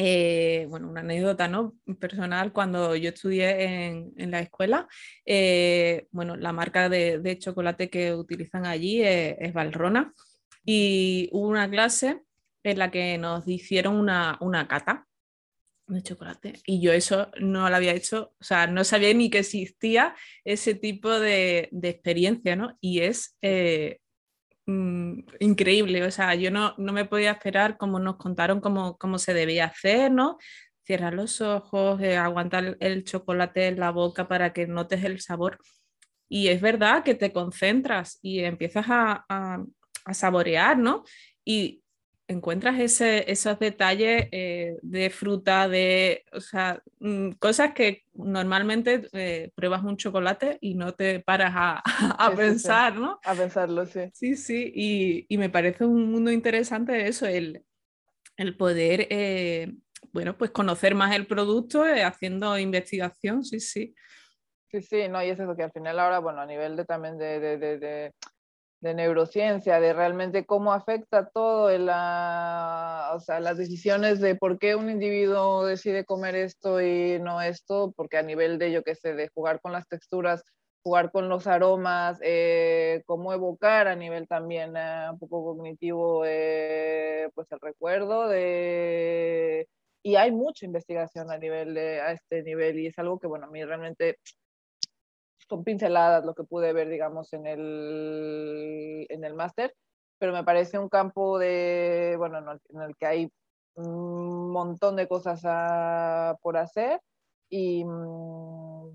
eh, 0.02 0.66
bueno, 0.70 0.90
una 0.90 1.02
anécdota, 1.02 1.50
¿no? 1.50 1.76
Personal, 2.00 2.54
cuando 2.54 2.96
yo 2.96 3.10
estudié 3.10 3.66
en, 4.16 4.32
la 4.32 4.40
escuela, 4.40 4.88
eh, 5.26 6.08
bueno, 6.12 6.38
la 6.38 6.54
marca 6.54 6.88
de, 6.88 7.38
chocolate 7.38 7.90
que 7.90 8.16
utilizan 8.16 8.66
allí 8.66 9.02
es, 9.02 9.36
es 9.40 9.54
Valrona. 9.54 10.14
y 10.64 11.28
hubo 11.34 11.50
una 11.50 11.70
clase 11.70 12.22
en 12.64 12.80
la 12.80 12.92
que 12.92 13.18
nos 13.18 13.46
hicieron 13.46 13.96
una, 13.96 14.38
una 14.40 14.70
cata 14.70 15.06
de 15.88 16.02
chocolate. 16.02 16.54
Y 16.66 16.80
yo 16.80 16.94
eso 16.94 17.30
no 17.42 17.70
lo 17.70 17.76
había 17.76 17.94
hecho, 17.94 18.34
o 18.40 18.44
sea, 18.44 18.68
no 18.68 18.86
sabía 18.86 19.14
ni 19.14 19.30
que 19.30 19.40
existía 19.40 20.16
ese 20.46 20.76
tipo 20.76 21.20
de, 21.20 21.70
experiencia, 21.84 22.56
¿no? 22.56 22.78
Y 22.80 23.02
es 23.02 23.38
eh, 23.42 24.00
mm, 24.70 25.26
increíble, 25.40 26.04
o 26.04 26.12
sea, 26.12 26.36
yo 26.36 26.52
no, 26.52 26.74
no, 26.78 26.94
me 26.94 27.06
podía 27.06 27.32
esperar 27.32 27.78
como 27.78 28.00
nos 28.00 28.18
contaron 28.18 28.62
cómo, 28.62 28.98
cómo 28.98 29.18
se 29.18 29.34
debía 29.34 29.66
hacer, 29.66 30.12
¿no? 30.12 30.38
Cierra 30.84 31.12
los 31.12 31.42
ojos, 31.42 32.02
eh, 32.02 32.18
aguantar 32.18 32.78
el 32.80 33.04
chocolate 33.04 33.68
en 33.68 33.80
la 33.80 33.92
boca 33.92 34.28
para 34.28 34.54
que 34.54 34.68
notes 34.68 35.04
el 35.04 35.22
sabor. 35.22 35.60
Y 36.30 36.50
es 36.50 36.62
verdad 36.62 37.04
que 37.04 37.16
te 37.16 37.34
concentras 37.34 38.20
y 38.22 38.40
empiezas 38.40 38.86
a, 38.90 39.26
a, 39.30 39.64
saborear, 40.14 40.78
¿no? 40.78 41.04
Encuentras 42.30 42.80
ese, 42.80 43.30
esos 43.30 43.58
detalles 43.58 44.28
eh, 44.32 44.78
de 44.84 45.10
fruta, 45.10 45.68
de 45.68 46.26
o 46.32 46.40
sea, 46.40 46.82
mm, 47.00 47.32
cosas 47.40 47.74
que 47.74 48.04
normalmente 48.14 49.10
eh, 49.14 49.52
pruebas 49.56 49.84
un 49.84 49.98
chocolate 49.98 50.60
y 50.62 50.76
no 50.76 50.94
te 50.94 51.22
paras 51.22 51.54
a, 51.56 51.82
a 52.28 52.36
pensar, 52.36 52.96
¿no? 52.96 53.20
A 53.26 53.34
pensarlo, 53.34 53.86
sí. 53.88 54.12
Sí, 54.14 54.36
sí, 54.36 54.72
y, 54.76 55.26
y, 55.28 55.38
me 55.40 55.50
parece 55.50 55.86
un 55.86 56.12
mundo 56.12 56.32
interesante 56.32 57.08
eso, 57.08 57.26
el, 57.26 57.66
el 58.38 58.56
poder, 58.56 59.08
eh, 59.10 59.74
bueno, 60.14 60.38
pues 60.38 60.52
conocer 60.52 60.94
más 60.94 61.16
el 61.16 61.26
producto 61.26 61.84
haciendo 61.84 62.60
investigación, 62.60 63.44
sí, 63.44 63.60
sí. 63.60 63.96
Sí, 64.72 64.84
sí, 64.84 65.08
no, 65.10 65.24
y 65.24 65.30
es 65.30 65.40
eso 65.40 65.56
que 65.56 65.64
al 65.64 65.72
final 65.72 65.98
ahora, 65.98 66.20
bueno, 66.20 66.42
a 66.42 66.46
nivel 66.46 66.76
de 66.76 66.86
también 66.86 67.18
de, 67.18 67.40
de, 67.40 67.58
de 67.58 67.80
de 67.80 68.14
neurociencia, 68.82 69.80
de 69.80 69.94
realmente 69.94 70.46
cómo 70.46 70.74
afecta 70.74 71.30
todo 71.30 71.70
en 71.70 71.86
la, 71.86 73.12
o 73.14 73.20
sea, 73.20 73.40
las 73.40 73.58
decisiones 73.58 74.20
de 74.20 74.36
por 74.36 74.58
qué 74.60 74.76
un 74.76 74.90
individuo 74.90 75.66
decide 75.66 76.06
comer 76.06 76.36
esto 76.36 76.82
y 76.82 77.20
no 77.20 77.42
esto, 77.42 77.94
porque 77.96 78.18
a 78.18 78.24
nivel 78.24 78.58
de, 78.58 78.72
yo 78.72 78.84
qué 78.84 78.96
sé, 78.96 79.14
de 79.16 79.30
jugar 79.30 79.60
con 79.62 79.74
las 79.74 79.88
texturas, 79.88 80.44
jugar 80.82 81.12
con 81.12 81.30
los 81.30 81.48
aromas, 81.48 82.20
eh, 82.24 83.04
cómo 83.06 83.34
evocar 83.34 83.88
a 83.88 83.96
nivel 83.96 84.28
también 84.28 84.76
eh, 84.78 85.08
un 85.12 85.20
poco 85.20 85.44
cognitivo, 85.44 86.24
eh, 86.26 87.30
pues 87.36 87.52
el 87.52 87.60
recuerdo 87.62 88.28
de... 88.28 89.68
Y 90.02 90.16
hay 90.16 90.32
mucha 90.32 90.66
investigación 90.66 91.30
a 91.30 91.38
nivel 91.38 91.74
de, 91.74 92.00
a 92.00 92.14
este 92.14 92.42
nivel 92.44 92.80
y 92.80 92.88
es 92.88 92.98
algo 92.98 93.20
que, 93.20 93.28
bueno, 93.28 93.48
a 93.48 93.50
mí 93.50 93.64
realmente 93.66 94.18
con 95.50 95.64
pinceladas 95.64 96.24
lo 96.24 96.34
que 96.34 96.44
pude 96.44 96.72
ver, 96.72 96.88
digamos, 96.88 97.34
en 97.34 97.46
el, 97.48 99.06
en 99.10 99.24
el 99.24 99.34
máster, 99.34 99.76
pero 100.18 100.32
me 100.32 100.44
parece 100.44 100.78
un 100.78 100.88
campo 100.88 101.40
de, 101.40 102.16
bueno, 102.18 102.38
en 102.70 102.82
el, 102.82 102.96
que 102.96 103.06
hay 103.06 103.32
un 103.76 104.52
montón 104.52 104.96
de 104.96 105.08
cosas 105.08 105.42
por 106.42 106.56
hacer 106.56 107.02
y, 107.50 107.84
mm, 107.84 108.90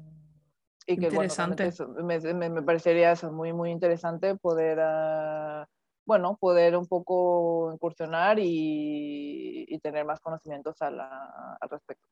y 0.86 0.96
que, 0.96 1.06
interesante. 1.06 1.70
Bueno, 1.86 2.38
me, 2.38 2.50
me, 2.50 2.62
parecería 2.62 3.12
eso 3.12 3.32
muy, 3.32 3.52
muy 3.52 3.70
interesante 3.70 4.36
poder, 4.36 4.78
uh, 4.78 5.66
bueno, 6.06 6.36
poder 6.38 6.76
un 6.76 6.86
poco 6.86 7.72
incursionar 7.72 8.38
y, 8.38 9.66
y 9.68 9.78
tener 9.80 10.04
más 10.04 10.20
conocimientos 10.20 10.80
al 10.80 11.00
respecto. 11.68 12.08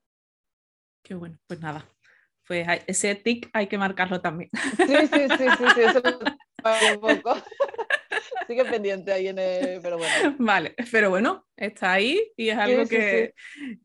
Qué 1.03 1.14
bueno, 1.14 1.36
pues 1.47 1.61
nada, 1.61 1.84
pues 2.53 2.68
ese 2.86 3.14
tic 3.14 3.48
hay 3.55 3.66
que 3.66 3.78
marcarlo 3.78 4.20
también. 4.20 4.50
Sí, 4.76 4.84
sí, 4.86 5.20
sí, 5.38 5.46
sí, 5.59 5.64
sí 5.74 5.80
eso 5.80 6.03
un 6.92 7.00
poco. 7.00 7.34
Sigue 8.46 8.66
pendiente 8.66 9.11
ahí 9.11 9.28
en 9.28 9.38
el, 9.38 9.80
pero 9.80 9.96
bueno. 9.96 10.36
Vale, 10.38 10.74
pero 10.90 11.09
bueno, 11.09 11.46
está 11.57 11.92
ahí 11.92 12.30
y 12.36 12.50
es 12.50 12.59
algo 12.59 12.86
que, 12.86 13.32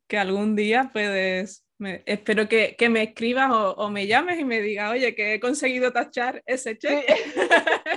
que, 0.05 0.17
algún 0.17 0.57
día 0.57 0.89
puedes, 0.91 1.65
espero 2.05 2.49
que, 2.49 2.75
que, 2.77 2.89
me 2.89 3.03
escribas 3.03 3.51
o, 3.51 3.71
o, 3.75 3.89
me 3.89 4.05
llames 4.05 4.37
y 4.37 4.43
me 4.43 4.59
digas, 4.59 4.91
oye, 4.91 5.15
que 5.15 5.35
he 5.35 5.39
conseguido 5.39 5.93
tachar 5.93 6.43
ese 6.45 6.77
check. 6.77 7.05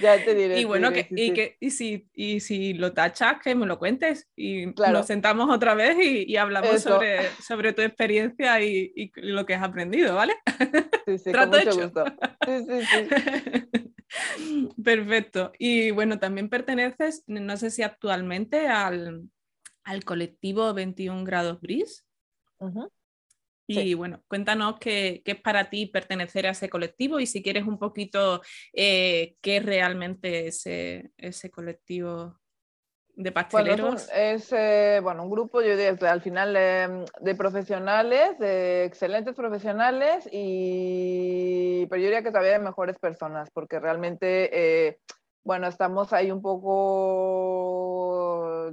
ya 0.00 0.24
te 0.24 0.34
diré. 0.34 0.60
Y 0.60 0.64
bueno, 0.64 0.92
que, 0.92 1.06
y, 1.10 1.32
que, 1.32 1.56
y, 1.60 1.70
si, 1.70 2.08
y 2.12 2.40
si 2.40 2.74
lo 2.74 2.92
tachas, 2.92 3.36
que 3.42 3.54
me 3.54 3.66
lo 3.66 3.78
cuentes 3.78 4.28
y 4.36 4.66
nos 4.66 5.06
sentamos 5.06 5.48
otra 5.50 5.74
vez 5.74 5.96
y, 5.98 6.30
y 6.30 6.36
hablamos 6.36 6.82
sobre, 6.82 7.30
sobre 7.42 7.72
tu 7.72 7.82
experiencia 7.82 8.60
y, 8.62 8.92
y, 8.94 9.12
lo 9.16 9.46
que 9.46 9.54
has 9.54 9.62
aprendido, 9.62 10.14
¿vale? 10.14 10.34
Sí, 11.06 11.18
sí, 11.18 11.32
con 11.32 11.50
mucho 11.50 11.74
gusto. 11.74 12.04
Sí, 12.46 12.64
sí, 12.66 12.86
sí. 12.86 13.92
Perfecto. 14.84 15.52
Y 15.58 15.90
bueno, 15.90 16.18
también 16.18 16.48
perteneces, 16.48 17.24
no 17.26 17.56
sé 17.56 17.70
si 17.70 17.82
actualmente, 17.82 18.68
al, 18.68 19.22
al 19.84 20.04
colectivo 20.04 20.72
21 20.74 21.24
grados 21.24 21.60
Bris. 21.60 22.04
Y 23.66 23.94
bueno, 23.94 24.22
cuéntanos 24.28 24.78
qué, 24.78 25.22
qué, 25.24 25.32
es 25.32 25.40
para 25.40 25.68
ti 25.70 25.86
pertenecer 25.86 26.46
a 26.46 26.50
ese 26.50 26.68
colectivo 26.68 27.18
y 27.18 27.26
si 27.26 27.42
quieres 27.42 27.66
un 27.66 27.78
poquito 27.78 28.40
eh, 28.72 29.36
qué 29.40 29.56
es 29.58 29.66
realmente 29.66 30.46
ese, 30.48 31.10
ese 31.16 31.50
colectivo 31.50 32.38
de 33.16 33.32
pasteleros. 33.32 34.06
Bueno, 34.06 34.12
es, 34.14 34.52
eh, 34.52 35.00
bueno, 35.02 35.24
un 35.24 35.30
grupo, 35.30 35.62
yo 35.62 35.76
diría, 35.76 35.96
al 36.10 36.20
final 36.20 36.54
em, 36.54 37.04
de 37.20 37.34
profesionales, 37.34 38.38
de 38.38 38.84
excelentes 38.84 39.34
profesionales, 39.34 40.28
y, 40.30 41.86
pero 41.86 42.00
yo 42.00 42.04
diría 42.04 42.22
que 42.22 42.30
todavía 42.30 42.56
hay 42.56 42.62
mejores 42.62 42.98
personas, 42.98 43.50
porque 43.50 43.80
realmente, 43.80 44.50
eh, 44.52 44.98
bueno, 45.46 45.68
estamos 45.68 46.12
ahí 46.12 46.30
un 46.32 46.42
poco 46.42 47.76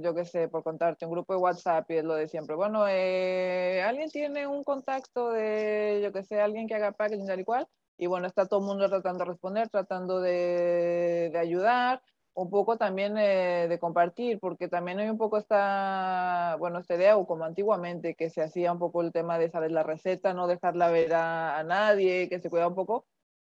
yo 0.00 0.14
qué 0.14 0.24
sé, 0.24 0.48
por 0.48 0.62
contarte, 0.64 1.06
un 1.06 1.12
grupo 1.12 1.32
de 1.34 1.38
WhatsApp 1.40 1.90
y 1.90 1.98
es 1.98 2.04
lo 2.04 2.14
de 2.14 2.28
siempre. 2.28 2.56
Bueno, 2.56 2.86
eh, 2.88 3.80
alguien 3.82 4.10
tiene 4.10 4.46
un 4.46 4.64
contacto 4.64 5.30
de, 5.30 6.00
yo 6.02 6.12
qué 6.12 6.24
sé, 6.24 6.40
alguien 6.40 6.66
que 6.66 6.74
haga 6.74 6.92
packaging 6.92 7.26
tal 7.26 7.40
y 7.40 7.44
cual. 7.44 7.68
Y 7.96 8.06
bueno, 8.06 8.26
está 8.26 8.46
todo 8.46 8.60
el 8.60 8.66
mundo 8.66 8.88
tratando 8.88 9.20
de 9.24 9.30
responder, 9.30 9.68
tratando 9.68 10.20
de, 10.20 11.30
de 11.32 11.38
ayudar, 11.38 12.02
un 12.34 12.50
poco 12.50 12.76
también 12.76 13.16
eh, 13.18 13.68
de 13.68 13.78
compartir, 13.78 14.40
porque 14.40 14.68
también 14.68 14.98
hay 14.98 15.08
un 15.08 15.18
poco 15.18 15.38
esta, 15.38 16.56
bueno, 16.58 16.80
esta 16.80 16.96
idea, 16.96 17.16
o 17.16 17.26
como 17.26 17.44
antiguamente, 17.44 18.16
que 18.16 18.30
se 18.30 18.42
hacía 18.42 18.72
un 18.72 18.80
poco 18.80 19.00
el 19.02 19.12
tema 19.12 19.38
de 19.38 19.48
saber 19.50 19.70
la 19.70 19.84
receta, 19.84 20.34
no 20.34 20.48
dejarla 20.48 20.90
ver 20.90 21.14
a, 21.14 21.56
a 21.58 21.62
nadie, 21.62 22.28
que 22.28 22.40
se 22.40 22.50
cuida 22.50 22.66
un 22.66 22.74
poco 22.74 23.06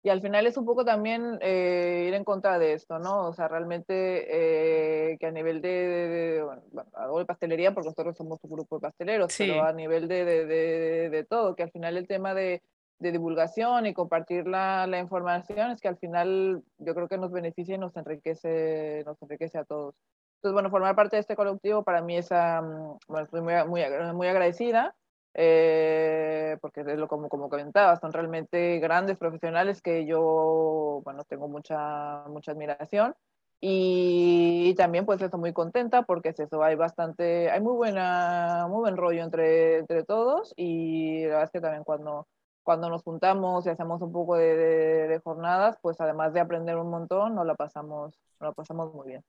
y 0.06 0.10
al 0.10 0.22
final 0.22 0.46
es 0.46 0.58
un 0.58 0.66
poco 0.66 0.84
también 0.84 1.40
eh, 1.42 2.06
ir 2.10 2.14
en 2.14 2.26
contra 2.26 2.60
de 2.60 2.74
esto, 2.74 3.00
¿no? 3.00 3.30
O 3.30 3.34
sea, 3.34 3.48
realmente 3.48 3.94
eh, 5.14 5.18
que 5.18 5.26
a 5.28 5.32
nivel 5.32 5.62
de, 5.62 6.42
bueno, 6.44 6.62
algo 6.94 7.20
de 7.20 7.26
pastelería, 7.26 7.74
porque 7.74 7.88
nosotros 7.88 8.18
somos 8.18 8.38
un 8.44 8.52
grupo 8.52 8.76
de 8.76 8.82
pasteleros, 8.82 9.34
pero 9.38 9.64
a 9.64 9.72
nivel 9.72 10.10
de, 10.10 10.26
de, 10.26 11.10
de, 11.10 11.24
todo, 11.24 11.56
que 11.56 11.64
al 11.64 11.72
final 11.72 11.96
el 11.96 12.08
tema 12.08 12.34
de, 12.34 12.62
divulgación 13.00 13.86
y 13.86 13.94
compartir 13.94 14.48
la, 14.48 14.88
la, 14.88 14.98
información 14.98 15.72
es 15.72 15.82
que 15.82 15.90
al 15.90 15.98
final 15.98 16.64
yo 16.78 16.96
creo 16.96 17.10
que 17.10 17.18
nos 17.18 17.34
beneficia 17.34 17.76
y 17.76 17.78
nos 17.78 17.98
enriquece, 17.98 19.04
nos 19.06 19.22
enriquece 19.22 19.58
a 19.58 19.66
todos. 19.66 19.94
Entonces, 20.38 20.54
bueno, 20.54 20.70
formar 20.70 20.96
parte 20.96 21.18
de 21.18 21.22
este 21.22 21.36
colectivo 21.36 21.84
para 21.84 22.02
mí 22.02 22.16
es, 22.16 22.32
um, 22.32 22.98
bueno, 23.10 23.26
estoy 23.26 23.42
muy, 23.42 23.54
muy, 23.68 23.82
muy 24.14 24.28
agradecida 24.28 24.96
eh, 25.34 26.58
porque 26.62 26.82
es 26.82 26.98
lo 26.98 27.08
como, 27.08 27.30
como 27.30 27.50
comentaba, 27.50 27.96
son 27.98 28.14
realmente 28.14 28.80
grandes 28.80 29.18
profesionales 29.18 29.82
que 29.82 30.06
yo, 30.06 31.02
bueno, 31.04 31.24
tengo 31.24 31.48
mucha, 31.48 32.24
mucha 32.28 32.52
admiración. 32.52 33.16
Y, 33.66 34.76
también 34.76 35.06
pues 35.06 35.22
estoy 35.22 35.40
muy 35.40 35.54
contenta 35.54 36.02
porque 36.02 36.30
es 36.30 36.40
eso, 36.40 36.62
hay 36.64 36.76
bastante, 36.76 37.50
hay 37.50 37.62
muy 37.62 37.76
buena, 37.76 38.68
muy 38.68 38.82
buen 38.82 38.98
rollo 38.98 39.24
entre, 39.24 39.78
entre 39.78 40.04
todos 40.04 40.54
y 40.58 41.22
la 41.22 41.28
verdad 41.28 41.44
es 41.46 41.52
que 41.52 41.62
también 41.62 41.86
cuando, 41.86 42.28
cuando 42.62 42.90
nos 42.90 43.04
juntamos 43.04 43.66
y 43.66 43.70
hacemos 43.70 44.02
un 44.02 44.12
poco 44.12 44.36
de, 44.36 44.58
de, 45.08 45.20
jornadas, 45.20 45.78
pues 45.82 46.02
además 46.02 46.34
de 46.34 46.42
aprender 46.42 46.76
un 46.76 46.90
montón, 46.90 47.36
nos 47.36 47.46
la 47.46 47.56
pasamos, 47.56 48.20
nos 48.42 48.50
la 48.50 48.52
pasamos 48.52 48.94
muy 48.94 49.08
bien. 49.08 49.24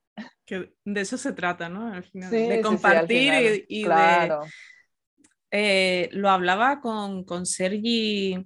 Que 0.44 0.74
de 0.84 1.00
eso 1.00 1.16
se 1.16 1.32
trata, 1.32 1.68
¿no? 1.68 1.92
Al 1.92 2.02
final, 2.02 2.30
de 2.30 2.60
compartir 2.60 3.64
y, 3.68 3.84
claro. 3.84 4.40
de 4.42 4.50
eh, 5.56 6.08
lo 6.10 6.30
hablaba 6.30 6.80
con, 6.80 7.22
con 7.22 7.46
Sergi, 7.46 8.44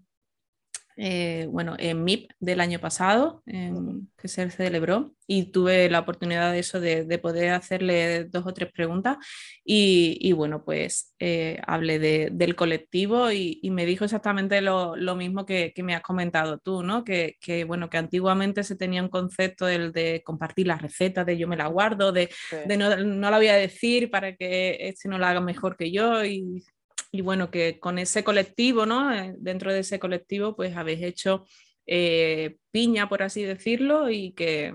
eh, 0.99 1.47
bueno, 1.51 1.75
en 1.79 2.05
MIP 2.05 2.33
del 2.39 2.61
año 2.61 2.81
pasado, 2.81 3.43
que 3.47 4.29
se 4.29 4.51
celebró, 4.51 5.15
y 5.27 5.45
tuve 5.45 5.89
la 5.89 6.01
oportunidad 6.01 6.53
de 6.53 6.59
eso, 6.59 6.81
de, 6.81 7.19
poder 7.19 7.53
hacerle 7.53 8.25
dos 8.25 8.45
o 8.45 8.53
tres 8.53 8.71
preguntas. 8.71 9.17
Y, 9.65 10.33
bueno, 10.33 10.67
pues 10.67 11.15
eh, 11.19 11.59
hablé 11.67 11.99
del 11.99 12.55
colectivo 12.55 13.33
y, 13.33 13.59
me 13.71 13.87
dijo 13.87 14.05
exactamente 14.05 14.61
lo, 14.61 14.95
mismo 15.17 15.47
que, 15.47 15.73
me 15.83 15.95
has 15.95 16.03
comentado 16.03 16.59
tú, 16.59 16.83
¿no? 16.83 17.05
Que, 17.05 17.39
bueno, 17.67 17.89
que 17.89 17.97
antiguamente 17.97 18.65
se 18.65 18.77
tenía 18.77 19.03
un 19.03 19.09
concepto 19.09 19.65
del 19.65 19.93
de 19.93 20.23
compartir 20.27 20.67
las 20.67 20.83
recetas, 20.83 21.25
de 21.25 21.39
yo 21.39 21.49
me 21.49 21.57
la 21.57 21.69
guardo, 21.69 22.13
de, 22.13 22.29
no, 22.77 22.97
no, 22.99 23.31
la 23.31 23.39
voy 23.39 23.49
a 23.49 23.57
decir 23.57 24.11
para 24.11 24.37
que 24.37 24.77
este 24.81 25.09
no 25.09 25.17
la 25.17 25.31
haga 25.31 25.41
mejor 25.41 25.75
que 25.79 25.91
yo. 25.91 26.23
Y 26.23 26.63
y 27.11 27.23
bueno, 27.23 27.51
que 27.51 27.79
con 27.81 27.99
ese 27.99 28.25
colectivo, 28.25 28.87
¿no? 28.87 29.13
Eh, 29.15 29.35
dentro 29.39 29.73
de 29.73 29.81
ese 29.81 29.99
colectivo, 29.99 30.55
pues 30.55 30.77
habéis 30.77 31.03
hecho 31.03 31.45
eh, 31.87 32.59
piña, 32.71 33.09
por 33.09 33.23
así 33.23 33.43
decirlo, 33.43 34.11
y 34.11 34.33
que, 34.33 34.75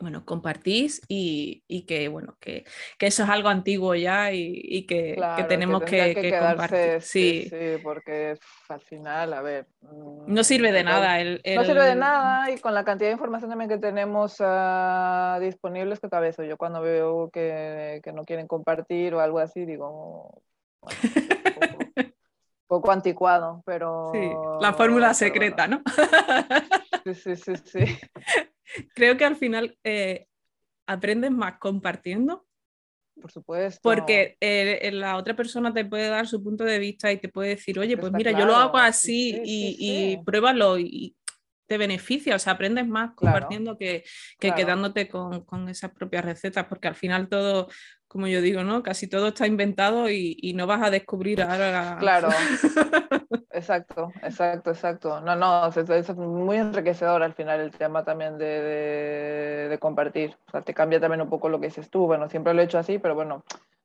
bueno, 0.00 0.24
compartís 0.24 1.02
y, 1.06 1.84
que, 1.86 2.08
bueno, 2.08 2.38
que, 2.40 2.64
eso 2.98 3.24
es 3.24 3.28
algo 3.28 3.50
antiguo 3.50 3.94
ya 3.94 4.32
y, 4.32 4.86
que, 4.86 5.20
tenemos 5.48 5.82
que, 5.82 6.34
compartir. 6.38 7.02
Sí. 7.02 7.46
sí, 7.50 7.82
porque 7.82 8.38
al 8.70 8.80
final, 8.80 9.34
a 9.34 9.42
ver... 9.42 9.66
No 10.26 10.42
sirve 10.42 10.72
de 10.72 10.82
nada. 10.82 11.20
El, 11.20 11.42
No 11.54 11.64
sirve 11.64 11.84
de 11.84 11.96
nada 11.96 12.50
y 12.50 12.58
con 12.58 12.72
la 12.72 12.84
cantidad 12.84 13.10
de 13.10 13.14
información 13.14 13.50
también 13.50 13.68
que 13.68 13.76
tenemos 13.76 14.40
uh, 14.40 15.38
disponibles 15.40 16.00
que 16.00 16.08
cabeza. 16.08 16.44
Yo 16.46 16.56
cuando 16.56 16.80
veo 16.80 17.28
que, 17.30 18.00
no 18.14 18.24
quieren 18.24 18.46
compartir 18.46 19.14
o 19.14 19.20
algo 19.20 19.38
así, 19.38 19.66
digo... 19.66 20.42
poco, 22.66 22.90
anticuado, 22.90 23.62
pero... 23.66 24.10
Sí, 24.12 24.30
la 24.60 24.72
fórmula 24.72 25.12
secreta, 25.14 25.66
¿no? 25.66 25.82
sí, 27.04 27.14
sí, 27.14 27.36
sí, 27.36 27.52
sí. 27.64 27.98
creo 28.94 29.16
que 29.16 29.24
al 29.24 29.36
final 29.36 29.76
eh, 29.84 30.26
aprendes 30.86 31.30
más 31.30 31.58
compartiendo. 31.58 32.46
Por 33.20 33.30
supuesto. 33.30 33.80
Porque 33.82 34.36
eh, 34.40 34.90
la 34.92 35.16
otra 35.16 35.36
persona 35.36 35.74
te 35.74 35.84
puede 35.84 36.08
dar 36.08 36.26
su 36.26 36.42
punto 36.42 36.64
de 36.64 36.78
vista 36.78 37.12
y 37.12 37.18
te 37.18 37.28
puede 37.28 37.50
decir, 37.50 37.78
oye, 37.78 37.96
pues 37.96 38.12
mira, 38.12 38.32
yo 38.32 38.46
lo 38.46 38.56
hago 38.56 38.78
así 38.78 39.40
y, 39.44 40.16
pruébalo 40.24 40.78
y 40.78 41.14
te 41.66 41.78
beneficia, 41.78 42.34
o 42.34 42.38
sea, 42.38 42.54
aprendes 42.54 42.88
más 42.88 43.12
compartiendo 43.14 43.78
que, 43.78 44.04
quedándote 44.40 45.08
con, 45.08 45.44
con, 45.44 45.68
esas 45.68 45.92
propias 45.92 46.24
recetas, 46.24 46.66
porque 46.66 46.88
al 46.88 46.96
final 46.96 47.28
todo, 47.28 47.68
como 48.10 48.26
yo 48.26 48.42
digo, 48.42 48.64
¿no? 48.64 48.82
Casi 48.82 49.06
todo 49.06 49.28
está 49.28 49.46
inventado 49.46 50.10
y, 50.10 50.52
no 50.56 50.66
vas 50.66 50.82
a 50.82 50.90
descubrir 50.90 51.40
ahora. 51.42 51.96
Claro. 52.00 52.28
exacto, 53.52 54.12
exacto, 54.20 54.70
exacto. 54.70 55.20
No, 55.20 55.36
no, 55.36 55.68
es, 55.68 56.16
muy 56.16 56.56
enriquecedor 56.56 57.22
al 57.22 57.34
final 57.34 57.60
el 57.60 57.70
tema 57.70 58.04
también 58.04 58.36
de, 58.36 59.78
compartir. 59.80 60.36
O 60.48 60.50
sea, 60.50 60.62
te 60.62 60.74
cambia 60.74 60.98
también 60.98 61.20
un 61.20 61.30
poco 61.30 61.48
lo 61.48 61.60
que 61.60 61.68
dices 61.68 61.88
tú. 61.88 62.06
Bueno, 62.06 62.28
siempre 62.28 62.52
lo 62.52 62.60
he 62.60 62.64
hecho 62.64 62.78
así, 62.78 62.98
pero 62.98 63.14
bueno, 63.14 63.44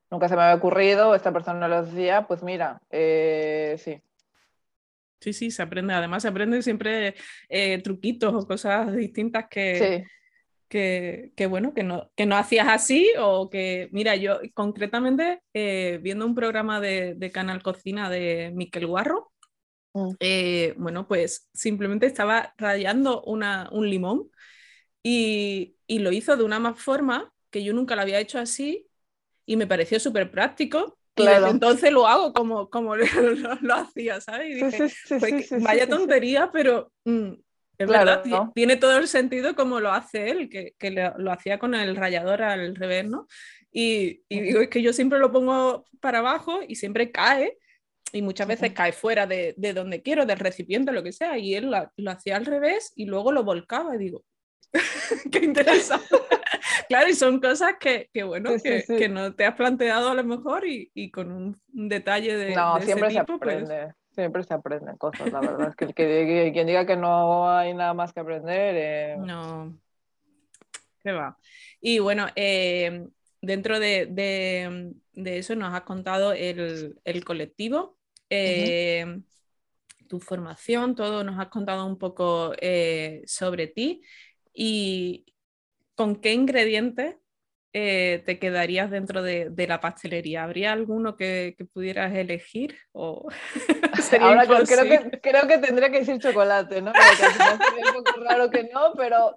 nunca 0.10 0.28
se 0.28 0.36
me 0.36 0.42
había 0.42 0.56
ocurrido, 0.56 1.14
esta 1.14 1.32
persona 1.32 1.60
no 1.60 1.68
lo 1.68 1.78
hacía, 1.78 2.26
pues 2.26 2.42
mira, 2.42 2.82
eh, 2.90 3.76
sí, 3.78 4.02
Sí, 5.20 5.34
sí, 5.34 5.52
se 5.52 5.62
aprende. 5.62 5.94
Además, 5.94 6.24
se 6.24 6.30
aprenden 6.30 6.64
siempre 6.64 7.14
eh, 7.48 7.80
truquitos 7.84 8.34
o 8.34 8.48
cosas 8.48 8.92
distintas 8.96 9.46
que, 9.50 10.04
que, 10.68 11.48
bueno, 11.50 11.74
que 11.74 11.84
no, 11.84 12.12
que 12.16 12.26
no 12.26 12.36
hacías 12.36 12.68
así 12.68 13.10
o 13.20 13.50
que, 13.50 13.90
mira, 13.92 14.16
yo 14.16 14.40
concretamente 14.54 15.42
eh, 15.54 16.00
viendo 16.02 16.26
un 16.26 16.36
programa 16.36 16.80
de, 16.80 17.32
Canal 17.34 17.62
Cocina 17.64 18.10
de 18.10 18.52
Miquel 18.54 18.88
Guarro, 18.88 19.32
mm. 19.94 20.12
eh, 20.20 20.74
bueno, 20.78 21.08
pues 21.08 21.50
simplemente 21.54 22.06
estaba 22.06 22.54
rayando 22.58 23.22
una, 23.24 23.70
un 23.72 23.90
limón 23.90 24.30
y, 25.04 25.76
y, 25.88 26.00
lo 26.00 26.12
hizo 26.12 26.36
de 26.36 26.44
una 26.44 26.60
más 26.60 26.80
forma 26.80 27.32
que 27.50 27.64
yo 27.64 27.74
nunca 27.74 27.96
lo 27.96 28.02
había 28.02 28.20
hecho 28.20 28.40
así 28.40 28.88
y 29.46 29.56
me 29.56 29.68
pareció 29.68 30.00
súper 30.00 30.32
práctico. 30.32 30.98
Y 31.18 31.26
entonces 31.26 31.94
lo 31.94 32.08
hago 32.08 32.34
como, 32.34 32.70
como 32.70 32.96
lo, 33.62 33.74
hacía, 33.74 34.20
¿sabes? 34.20 34.50
Y 34.50 34.66
dije, 34.66 34.92
pues 35.20 35.64
vaya 35.64 35.88
tontería, 35.88 36.50
pero 36.52 36.92
mm, 37.06 37.36
es 37.78 37.88
verdad, 37.88 38.24
tiene 38.54 38.76
todo 38.78 38.98
el 38.98 39.08
sentido 39.08 39.56
como 39.56 39.80
lo 39.80 39.92
hace 39.92 40.30
él, 40.30 40.50
que, 40.50 40.74
que 40.78 40.92
lo, 40.92 41.32
hacía 41.32 41.60
con 41.60 41.76
el 41.76 41.96
rallador 41.96 42.42
al 42.42 42.76
revés, 42.76 43.06
¿no? 43.06 43.28
Y, 43.72 44.22
y, 44.30 44.40
digo, 44.40 44.62
es 44.62 44.70
que 44.70 44.82
yo 44.82 44.94
siempre 44.94 45.20
lo 45.20 45.32
pongo 45.32 45.86
para 46.00 46.20
abajo 46.20 46.60
y 46.68 46.76
siempre 46.76 47.12
cae, 47.12 47.58
y 48.14 48.22
muchas 48.22 48.48
veces 48.48 48.72
cae 48.72 48.94
fuera 48.94 49.28
de, 49.28 49.54
de, 49.58 49.74
donde 49.74 50.02
quiero, 50.02 50.26
del 50.26 50.40
recipiente, 50.40 50.94
lo 50.94 51.04
que 51.04 51.12
sea, 51.12 51.38
y 51.38 51.56
él 51.56 51.70
lo, 51.70 51.92
lo 51.98 52.12
hacía 52.12 52.38
al 52.38 52.46
revés 52.46 52.94
y 52.96 53.06
luego 53.06 53.32
lo 53.32 53.44
volcaba, 53.44 53.96
y 53.96 54.00
digo, 54.00 54.24
qué 55.32 55.40
interesante. 55.40 56.08
claro, 56.88 57.10
y 57.10 57.14
son 57.14 57.40
cosas 57.40 57.76
que, 57.80 58.10
que 58.14 58.24
bueno, 58.24 58.52
que, 58.62 58.84
que, 58.88 59.10
no 59.10 59.34
te 59.34 59.46
has 59.46 59.56
planteado 59.56 60.10
a 60.10 60.14
lo 60.14 60.24
mejor 60.24 60.66
y, 60.68 60.92
y 60.94 61.12
con 61.12 61.32
un, 61.32 61.62
detalle 61.74 62.38
de, 62.38 62.56
no, 62.56 62.80
de 62.80 62.86
siempre 62.86 63.10
ese 63.10 63.20
tipo, 63.20 63.34
se 63.34 63.40
pues 63.40 63.64
aprende. 63.64 63.94
Siempre 64.16 64.44
se 64.44 64.54
aprenden 64.54 64.98
cosas, 64.98 65.32
la 65.32 65.42
verdad. 65.42 65.70
Es 65.70 65.76
que, 65.76 65.86
el 65.86 65.94
que 65.94 66.52
quien 66.54 66.68
diga 66.68 66.86
que 66.86 66.96
no 66.96 67.50
hay 67.50 67.74
nada 67.74 67.94
más 67.94 68.14
que 68.14 68.22
aprender. 68.22 68.76
Eh... 68.78 69.18
No. 69.20 69.78
¿Qué 71.04 71.12
va? 71.12 71.38
Y 71.82 72.00
bueno, 72.00 72.28
eh, 72.36 73.06
dentro 73.42 73.80
de, 73.80 74.06
de, 74.06 74.94
de, 75.14 75.38
eso 75.38 75.56
nos 75.56 75.74
has 75.74 75.82
contado 75.82 76.32
el, 76.32 76.98
el 77.04 77.26
colectivo, 77.26 77.98
eh, 78.30 79.22
tu 80.08 80.20
formación, 80.20 80.96
todo, 80.96 81.24
nos 81.24 81.38
has 81.38 81.50
contado 81.50 81.86
un 81.86 81.98
poco 81.98 82.54
sobre 83.26 83.68
ti 83.68 84.02
y 84.54 85.26
con 85.94 86.16
qué 86.16 86.34
ingredientes 86.34 87.18
eh, 87.78 88.24
te 88.26 88.40
quedarías 88.40 88.90
dentro 88.90 89.22
de, 89.22 89.52
la 89.68 89.82
pastelería? 89.82 90.46
¿Habría 90.46 90.72
alguno 90.72 91.18
que, 91.18 91.58
pudieras 91.74 92.16
elegir? 92.16 92.78
O 92.94 93.28
Ahora 94.22 94.46
creo 94.46 94.84
que, 94.86 95.20
creo 95.20 95.46
que 95.46 95.58
tendría 95.58 95.92
que 95.92 96.00
decir 96.00 96.18
chocolate, 96.20 96.82
¿no? 96.82 96.94
Porque 96.94 97.34
sería 97.34 97.92
un 97.98 98.04
poco 98.04 98.24
raro 98.24 98.50
que 98.50 98.64
no, 98.74 98.94
pero 98.96 99.36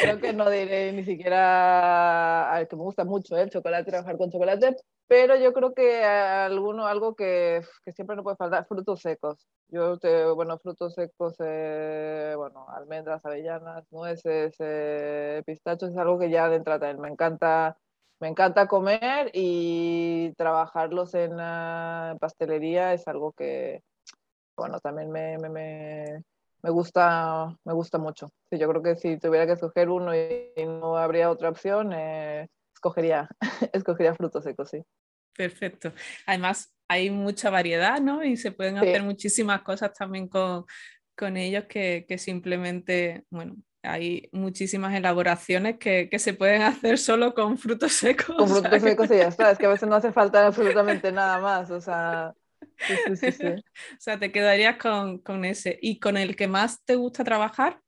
creo 0.00 0.18
que 0.18 0.32
no 0.32 0.48
diré 0.48 0.92
ni 0.92 1.04
siquiera 1.04 2.50
al 2.50 2.66
que 2.66 2.76
me 2.76 2.82
gusta 2.82 3.04
mucho 3.04 3.36
¿eh? 3.36 3.42
el 3.42 3.50
chocolate, 3.50 3.90
trabajar 3.90 4.16
con 4.16 4.30
chocolate, 4.30 4.76
pero 5.10 5.34
yo 5.34 5.52
creo 5.52 5.74
que 5.74 6.04
alguno, 6.04 6.86
algo 6.86 7.16
que, 7.16 7.62
que, 7.84 7.90
siempre 7.92 8.14
no 8.14 8.22
puede 8.22 8.36
faltar, 8.36 8.64
frutos 8.68 9.00
secos. 9.00 9.44
Yo, 9.66 9.98
te, 9.98 10.24
bueno, 10.26 10.56
frutos 10.60 10.94
secos, 10.94 11.34
eh, 11.40 12.32
bueno, 12.36 12.68
almendras, 12.68 13.26
avellanas, 13.26 13.84
nueces, 13.90 14.54
eh, 14.60 15.42
pistachos, 15.44 15.90
es 15.90 15.96
algo 15.96 16.16
que 16.16 16.30
ya 16.30 16.48
de 16.48 16.56
entrada 16.56 16.94
me 16.94 17.08
encanta, 17.08 17.76
me 18.20 18.28
encanta 18.28 18.68
comer 18.68 19.32
y 19.34 20.32
trabajarlos 20.36 21.12
en, 21.14 21.32
uh, 21.32 22.16
pastelería 22.20 22.94
es 22.94 23.08
algo 23.08 23.32
que, 23.32 23.82
bueno, 24.56 24.78
también 24.78 25.10
me, 25.10 25.38
me, 25.38 25.48
me, 25.48 26.22
me, 26.62 26.70
gusta, 26.70 27.48
me 27.64 27.72
gusta 27.72 27.98
mucho. 27.98 28.30
Yo 28.52 28.68
creo 28.68 28.82
que 28.82 28.94
si 28.94 29.18
tuviera 29.18 29.46
que 29.46 29.54
escoger 29.54 29.88
uno 29.90 30.14
y, 30.14 30.52
no 30.64 30.96
habría 30.96 31.32
otra 31.32 31.48
opción, 31.48 31.92
eh, 31.94 32.46
escogería, 32.80 33.28
escogería 33.72 34.14
frutos 34.14 34.42
secos, 34.42 34.70
sí. 34.70 34.82
Perfecto. 35.36 35.92
Además, 36.26 36.74
hay 36.88 37.10
mucha 37.10 37.50
variedad, 37.50 38.00
¿no? 38.00 38.24
Y 38.24 38.36
se 38.36 38.52
pueden 38.52 38.78
hacer 38.78 39.02
muchísimas 39.02 39.62
cosas 39.62 39.92
también 39.92 40.28
con, 40.28 40.64
con 41.16 41.36
ellos 41.36 41.64
que, 41.68 42.04
que, 42.08 42.18
simplemente, 42.18 43.24
bueno, 43.30 43.56
hay 43.82 44.28
muchísimas 44.32 44.94
elaboraciones 44.94 45.78
que, 45.78 46.08
que, 46.10 46.18
se 46.18 46.34
pueden 46.34 46.62
hacer 46.62 46.98
solo 46.98 47.32
con 47.32 47.56
frutos 47.58 47.92
secos. 47.92 48.36
Con 48.36 48.48
frutos 48.48 48.82
secos 48.82 49.10
y 49.10 49.18
ya 49.18 49.28
está, 49.28 49.50
es 49.52 49.58
que 49.58 49.66
a 49.66 49.70
veces 49.70 49.88
no 49.88 49.94
hace 49.94 50.12
falta 50.12 50.46
absolutamente 50.46 51.12
nada 51.12 51.38
más, 51.38 51.70
o 51.70 51.80
sea... 51.80 52.34
Sí, 52.76 53.16
sí, 53.16 53.32
sí, 53.32 53.46
o 53.46 54.00
sea, 54.00 54.18
te 54.18 54.32
quedarías 54.32 54.76
con, 54.76 55.18
con 55.18 55.44
ese. 55.44 55.78
¿Y 55.80 55.98
con 55.98 56.16
el 56.16 56.34
que 56.36 56.48
más 56.48 56.84
te 56.84 56.96
gusta 56.96 57.24
trabajar? 57.24 57.80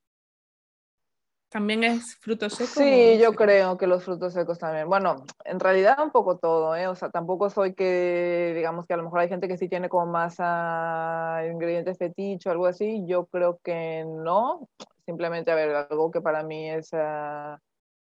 ¿También 1.52 1.84
es 1.84 2.16
frutos 2.16 2.54
secos? 2.54 2.72
Sí, 2.72 3.18
yo 3.20 3.34
creo 3.34 3.76
que 3.76 3.86
los 3.86 4.02
frutos 4.02 4.32
secos 4.32 4.58
también. 4.58 4.88
Bueno, 4.88 5.16
en 5.44 5.60
realidad 5.60 5.98
un 6.02 6.10
poco 6.10 6.38
todo, 6.38 6.74
¿eh? 6.74 6.88
O 6.88 6.94
sea, 6.94 7.10
tampoco 7.10 7.50
soy 7.50 7.74
que, 7.74 8.52
digamos 8.56 8.86
que 8.86 8.94
a 8.94 8.96
lo 8.96 9.02
mejor 9.02 9.20
hay 9.20 9.28
gente 9.28 9.48
que 9.48 9.58
sí 9.58 9.68
tiene 9.68 9.90
como 9.90 10.06
más 10.06 10.38
uh, 10.38 11.46
ingredientes 11.46 11.98
fetiche 11.98 12.48
o 12.48 12.52
algo 12.52 12.64
así. 12.64 13.04
Yo 13.06 13.26
creo 13.26 13.58
que 13.62 14.02
no. 14.06 14.66
Simplemente, 15.04 15.50
a 15.50 15.54
ver, 15.54 15.74
algo 15.90 16.10
que 16.10 16.22
para 16.22 16.42
mí 16.42 16.70
es 16.70 16.90
uh, 16.94 17.58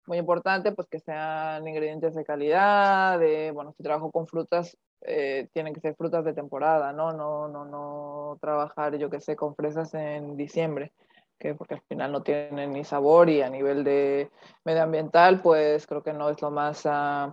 muy 0.06 0.18
importante, 0.18 0.72
pues 0.72 0.88
que 0.88 0.98
sean 0.98 1.68
ingredientes 1.68 2.16
de 2.16 2.24
calidad, 2.24 3.20
de, 3.20 3.52
bueno, 3.52 3.72
si 3.76 3.84
trabajo 3.84 4.10
con 4.10 4.26
frutas, 4.26 4.76
eh, 5.02 5.46
tienen 5.52 5.72
que 5.72 5.80
ser 5.80 5.94
frutas 5.94 6.24
de 6.24 6.32
temporada, 6.32 6.92
¿no? 6.92 7.12
No, 7.12 7.46
no, 7.46 7.64
no 7.64 8.38
trabajar, 8.40 8.96
yo 8.98 9.08
que 9.08 9.20
sé, 9.20 9.36
con 9.36 9.54
fresas 9.54 9.94
en 9.94 10.36
diciembre 10.36 10.92
que 11.38 11.54
porque 11.54 11.74
al 11.74 11.82
final 11.88 12.12
no 12.12 12.22
tienen 12.22 12.72
ni 12.72 12.84
sabor 12.84 13.28
y 13.28 13.42
a 13.42 13.50
nivel 13.50 13.84
de 13.84 14.30
medioambiental, 14.64 15.42
pues 15.42 15.86
creo 15.86 16.02
que 16.02 16.12
no 16.12 16.30
es 16.30 16.40
lo 16.40 16.50
más, 16.50 16.84
uh, 16.86 17.32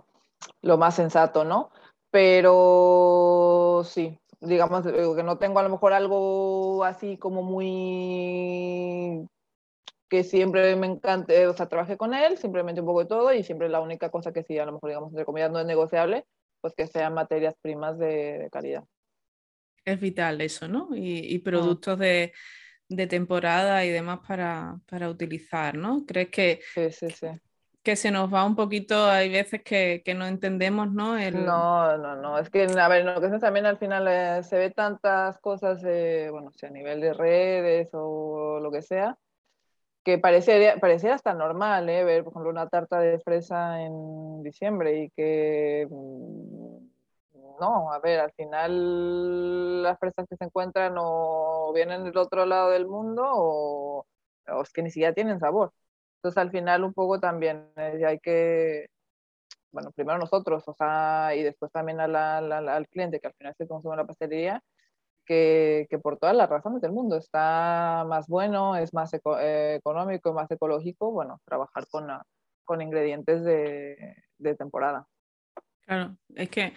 lo 0.62 0.78
más 0.78 0.94
sensato, 0.94 1.44
¿no? 1.44 1.70
Pero 2.10 3.82
sí, 3.84 4.18
digamos 4.40 4.82
que 4.82 5.22
no 5.22 5.38
tengo 5.38 5.58
a 5.58 5.62
lo 5.62 5.70
mejor 5.70 5.92
algo 5.92 6.84
así 6.84 7.16
como 7.16 7.42
muy 7.42 9.26
que 10.08 10.22
siempre 10.22 10.76
me 10.76 10.86
encante, 10.86 11.46
o 11.48 11.54
sea, 11.54 11.68
trabajé 11.68 11.96
con 11.96 12.14
él, 12.14 12.38
simplemente 12.38 12.80
un 12.80 12.86
poco 12.86 13.00
de 13.00 13.06
todo 13.06 13.32
y 13.32 13.42
siempre 13.42 13.68
la 13.68 13.80
única 13.80 14.10
cosa 14.10 14.32
que 14.32 14.44
sí, 14.44 14.58
a 14.58 14.66
lo 14.66 14.72
mejor 14.72 14.90
digamos, 14.90 15.10
entre 15.10 15.24
comillas, 15.24 15.50
no 15.50 15.58
es 15.58 15.66
negociable, 15.66 16.24
pues 16.60 16.74
que 16.74 16.86
sean 16.86 17.14
materias 17.14 17.56
primas 17.60 17.98
de, 17.98 18.38
de 18.38 18.50
calidad. 18.50 18.84
Es 19.84 20.00
vital 20.00 20.40
eso, 20.40 20.68
¿no? 20.68 20.90
Y, 20.94 21.34
y 21.34 21.38
productos 21.40 21.98
de, 21.98 22.32
de 22.88 23.06
temporada 23.06 23.84
y 23.84 23.90
demás 23.90 24.20
para, 24.26 24.78
para 24.88 25.08
utilizar, 25.08 25.76
¿no? 25.76 26.04
¿Crees 26.06 26.30
que, 26.30 26.60
que 27.82 27.96
se 27.96 28.10
nos 28.10 28.32
va 28.32 28.44
un 28.44 28.56
poquito, 28.56 29.06
hay 29.06 29.30
veces 29.30 29.62
que, 29.62 30.02
que 30.04 30.14
no 30.14 30.26
entendemos, 30.26 30.90
¿no? 30.92 31.18
No, 31.30 31.98
no, 31.98 32.16
no, 32.16 32.38
es 32.38 32.48
que, 32.48 32.64
a 32.64 32.88
ver, 32.88 33.02
en 33.02 33.08
ocasiones 33.08 33.40
también 33.40 33.66
al 33.66 33.78
final 33.78 34.06
eh, 34.08 34.42
se 34.42 34.56
ve 34.56 34.70
tantas 34.70 35.38
cosas, 35.38 35.82
bueno, 35.82 36.50
sea 36.52 36.70
a 36.70 36.72
nivel 36.72 37.00
de 37.00 37.12
redes 37.12 37.90
o 37.92 38.58
lo 38.60 38.72
que 38.72 38.80
sea, 38.80 39.18
que 40.02 40.18
pareciera, 40.18 40.78
pareciera 40.78 41.14
hasta 41.14 41.34
normal, 41.34 41.88
¿eh? 41.88 42.04
Ver, 42.04 42.24
por 42.24 42.32
ejemplo, 42.32 42.50
una 42.50 42.68
tarta 42.68 43.00
de 43.00 43.18
fresa 43.18 43.82
en 43.82 44.42
diciembre 44.42 45.04
y 45.04 45.10
que... 45.10 45.86
No, 47.60 47.92
a 47.92 47.98
ver, 48.00 48.20
al 48.20 48.32
final 48.32 49.82
las 49.82 49.98
fresas 49.98 50.26
que 50.28 50.36
se 50.36 50.44
encuentran 50.44 50.94
o 50.98 51.72
vienen 51.74 52.04
del 52.04 52.16
otro 52.16 52.46
lado 52.46 52.70
del 52.70 52.86
mundo 52.86 53.22
o, 53.26 54.06
o 54.48 54.62
es 54.62 54.72
que 54.72 54.82
ni 54.82 54.90
siquiera 54.90 55.14
tienen 55.14 55.40
sabor. 55.40 55.72
Entonces 56.24 56.38
al 56.38 56.50
final 56.50 56.84
un 56.84 56.94
poco 56.94 57.20
también 57.20 57.70
eh, 57.76 58.02
hay 58.06 58.18
que, 58.18 58.88
bueno, 59.72 59.90
primero 59.92 60.18
nosotros, 60.18 60.64
o 60.66 60.74
sea, 60.74 61.34
y 61.36 61.42
después 61.42 61.70
también 61.70 62.00
al 62.00 62.88
cliente 62.88 63.20
que 63.20 63.26
al 63.26 63.34
final 63.34 63.54
se 63.58 63.68
consume 63.68 63.96
la 63.96 64.06
pastelería, 64.06 64.62
que, 65.26 65.86
que, 65.90 65.98
por 65.98 66.18
todas 66.18 66.36
las 66.36 66.48
razones 66.48 66.80
del 66.80 66.92
mundo 66.92 67.16
está 67.16 68.04
más 68.08 68.26
bueno, 68.28 68.76
es 68.76 68.94
más 68.94 69.12
eh, 69.14 69.74
económico, 69.78 70.32
más 70.32 70.50
ecológico, 70.50 71.10
bueno, 71.12 71.40
trabajar 71.44 71.86
con, 71.90 72.08
con 72.64 72.80
ingredientes 72.80 73.44
de, 73.44 74.16
de, 74.38 74.54
temporada. 74.54 75.06
Claro, 75.82 76.16
es 76.34 76.48
que 76.48 76.72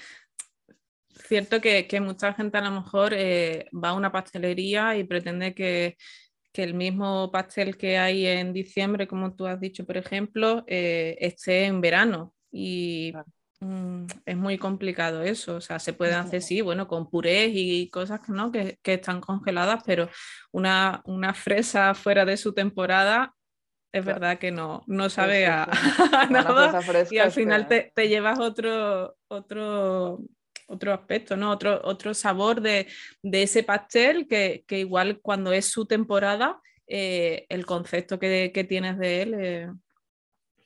cierto 1.20 1.62
que, 1.62 1.88
que 1.88 2.00
mucha 2.02 2.34
gente 2.34 2.58
a 2.58 2.62
lo 2.62 2.72
mejor 2.72 3.14
eh, 3.14 3.68
va 3.74 3.90
a 3.90 3.94
una 3.94 4.12
pastelería 4.12 4.98
y 4.98 5.04
pretende 5.04 5.54
que, 5.54 5.98
que, 6.52 6.64
el 6.64 6.74
mismo 6.74 7.32
pastel 7.32 7.78
que 7.78 7.98
hay 7.98 8.26
en 8.28 8.54
diciembre, 8.54 9.08
como 9.08 9.36
tú 9.36 9.48
has 9.48 9.60
dicho, 9.60 9.86
por 9.86 9.98
ejemplo, 9.98 10.64
eh, 10.68 11.18
esté 11.20 11.66
en 11.66 11.82
verano. 11.82 12.34
Y 12.52 13.14
Mm, 13.60 14.06
es 14.26 14.38
muy 14.38 14.60
complicado 14.60 15.24
eso, 15.24 15.56
o 15.56 15.62
sea, 15.62 15.80
se 15.80 15.94
puede 15.94 16.14
hacer, 16.14 16.44
sí, 16.44 16.62
bueno, 16.62 16.88
con 16.88 17.10
purés 17.10 17.50
y 17.54 17.90
cosas 17.90 18.22
¿no? 18.30 18.52
que, 18.52 18.78
que 18.84 18.96
están 18.96 19.20
congeladas, 19.20 19.82
pero 19.84 20.10
una, 20.52 21.02
una, 21.06 21.34
fresa 21.34 21.96
fuera 21.96 22.24
de 22.24 22.38
su 22.38 22.54
temporada 22.54 23.34
es 23.92 24.06
verdad 24.06 24.38
que 24.38 24.52
no, 24.52 24.84
no 24.86 25.10
sabe 25.10 25.48
a, 25.48 25.68
nada. 26.30 26.80
y 27.10 27.18
al 27.18 27.32
final 27.32 27.68
te, 27.68 27.92
te, 27.96 28.08
llevas 28.08 28.38
otro, 28.38 29.18
otro, 29.28 30.20
otro 30.68 30.94
aspecto, 30.94 31.36
¿no? 31.36 31.52
otro, 31.52 31.82
otro 31.84 32.14
sabor 32.14 32.62
de, 32.62 32.88
de 33.24 33.44
ese 33.44 33.64
pastel 33.64 34.28
que, 34.28 34.64
que, 34.68 34.80
igual 34.80 35.20
cuando 35.22 35.52
es 35.52 35.66
su 35.66 35.86
temporada, 35.86 36.62
eh, 36.88 37.46
el 37.50 37.66
concepto 37.66 38.20
que, 38.20 38.52
que, 38.54 38.64
tienes 38.64 38.98
de 38.98 39.22
él 39.22 39.34
eh, 39.34 39.68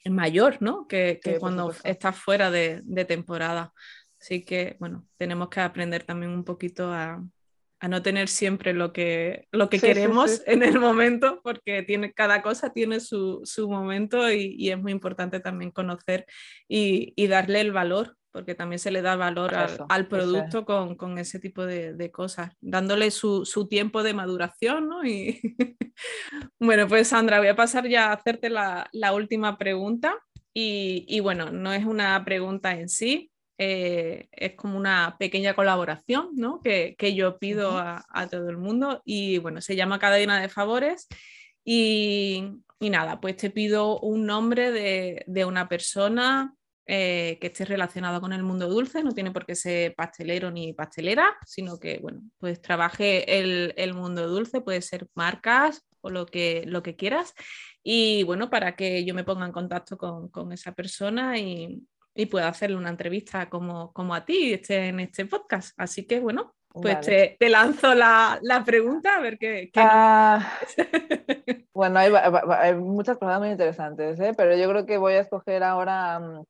mayor, 0.10 0.58
¿no? 0.62 0.88
Que, 0.88 1.20
cuando 1.40 1.74
estás 1.84 2.18
fuera 2.18 2.52
de, 2.52 2.84
temporada. 3.08 3.74
Así 4.20 4.44
que, 4.44 4.76
bueno, 4.80 5.08
tenemos 5.18 5.50
que 5.50 5.62
aprender 5.62 6.04
también 6.04 6.32
un 6.32 6.44
poquito 6.44 6.92
a, 6.92 7.24
no 7.90 8.02
tener 8.04 8.28
siempre 8.28 8.74
lo 8.74 8.94
que, 8.94 9.48
lo 9.52 9.68
que 9.68 9.80
queremos 9.80 10.44
en 10.46 10.62
el 10.62 10.80
momento, 10.80 11.42
porque 11.44 11.82
tiene, 11.82 12.14
cada 12.14 12.44
cosa 12.44 12.72
tiene 12.72 13.00
su, 13.00 13.44
momento 13.68 14.32
y, 14.32 14.70
es 14.70 14.78
muy 14.78 14.92
importante 14.92 15.40
también 15.40 15.72
conocer 15.72 16.28
y, 16.68 17.14
y 17.16 17.26
darle 17.26 17.62
el 17.62 17.72
valor 17.72 18.18
porque 18.32 18.56
también 18.56 18.80
se 18.80 18.92
le 18.92 19.02
da 19.02 19.16
valor 19.16 19.54
al, 19.90 20.08
producto 20.08 20.66
con, 20.66 21.18
ese 21.18 21.40
tipo 21.40 21.66
de, 21.66 22.12
cosas, 22.12 22.52
dándole 22.62 23.12
su, 23.12 23.68
tiempo 23.70 24.04
de 24.04 24.14
maduración, 24.14 24.88
¿no? 24.88 25.06
Y 25.06 25.40
bueno, 26.60 26.88
pues 26.88 27.10
Sandra, 27.10 27.40
voy 27.40 27.50
a 27.50 27.56
pasar 27.56 27.88
ya 27.88 28.10
a 28.10 28.14
hacerte 28.14 28.50
la, 28.50 28.90
última 29.14 29.58
pregunta. 29.58 30.18
Y, 30.54 31.20
bueno, 31.22 31.52
no 31.52 31.72
es 31.74 31.86
una 31.86 32.24
pregunta 32.26 32.74
en 32.78 32.90
sí, 32.90 33.32
eh, 33.58 34.28
es 34.32 34.54
como 34.56 34.78
una 34.78 35.16
pequeña 35.18 35.54
colaboración, 35.54 36.30
¿no? 36.34 36.62
Que, 36.62 36.96
yo 37.16 37.38
pido 37.38 37.78
a, 37.78 38.28
todo 38.30 38.50
el 38.50 38.58
mundo 38.58 39.02
y 39.06 39.38
bueno, 39.38 39.62
se 39.62 39.76
llama 39.76 40.00
cadena 40.00 40.42
de 40.42 40.50
favores. 40.50 41.08
Y, 41.66 42.44
nada, 42.80 43.20
pues 43.22 43.38
te 43.38 43.50
pido 43.50 44.00
un 44.00 44.26
nombre 44.26 44.72
de, 44.72 45.24
de 45.28 45.46
una 45.46 45.70
persona 45.70 46.56
eh, 46.88 47.38
que 47.40 47.48
esté 47.48 47.64
relacionado 47.64 48.20
con 48.20 48.34
el 48.34 48.44
mundo 48.44 48.68
dulce, 48.68 49.04
no 49.04 49.12
tiene 49.12 49.32
por 49.32 49.46
qué 49.46 49.56
ser 49.56 49.94
pastelero 49.96 50.50
ni 50.50 50.74
pastelera, 50.74 51.38
sino 51.46 51.80
que, 51.80 52.00
bueno, 52.00 52.22
pues 52.40 52.62
trabaje 52.62 53.40
el, 53.40 53.94
mundo 53.94 54.28
dulce, 54.28 54.62
puede 54.62 54.82
ser 54.82 55.08
marcas 55.14 55.86
o 56.02 56.10
lo 56.10 56.26
que, 56.26 56.64
lo 56.66 56.82
que 56.82 56.96
quieras. 56.96 57.34
Y 57.84 58.24
bueno, 58.24 58.50
para 58.50 58.76
que 58.76 59.06
yo 59.06 59.14
me 59.14 59.24
ponga 59.24 59.46
en 59.46 59.52
contacto 59.52 59.98
con, 59.98 60.52
esa 60.52 60.74
persona 60.74 61.38
y, 61.38 61.84
pueda 62.30 62.50
hacerle 62.50 62.78
una 62.78 62.90
entrevista 62.90 63.50
como, 63.50 63.92
como 63.94 64.14
a 64.14 64.26
ti 64.26 64.54
esté 64.54 64.90
en 64.90 65.00
este 65.00 65.26
podcast. 65.26 65.74
Así 65.78 66.06
que 66.06 66.20
bueno, 66.20 66.54
pues 66.74 67.02
te, 67.02 67.50
lanzo 67.50 67.94
la, 67.94 68.40
pregunta 68.66 69.16
a 69.16 69.20
ver 69.20 69.38
qué. 69.38 69.70
Ah, 69.76 70.58
bueno, 71.74 72.00
hay, 72.00 72.76
muchas 72.76 73.18
cosas 73.18 73.40
muy 73.40 73.50
interesantes, 73.50 74.20
¿eh? 74.20 74.34
pero 74.36 74.56
yo 74.56 74.70
creo 74.70 74.86
que 74.86 74.98
voy 74.98 75.14
a 75.14 75.22
escoger 75.22 75.64
ahora 75.64 76.20
mm, 76.20 76.44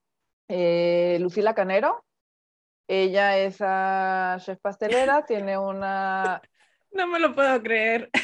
eh, 0.51 1.17
Lucila 1.19 1.55
Canero. 1.55 2.05
Ella 2.87 3.37
es 3.37 3.57
chef 4.43 4.59
pastelera, 4.61 5.25
tiene 5.27 5.57
una... 5.57 6.41
No 6.91 7.07
me 7.07 7.19
lo 7.19 7.33
puedo 7.33 7.61
creer. 7.63 8.09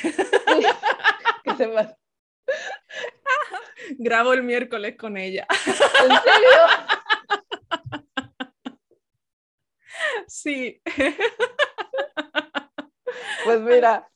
Grabo 3.97 4.33
el 4.33 4.43
miércoles 4.43 4.97
con 4.97 5.15
ella. 5.17 5.47
¿En 5.65 6.17
serio? 6.17 6.49
Sí. 10.27 10.81
Pues 13.45 13.61
mira, 13.61 14.09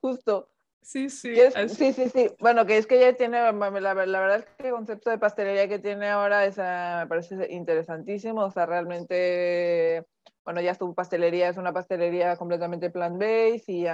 justo 0.00 0.50
Sí, 0.82 1.10
sí. 1.10 1.36
sí, 1.68 1.92
sí, 1.92 2.08
sí. 2.08 2.30
Bueno, 2.40 2.66
que 2.66 2.76
es 2.76 2.86
que 2.86 2.96
ella 2.96 3.16
tiene, 3.16 3.38
la, 3.40 3.70
la, 3.80 3.94
verdad 3.94 4.36
es 4.36 4.46
que 4.58 4.68
el 4.68 4.74
concepto 4.74 5.10
de 5.10 5.18
pastelería 5.18 5.68
que 5.68 5.78
tiene 5.78 6.08
ahora 6.08 6.44
es, 6.46 6.56
me 6.56 7.06
parece 7.06 7.52
interesantísimo. 7.52 8.44
O 8.44 8.50
sea, 8.50 8.66
realmente, 8.66 10.04
bueno, 10.44 10.60
ya 10.60 10.74
su 10.74 10.94
pastelería 10.94 11.48
es 11.48 11.56
una 11.56 11.72
pastelería 11.72 12.36
completamente 12.36 12.90
plant-based 12.90 13.68
y, 13.68 13.86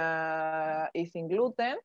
y 0.99 1.05
sin 1.07 1.27
gluten 1.27 1.77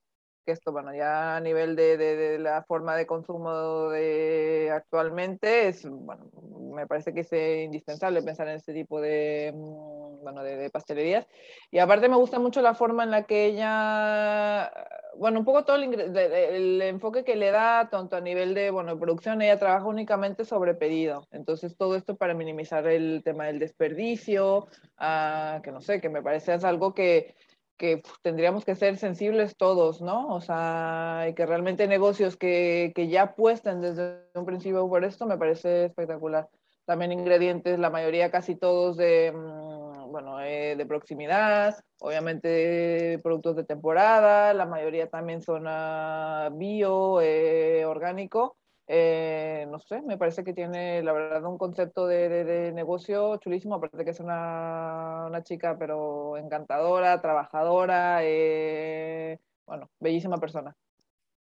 que 0.45 0.53
esto, 0.53 0.73
bueno, 0.73 0.95
ya 0.95 1.37
a 1.37 1.41
nivel 1.41 1.77
de, 1.77 1.97
de, 1.97 2.39
la 2.39 2.63
forma 2.63 2.97
de 2.97 3.07
consumo 3.07 3.89
de 3.91 4.71
actualmente, 4.73 5.69
es, 5.69 5.89
bueno, 5.89 6.31
me 6.73 6.87
parece 6.87 7.13
que 7.13 7.21
es 7.21 7.33
indispensable 7.65 8.23
pensar 8.23 8.49
en 8.49 8.57
este 8.57 8.73
tipo 8.73 9.01
de, 9.01 9.53
mm, 9.55 10.23
bueno, 10.23 10.43
de, 10.43 10.71
pastelerías. 10.71 11.27
Y 11.71 11.79
aparte 11.79 12.09
me 12.09 12.17
gusta 12.17 12.39
mucho 12.39 12.63
la 12.63 12.75
forma 12.75 13.05
en 13.05 13.11
la 13.11 13.25
que 13.25 13.47
ella, 13.47 14.73
bueno, 15.17 15.39
un 15.41 15.45
poco 15.45 15.65
todo 15.65 15.77
el, 15.77 16.17
el, 16.17 16.83
enfoque 16.83 17.25
que 17.25 17.37
le 17.37 17.51
da, 17.51 17.89
tanto 17.91 18.17
a 18.17 18.21
nivel 18.21 18.55
de, 18.55 18.71
bueno, 18.71 18.99
producción, 18.99 19.43
ella 19.43 19.59
trabaja 19.59 19.87
únicamente 19.87 20.45
sobre 20.45 20.75
pedido. 20.75 21.27
Entonces, 21.31 21.77
todo 21.77 21.97
esto 21.97 22.17
para 22.17 22.35
minimizar 22.35 22.87
el 22.87 23.23
tema 23.25 23.47
del 23.47 23.59
desperdicio, 23.59 24.67
ah, 24.99 25.61
que 25.63 25.73
no 25.73 25.81
sé, 25.81 26.01
que 26.01 26.09
me 26.09 26.23
parece 26.23 26.55
es 26.55 26.65
algo 26.65 26.95
que 26.95 27.35
que 27.83 28.01
tendríamos 28.23 28.65
que 28.65 28.77
ser 28.77 28.97
sensibles 28.97 29.57
todos, 29.57 30.01
¿no? 30.01 30.29
O 30.29 30.41
sea, 30.41 31.27
y 31.29 31.35
que 31.35 31.47
realmente 31.47 31.89
negocios 31.89 32.37
que, 32.37 32.93
que 32.95 33.09
ya 33.09 33.23
apuestan 33.23 33.81
desde 33.81 34.21
un 34.35 34.47
principio 34.47 34.89
por 34.89 35.05
esto 35.05 35.27
me 35.27 35.37
parece 35.37 35.87
espectacular. 35.87 36.49
También 36.85 37.11
ingredientes, 37.11 37.81
la 37.81 37.91
mayoría, 37.91 38.31
casi 38.31 38.55
todos 38.55 38.97
de, 38.97 39.33
mm, 39.33 40.13
bueno, 40.13 40.41
eh, 40.41 40.77
de 40.77 40.87
proximidad, 40.87 41.75
obviamente 41.99 43.19
productos 43.21 43.57
de 43.57 43.65
temporada, 43.65 44.55
la 44.55 44.67
mayoría 44.67 45.09
también 45.11 45.43
son 45.43 45.67
uh, 45.67 46.57
bio, 46.57 47.21
eh, 47.21 47.85
orgánico, 47.85 48.59
eh, 48.87 49.67
no 49.71 49.79
sé, 49.79 50.03
me 50.03 50.19
parece 50.19 50.43
que 50.43 50.53
tiene 50.53 51.03
la 51.03 51.13
verdad 51.13 51.45
un 51.45 51.59
concepto 51.59 52.07
de, 52.07 52.73
negocio 52.75 53.37
chulísimo, 53.37 53.77
aparte 53.77 54.05
que 54.05 54.11
es 54.11 54.21
una, 54.21 55.31
chica 55.45 55.77
pero 55.79 56.37
encantadora, 56.37 57.21
trabajadora, 57.21 58.21
eh, 58.23 59.39
bueno, 59.67 59.91
bellísima 60.01 60.39
persona. 60.39 60.77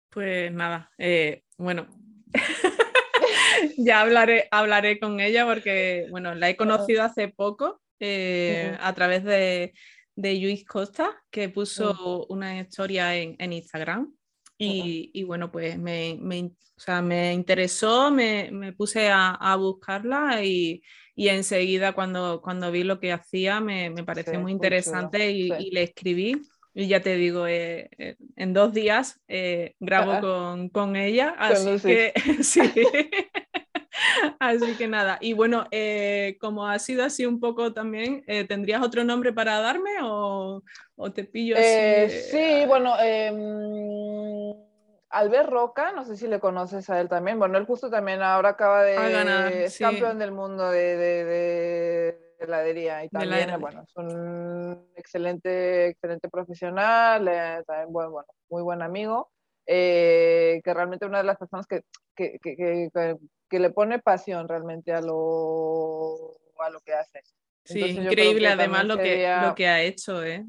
Pues 0.09 0.51
nada, 0.51 0.89
eh, 0.97 1.43
bueno, 1.57 1.87
ya 3.77 4.01
hablaré, 4.01 4.47
hablaré 4.49 4.99
con 4.99 5.19
ella 5.19 5.45
porque, 5.45 6.07
bueno, 6.09 6.33
la 6.33 6.49
he 6.49 6.55
conocido 6.55 7.03
hace 7.03 7.27
poco 7.27 7.81
a 7.99 8.93
través 8.93 9.23
de, 9.23 9.73
de 10.15 10.39
Luis 10.39 10.65
Costa, 10.65 11.23
que 11.29 11.49
puso 11.49 12.25
una 12.29 12.59
historia 12.59 13.15
en, 13.15 13.35
en 13.37 13.53
Instagram 13.53 14.16
y, 14.57 15.23
bueno, 15.23 15.51
pues 15.51 15.77
me, 15.77 16.17
me, 16.19 16.43
o 16.45 16.79
sea, 16.79 17.01
me 17.01 17.33
interesó, 17.33 18.11
me, 18.11 18.49
me 18.51 18.73
puse 18.73 19.09
a, 19.09 19.31
a 19.31 19.55
buscarla 19.55 20.43
y, 20.43 20.81
y, 21.15 21.29
enseguida 21.29 21.93
cuando, 21.93 22.41
cuando 22.41 22.71
vi 22.71 22.83
lo 22.83 22.99
que 22.99 23.11
hacía 23.11 23.59
me, 23.59 23.89
me 23.89 24.03
pareció 24.03 24.39
muy 24.39 24.51
interesante 24.51 25.31
y, 25.31 25.51
y, 25.53 25.71
le 25.71 25.83
escribí. 25.83 26.41
Y 26.73 26.87
ya 26.87 27.01
te 27.01 27.15
digo, 27.15 27.47
eh, 27.47 27.89
eh, 27.97 28.17
en 28.35 28.53
dos 28.53 28.71
días 28.71 29.19
eh, 29.27 29.73
grabo 29.79 30.21
con, 30.21 30.69
con, 30.69 30.95
ella, 30.95 31.33
así 31.39 31.79
que 31.79 32.13
sí. 32.43 32.61
Así 34.39 34.75
que 34.75 34.87
nada, 34.87 35.17
y 35.21 35.33
bueno, 35.33 35.67
como 36.39 36.67
ha 36.67 36.79
sido 36.79 37.03
así 37.03 37.25
un 37.25 37.39
poco 37.39 37.73
también, 37.73 38.23
¿tendrías 38.47 38.81
otro 38.81 39.03
nombre 39.03 39.33
para 39.33 39.59
darme 39.59 39.91
o, 40.03 40.61
o 40.95 41.11
te 41.11 41.23
pillo 41.23 41.55
así? 41.57 42.19
sí, 42.31 42.65
bueno, 42.67 42.95
em, 42.99 44.67
Albert 45.09 45.49
Roca, 45.49 45.91
no 45.91 46.03
sé 46.03 46.17
si 46.17 46.27
le 46.27 46.39
conoces 46.39 46.89
a 46.89 46.99
él 46.99 47.07
también. 47.07 47.39
Bueno, 47.39 47.57
él 47.57 47.65
justo 47.65 47.89
también 47.89 48.21
ahora 48.21 48.49
acaba 48.49 48.83
de 48.83 48.95
ganar, 48.95 49.51
es 49.51 49.77
campeón 49.77 50.19
del 50.19 50.31
mundo 50.31 50.69
de, 50.69 50.97
de, 50.97 51.25
de, 51.25 52.35
heladería 52.39 53.03
y 53.03 53.09
también, 53.09 53.59
bueno, 53.59 53.83
es 53.83 53.95
un 53.95 54.89
excelente, 54.95 55.87
excelente 55.87 56.29
profesional, 56.29 57.27
eh, 57.27 57.63
también 57.65 57.91
bueno, 57.91 58.11
bueno, 58.11 58.27
muy 58.49 58.61
buen 58.61 58.81
amigo, 58.81 59.31
eh, 59.67 60.61
que 60.63 60.73
realmente 60.73 61.05
una 61.05 61.17
de 61.19 61.25
las 61.25 61.37
personas 61.37 61.67
que, 61.67 61.81
que, 62.15 62.39
que, 62.41 62.89
que, 63.49 63.59
le 63.59 63.69
pone 63.69 63.99
pasión 63.99 64.47
realmente 64.47 64.93
a 64.93 65.01
lo, 65.01 66.37
a 66.59 66.69
lo 66.69 66.79
que 66.79 66.93
hace. 66.93 67.21
Sí, 67.65 67.81
increíble 67.81 68.47
además 68.47 68.85
lo, 68.85 68.97
que, 68.97 69.29
lo 69.43 69.53
que 69.53 69.67
ha 69.67 69.81
hecho, 69.81 70.23
¿eh? 70.23 70.45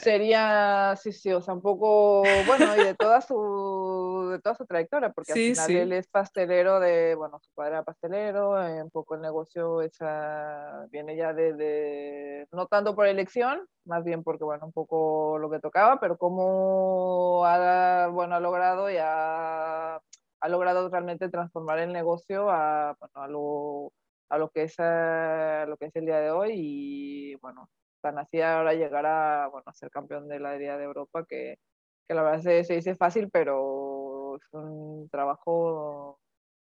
Sería, 0.00 0.94
sí, 1.00 1.12
sí, 1.12 1.32
o 1.32 1.40
sea, 1.40 1.54
un 1.54 1.62
poco, 1.62 2.22
bueno, 2.46 2.76
y 2.76 2.84
de 2.84 2.94
toda 2.94 3.20
su, 3.20 4.30
de 4.32 4.40
toda 4.40 4.56
su 4.56 4.66
trayectoria, 4.66 5.10
porque 5.10 5.32
al 5.32 5.38
final 5.38 5.70
él 5.70 5.92
es 5.92 6.08
pastelero 6.08 6.80
de, 6.80 7.14
bueno, 7.14 7.38
su 7.40 7.52
padre 7.54 7.72
era 7.72 7.84
pastelero, 7.84 8.60
eh, 8.60 8.82
un 8.82 8.90
poco 8.90 9.14
el 9.14 9.20
negocio 9.20 9.80
esa, 9.80 10.86
viene 10.90 11.16
ya 11.16 11.32
de, 11.32 12.46
no 12.50 12.66
tanto 12.66 12.96
por 12.96 13.06
elección, 13.06 13.64
más 13.84 14.02
bien 14.02 14.24
porque, 14.24 14.42
bueno, 14.42 14.66
un 14.66 14.72
poco 14.72 15.38
lo 15.38 15.48
que 15.48 15.60
tocaba, 15.60 16.00
pero 16.00 16.18
cómo 16.18 17.44
ha, 17.46 18.08
bueno, 18.08 18.34
ha 18.34 18.40
logrado 18.40 18.90
y 18.90 18.96
ha, 18.98 19.94
ha 19.96 20.48
logrado 20.48 20.88
realmente 20.88 21.28
transformar 21.28 21.78
el 21.78 21.92
negocio 21.92 22.50
a, 22.50 22.96
bueno, 22.98 23.12
a 23.14 23.28
lo 23.28 23.92
a 24.28 24.38
lo 24.38 24.48
que 24.48 24.62
es 24.62 24.74
a 24.80 25.66
lo 25.68 25.76
que 25.76 25.84
es 25.86 25.96
el 25.96 26.06
día 26.06 26.18
de 26.18 26.30
hoy 26.30 26.52
y 26.54 27.34
bueno 27.36 27.68
tan 28.02 28.18
así 28.18 28.40
ahora 28.40 28.74
llegar 28.74 29.06
a, 29.06 29.48
bueno, 29.48 29.64
a 29.66 29.72
ser 29.72 29.90
campeón 29.90 30.28
de 30.28 30.40
la 30.40 30.50
heladería 30.50 30.76
de 30.76 30.84
Europa, 30.84 31.24
que, 31.26 31.58
que 32.06 32.14
la 32.14 32.22
verdad 32.22 32.42
se, 32.42 32.64
se, 32.64 32.74
dice 32.74 32.94
fácil, 32.94 33.30
pero 33.30 34.36
es 34.36 34.42
un 34.52 35.08
trabajo 35.10 36.18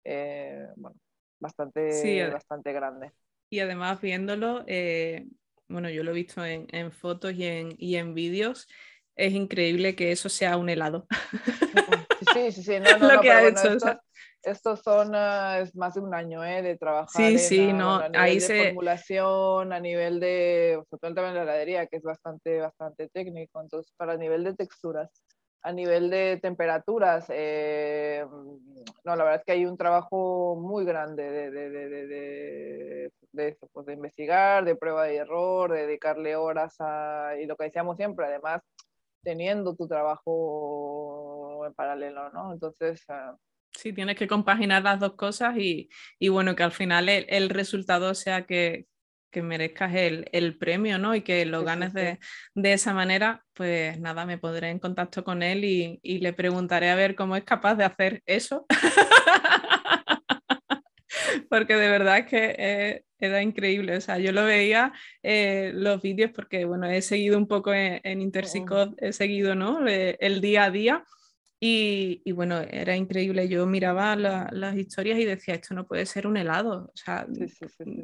eh, 0.04 0.68
bueno, 0.76 0.98
bastante, 1.40 2.28
bastante 2.30 2.74
grande. 2.74 3.12
Y 3.50 3.60
además 3.60 4.00
viéndolo, 4.02 4.64
eh, 4.68 5.26
bueno, 5.68 5.90
yo 5.90 6.04
lo 6.04 6.12
he 6.12 6.16
visto 6.16 6.46
en, 6.46 6.68
en 6.72 6.92
fotos 6.92 7.34
y 7.34 7.46
en, 7.46 7.76
y 7.78 7.96
en 7.96 8.14
vídeos, 8.14 8.68
es 9.16 9.34
increíble 9.34 9.96
que 9.96 10.12
eso 10.12 10.30
sea 10.30 10.58
un 10.58 10.70
helado. 10.70 11.08
Sí, 12.34 12.52
sí, 12.52 12.64
sí, 12.64 12.80
no, 12.80 12.98
no, 13.00 13.16
lo 13.16 13.22
que 13.22 13.32
ha 13.32 13.48
hecho. 13.48 13.78
Estos 14.44 14.82
son 14.82 15.12
ah, 15.14 15.60
es 15.60 15.76
más 15.76 15.94
de 15.94 16.02
un 16.02 16.16
año 16.16 16.44
¿eh? 16.44 16.64
de 16.64 16.76
trabajar 16.76 17.10
sí, 17.10 17.38
sí, 17.38 17.74
no, 17.74 17.98
a 17.98 18.10
nivel 18.10 18.22
ahí 18.22 18.40
de 18.40 18.66
formulación, 18.66 19.72
a 19.72 19.80
nivel 19.80 20.20
de, 20.20 20.82
sobre 20.90 21.14
todo 21.14 21.32
la 21.32 21.44
heladería, 21.44 21.86
que 21.86 21.98
es 21.98 22.04
bastante, 22.04 22.60
bastante 22.60 23.08
técnico, 23.10 23.62
entonces 23.62 23.94
para 23.98 24.18
nivel 24.18 24.44
de 24.44 24.56
texturas, 24.56 25.12
a 25.62 25.72
nivel 25.72 26.10
de 26.10 26.40
temperaturas, 26.42 27.26
eh, 27.30 28.26
no, 29.04 29.16
la 29.16 29.24
verdad 29.24 29.36
es 29.36 29.46
que 29.46 29.52
hay 29.52 29.68
un 29.68 29.78
trabajo 29.78 30.56
muy 30.56 30.86
grande 30.86 31.30
de, 31.30 31.52
de, 31.52 31.70
de, 31.70 33.12
de, 33.32 33.48
eso, 33.48 33.70
pues 33.72 33.86
de 33.86 33.94
investigar, 33.94 34.66
de 34.66 34.76
prueba 34.76 35.12
y 35.12 35.18
error, 35.18 35.72
de 35.72 35.86
dedicarle 35.86 36.36
horas 36.36 36.76
a, 36.80 37.36
y 37.40 37.46
lo 37.46 37.56
que 37.56 37.66
decíamos 37.66 37.96
siempre, 37.98 38.26
además 38.26 38.64
teniendo 39.22 39.76
tu 39.76 39.88
trabajo 39.88 41.64
en 41.68 41.76
paralelo, 41.76 42.32
¿no? 42.32 42.54
Entonces... 42.54 43.04
Ah, 43.08 43.36
Sí, 43.74 43.94
tienes 43.94 44.16
que 44.16 44.28
compaginar 44.28 44.84
las 44.84 45.00
dos 45.00 45.16
cosas 45.16 45.58
y, 45.58 45.90
y 46.20 46.30
bueno, 46.30 46.56
que 46.56 46.64
al 46.64 46.72
final 46.72 47.10
el, 47.10 47.26
el 47.30 47.50
resultado 47.50 48.14
sea 48.14 48.46
que, 48.46 48.86
que 49.32 49.42
merezcas 49.42 49.96
el, 49.96 50.30
el, 50.34 50.58
premio, 50.58 51.00
¿no? 51.00 51.16
Y 51.16 51.22
que 51.22 51.46
lo 51.46 51.64
ganes 51.64 51.94
De, 51.94 52.20
de, 52.54 52.74
esa 52.74 52.94
manera, 52.94 53.44
pues 53.54 54.00
nada, 54.00 54.26
me 54.26 54.38
pondré 54.38 54.70
en 54.70 54.80
contacto 54.80 55.24
con 55.24 55.42
él 55.42 55.64
y, 55.64 56.00
y 56.04 56.20
le 56.20 56.34
preguntaré 56.34 56.90
a 56.90 56.96
ver 56.96 57.16
cómo 57.16 57.36
es 57.36 57.44
capaz 57.44 57.76
de 57.76 57.86
hacer 57.86 58.22
eso. 58.26 58.66
porque 61.50 61.76
de 61.76 61.90
verdad 61.90 62.20
es 62.20 62.26
que 62.28 62.56
eh, 62.58 63.04
era 63.20 63.42
increíble. 63.42 63.98
O 63.98 64.02
sea, 64.02 64.20
yo 64.20 64.32
lo 64.32 64.46
veía 64.46 64.94
eh, 65.24 65.72
los 65.74 66.02
vídeos 66.02 66.32
porque, 66.36 66.66
bueno, 66.66 66.88
he 66.88 67.02
seguido 67.02 67.38
un 67.38 67.48
poco 67.48 67.74
en, 67.74 68.02
en 68.04 68.32
oh. 68.70 68.94
he 68.98 69.14
seguido, 69.14 69.56
¿no? 69.56 69.86
el 69.88 70.42
día 70.42 70.66
a 70.66 70.72
día 70.72 71.06
y, 71.64 72.32
bueno, 72.32 72.60
era 72.60 72.96
increíble. 72.96 73.48
Yo 73.48 73.68
miraba 73.68 74.16
las 74.16 74.76
historias 74.76 75.20
y 75.20 75.26
decía, 75.26 75.54
esto 75.54 75.76
no 75.76 75.86
puede 75.86 76.08
ser 76.08 76.26
un 76.26 76.36
helado. 76.36 76.90
O 76.92 76.98
sea, 76.98 77.28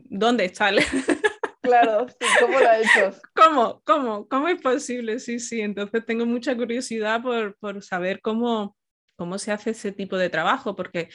¿dónde 0.09 0.45
está 0.45 0.69
el... 0.69 0.79
Claro, 1.59 2.05
¿cómo 2.39 2.59
lo 2.61 2.69
ha 2.69 2.79
hecho? 2.79 3.19
¿Cómo? 3.35 3.81
¿Cómo? 3.83 4.27
¿Cómo 4.29 4.47
es 4.47 4.61
posible? 4.61 5.19
Sí, 5.19 5.37
sí. 5.37 5.59
Entonces 5.59 6.05
tengo 6.05 6.25
mucha 6.25 6.55
curiosidad 6.55 7.21
por, 7.21 7.57
por 7.57 7.83
saber 7.83 8.21
cómo, 8.21 8.77
cómo 9.17 9.37
se 9.37 9.51
hace 9.51 9.71
ese 9.71 9.91
tipo 9.91 10.17
de 10.17 10.29
trabajo, 10.29 10.77
porque 10.77 11.09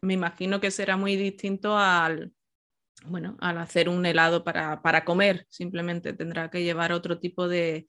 me 0.00 0.14
imagino 0.14 0.58
que 0.58 0.72
será 0.72 0.96
muy 0.96 1.14
distinto 1.14 1.78
al, 1.78 2.32
bueno, 3.04 3.36
al 3.40 3.58
hacer 3.58 3.88
un 3.88 4.04
helado 4.04 4.42
para, 4.42 4.82
para 4.82 5.04
comer. 5.04 5.46
Simplemente 5.48 6.12
tendrá 6.12 6.50
que 6.50 6.64
llevar 6.64 6.90
otro 6.92 7.20
tipo 7.20 7.46
de, 7.46 7.86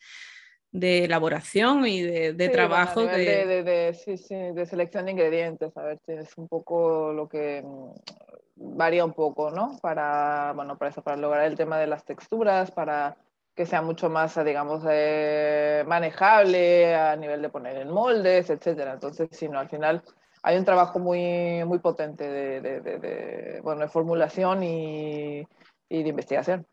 de 0.73 1.05
elaboración 1.05 1.85
y 1.87 2.01
de, 2.01 2.33
de 2.33 2.49
trabajo. 2.49 3.05
de... 3.05 3.45
De, 3.45 3.63
de, 3.63 3.93
sí, 3.93 4.17
sí, 4.17 4.35
de 4.35 4.65
selección 4.65 5.05
de 5.05 5.11
ingredientes, 5.11 5.75
a 5.77 5.83
ver, 5.83 5.99
es 6.07 6.35
un 6.37 6.47
poco 6.47 7.13
lo 7.13 7.29
que 7.29 7.63
mm, 7.63 8.75
varía 8.77 9.05
un 9.05 9.13
poco, 9.13 9.51
¿no? 9.51 9.77
Para, 9.81 10.51
bueno, 10.55 10.77
para 10.77 10.89
eso, 10.89 11.03
para 11.03 11.17
lograr 11.17 11.45
el 11.45 11.55
tema 11.55 11.77
de 11.77 11.87
las 11.87 12.03
texturas, 12.03 12.71
para 12.71 13.15
que 13.55 13.67
sea 13.67 13.83
mucho 13.83 14.09
más, 14.09 14.43
digamos, 14.43 14.83
eh, 14.89 15.83
manejable 15.87 16.95
a 16.95 17.15
nivel 17.15 17.41
de 17.43 17.49
poner 17.49 17.77
en 17.77 17.91
moldes, 17.91 18.49
etcétera. 18.49 18.93
Entonces, 18.93 19.29
si 19.31 19.47
no, 19.47 19.59
al 19.59 19.69
final 19.69 20.01
hay 20.41 20.57
un 20.57 20.65
trabajo 20.65 20.97
muy, 20.97 21.63
muy 21.65 21.77
potente 21.77 22.27
de, 22.27 22.61
de 22.81 23.61
bueno, 23.61 23.81
de 23.81 23.89
formulación 23.89 24.63
y, 24.63 25.43
y 25.87 26.03
de 26.03 26.09
investigación. 26.09 26.65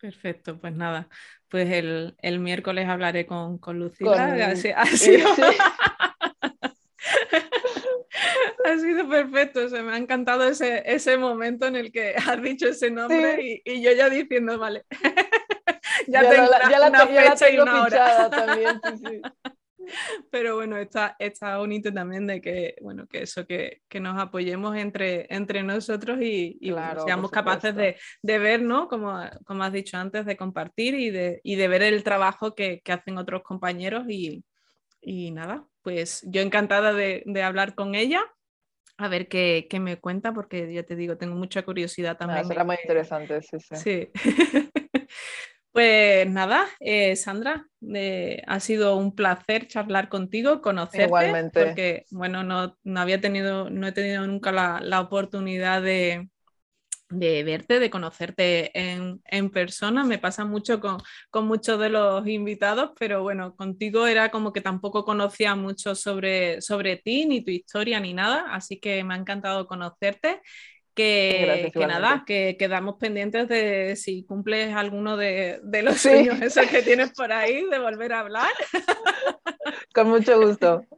Perfecto, 0.00 0.60
pues 0.60 0.74
nada, 0.74 1.08
pues 1.48 1.70
el, 1.70 2.14
el 2.20 2.40
miércoles 2.40 2.88
hablaré 2.88 3.26
con, 3.26 3.58
con 3.58 3.78
Lucila. 3.78 4.44
Ha, 4.44 4.56
sido... 4.56 5.28
ha 8.64 8.76
sido 8.78 9.08
perfecto, 9.08 9.68
se 9.68 9.82
me 9.82 9.92
ha 9.92 9.96
encantado 9.96 10.44
ese, 10.44 10.82
ese 10.84 11.16
momento 11.16 11.66
en 11.66 11.76
el 11.76 11.90
que 11.92 12.14
has 12.16 12.40
dicho 12.42 12.68
ese 12.68 12.90
nombre 12.90 13.42
y, 13.42 13.62
y, 13.64 13.80
yo 13.82 13.92
ya 13.92 14.10
diciendo, 14.10 14.58
vale, 14.58 14.84
ya, 16.06 16.22
ya, 16.22 16.30
tengo 16.30 16.50
la, 16.50 16.58
una, 16.58 16.70
ya 16.70 16.78
la, 16.78 16.88
una 16.88 17.06
fecha 17.06 17.50
y 17.50 17.58
una 17.58 17.82
hora. 17.82 18.30
También, 18.30 18.80
sí. 18.98 19.22
Pero 20.30 20.56
bueno, 20.56 20.76
está, 20.76 21.16
está 21.18 21.58
bonito 21.58 21.92
también 21.92 22.26
de 22.26 22.40
que, 22.40 22.76
bueno, 22.80 23.06
que 23.06 23.22
eso, 23.22 23.46
que, 23.46 23.82
que 23.88 24.00
nos 24.00 24.18
apoyemos 24.18 24.76
entre, 24.76 25.26
entre 25.34 25.62
nosotros 25.62 26.18
y, 26.20 26.58
y 26.60 26.74
seamos 27.04 27.30
capaces 27.30 27.74
de, 27.74 27.96
de, 28.22 28.38
ver, 28.38 28.62
¿no? 28.62 28.88
Como, 28.88 29.18
como 29.44 29.64
has 29.64 29.72
dicho 29.72 29.96
antes, 29.96 30.26
de 30.26 30.36
compartir 30.36 30.94
y 30.94 31.10
de, 31.10 31.40
y 31.42 31.56
de 31.56 31.68
ver 31.68 31.82
el 31.82 32.02
trabajo 32.02 32.54
que, 32.54 32.80
que 32.80 32.92
hacen 32.92 33.18
otros 33.18 33.42
compañeros 33.42 34.04
y, 34.08 34.44
y, 35.00 35.30
nada, 35.30 35.66
pues 35.82 36.22
yo 36.26 36.40
encantada 36.40 36.92
de, 36.92 37.22
de 37.26 37.42
hablar 37.42 37.74
con 37.74 37.94
ella 37.94 38.22
a 39.00 39.06
ver 39.06 39.28
qué, 39.28 39.68
qué, 39.70 39.78
me 39.78 39.98
cuenta, 39.98 40.34
porque 40.34 40.72
ya 40.72 40.82
te 40.82 40.96
digo, 40.96 41.16
tengo 41.16 41.36
mucha 41.36 41.62
curiosidad 41.62 42.16
también. 42.16 42.44
será 42.44 42.64
muy 42.64 42.76
interesante, 42.82 43.40
sí, 43.42 43.58
sí. 43.60 43.76
Sí. 43.76 44.08
Pues 45.78 46.28
nada, 46.28 46.66
eh, 46.80 47.14
Sandra, 47.14 47.68
eh, 47.94 48.42
ha 48.48 48.58
sido 48.58 48.96
un 48.96 49.14
placer 49.14 49.68
charlar 49.68 50.08
contigo, 50.08 50.60
conocerte, 50.60 51.04
Igualmente. 51.04 51.64
porque 51.64 52.04
bueno, 52.10 52.42
no, 52.42 52.76
no, 52.82 53.00
había 53.00 53.20
tenido, 53.20 53.70
no 53.70 53.86
he 53.86 53.92
tenido 53.92 54.26
nunca 54.26 54.50
la, 54.50 54.80
la 54.80 55.00
oportunidad 55.00 55.80
de, 55.80 56.30
de, 57.10 57.44
verte, 57.44 57.78
de 57.78 57.90
conocerte 57.90 58.76
en, 58.76 59.22
en, 59.24 59.50
persona. 59.50 60.02
Me 60.02 60.18
pasa 60.18 60.44
mucho 60.44 60.80
con, 60.80 60.98
con 61.30 61.46
muchos 61.46 61.78
de 61.78 61.90
los 61.90 62.26
invitados, 62.26 62.90
pero 62.98 63.22
bueno, 63.22 63.54
contigo 63.54 64.08
era 64.08 64.32
como 64.32 64.52
que 64.52 64.60
tampoco 64.60 65.04
conocía 65.04 65.54
mucho 65.54 65.94
sobre, 65.94 66.60
sobre 66.60 66.96
ti, 66.96 67.24
ni 67.24 67.44
tu 67.44 67.52
historia, 67.52 68.00
ni 68.00 68.14
nada, 68.14 68.46
así 68.52 68.80
que 68.80 69.04
me 69.04 69.14
ha 69.14 69.16
encantado 69.16 69.68
conocerte 69.68 70.40
que, 70.98 71.70
que 71.72 71.86
nada, 71.86 72.24
que 72.26 72.56
quedamos 72.58 72.96
pendientes 72.96 73.48
de 73.48 73.94
si 73.94 74.24
cumples 74.24 74.74
alguno 74.74 75.16
de, 75.16 75.60
de 75.62 75.82
los 75.82 75.98
sueños 76.00 76.42
esos 76.42 76.66
que 76.66 76.82
tienes 76.82 77.12
por 77.12 77.32
ahí, 77.32 77.64
de 77.70 77.78
volver 77.78 78.12
a 78.12 78.20
hablar. 78.20 78.50
Con 79.94 80.08
mucho 80.08 80.40
gusto. 80.40 80.82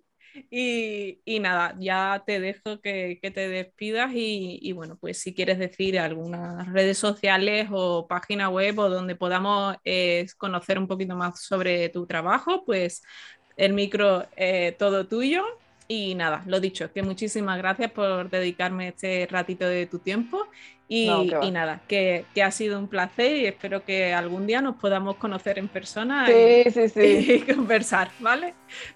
Y, 0.48 1.20
y, 1.24 1.40
nada, 1.40 1.76
ya 1.78 2.22
te 2.24 2.40
dejo 2.40 2.80
que, 2.80 3.18
que 3.20 3.30
te 3.32 3.48
despidas 3.48 4.12
y, 4.14 4.58
y, 4.62 4.72
bueno, 4.72 4.96
pues 4.96 5.20
si 5.20 5.34
quieres 5.34 5.58
decir 5.58 5.98
algunas 5.98 6.72
redes 6.72 6.98
sociales 6.98 7.68
o 7.70 8.06
página 8.08 8.48
web 8.48 8.78
o 8.78 8.88
donde 8.88 9.16
podamos 9.16 9.76
eh, 9.84 10.26
conocer 10.38 10.78
un 10.78 10.86
poquito 10.86 11.16
más 11.16 11.40
sobre 11.42 11.88
tu 11.88 12.06
trabajo, 12.06 12.64
pues 12.64 13.02
el 13.56 13.74
micro 13.74 14.26
eh, 14.36 14.74
todo 14.78 15.06
tuyo 15.06 15.44
Y 15.92 16.14
nada, 16.14 16.44
lo 16.46 16.60
dicho, 16.60 16.92
que 16.92 17.02
muchísimas 17.02 17.58
gracias 17.58 17.90
por 17.90 18.30
dedicarme 18.30 18.86
este 18.86 19.26
ratito 19.28 19.66
de 19.66 19.86
tu 19.86 19.98
tiempo 19.98 20.46
y, 20.86 21.10
nada, 21.50 21.80
que, 21.88 22.24
ha 22.40 22.50
sido 22.52 22.78
un 22.78 22.86
placer 22.86 23.36
y 23.38 23.46
espero 23.46 23.84
que 23.84 24.14
algún 24.14 24.46
día 24.46 24.62
nos 24.62 24.76
podamos 24.76 25.16
conocer 25.16 25.58
en 25.58 25.66
persona 25.66 26.28
y, 26.30 27.40
conversar, 27.56 28.08
¿vale? 28.20 28.54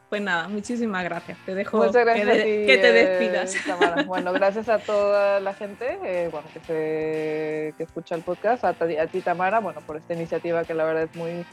Pues 0.09 0.23
nada, 0.23 0.47
muchísimas 0.47 1.03
gracias. 1.03 1.37
Te 1.45 1.57
dejo 1.57 1.83
que, 1.83 1.91
te 1.91 2.93
despidas. 2.93 3.57
Eh, 3.57 4.05
bueno, 4.07 4.33
gracias 4.33 4.69
a 4.69 4.79
toda 4.79 5.41
la 5.41 5.53
gente 5.53 5.99
eh, 6.05 6.29
bueno, 6.31 6.47
que, 6.53 6.61
se, 6.61 7.75
que 7.77 7.83
escucha 7.83 8.15
el 8.15 8.23
podcast, 8.23 8.63
a, 8.63 8.69
a 8.69 9.07
ti 9.09 9.21
Tamara, 9.21 9.59
bueno, 9.59 9.81
por 9.81 9.97
esta 9.97 10.15
iniciativa 10.15 10.63
que 10.63 10.75
la 10.75 10.85
verdad 10.85 11.03
es 11.03 11.17
muy 11.17 11.45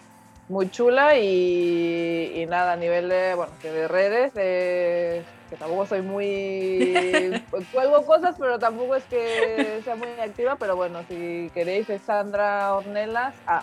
muy 0.48 0.70
chula 0.70 1.18
y, 1.18 2.46
nada, 2.50 2.74
a 2.74 2.76
nivel 2.76 3.10
de, 3.10 3.36
bueno, 3.36 3.54
de 3.64 3.88
redes, 3.88 4.34
que 4.34 5.58
tampoco 5.58 5.86
soy 5.86 6.02
muy... 6.02 7.42
cuelgo 7.74 8.06
cosas, 8.06 8.36
pero 8.40 8.60
tampoco 8.60 8.96
es 8.96 9.04
que 9.06 9.82
sea 9.84 9.96
muy 9.96 10.08
activa, 10.22 10.56
pero 10.58 10.76
bueno, 10.76 11.04
si 11.08 11.50
queréis 11.54 11.90
es 11.90 12.02
Sandra 12.02 12.74
Ornelas, 12.74 13.34
ah, 13.48 13.62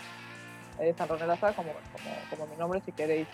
Sandra 0.96 1.16
Ornelas 1.16 1.42
A, 1.42 1.52
como, 1.52 1.70
como, 2.30 2.46
mi 2.46 2.56
nombre, 2.56 2.80
si 2.84 2.92
queréis 2.92 3.28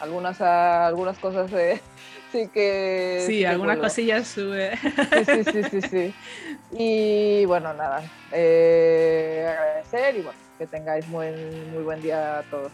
algunas, 0.00 0.40
algunas 0.40 1.18
cosas 1.18 1.50
de... 1.50 1.80
Sí, 2.30 2.46
que... 2.52 3.24
Sí, 3.26 3.46
algunas 3.46 3.78
cosillas 3.78 4.28
sube. 4.28 4.76
Sí, 4.76 5.44
sí, 5.44 5.62
sí, 5.62 5.80
sí, 5.80 6.14
Y 6.72 7.46
bueno, 7.46 7.72
nada, 7.72 8.02
eh, 8.32 9.46
agradecer 9.48 10.16
y 10.16 10.20
bueno, 10.20 10.38
que 10.58 10.66
tengáis 10.66 11.06
muy, 11.08 11.28
muy 11.72 11.84
buen 11.84 12.02
día 12.02 12.40
a 12.40 12.42
todos. 12.42 12.72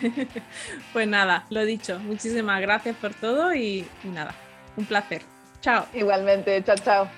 pues 0.92 1.06
nada, 1.06 1.46
lo 1.50 1.64
dicho, 1.64 2.00
muchísimas 2.00 2.60
gracias 2.60 2.96
por 2.96 3.14
todo 3.14 3.54
y, 3.54 3.86
nada, 4.04 4.34
un 4.76 4.86
placer. 4.86 5.22
Chao. 5.60 5.86
Igualmente, 5.94 6.62
chao, 6.64 6.76
chao. 6.76 7.08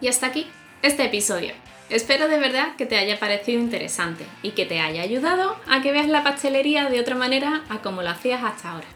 y 0.00 0.08
hasta 0.08 0.26
aquí 0.26 0.50
este 0.82 1.04
episodio. 1.04 1.52
Espero 1.90 2.28
de 2.28 2.38
verdad 2.38 2.74
que 2.76 2.86
te 2.86 2.96
haya 2.96 3.18
parecido 3.18 3.60
interesante 3.60 4.24
y 4.42 4.52
que 4.52 4.64
te 4.64 4.80
haya 4.80 5.02
ayudado 5.02 5.56
a 5.68 5.82
que 5.82 5.92
veas 5.92 6.08
la 6.08 6.24
pastelería 6.24 6.88
de 6.88 7.00
otra 7.00 7.14
manera 7.14 7.64
a 7.68 7.78
como 7.78 8.02
lo 8.02 8.08
hacías 8.08 8.42
hasta 8.42 8.70
ahora. 8.70 8.86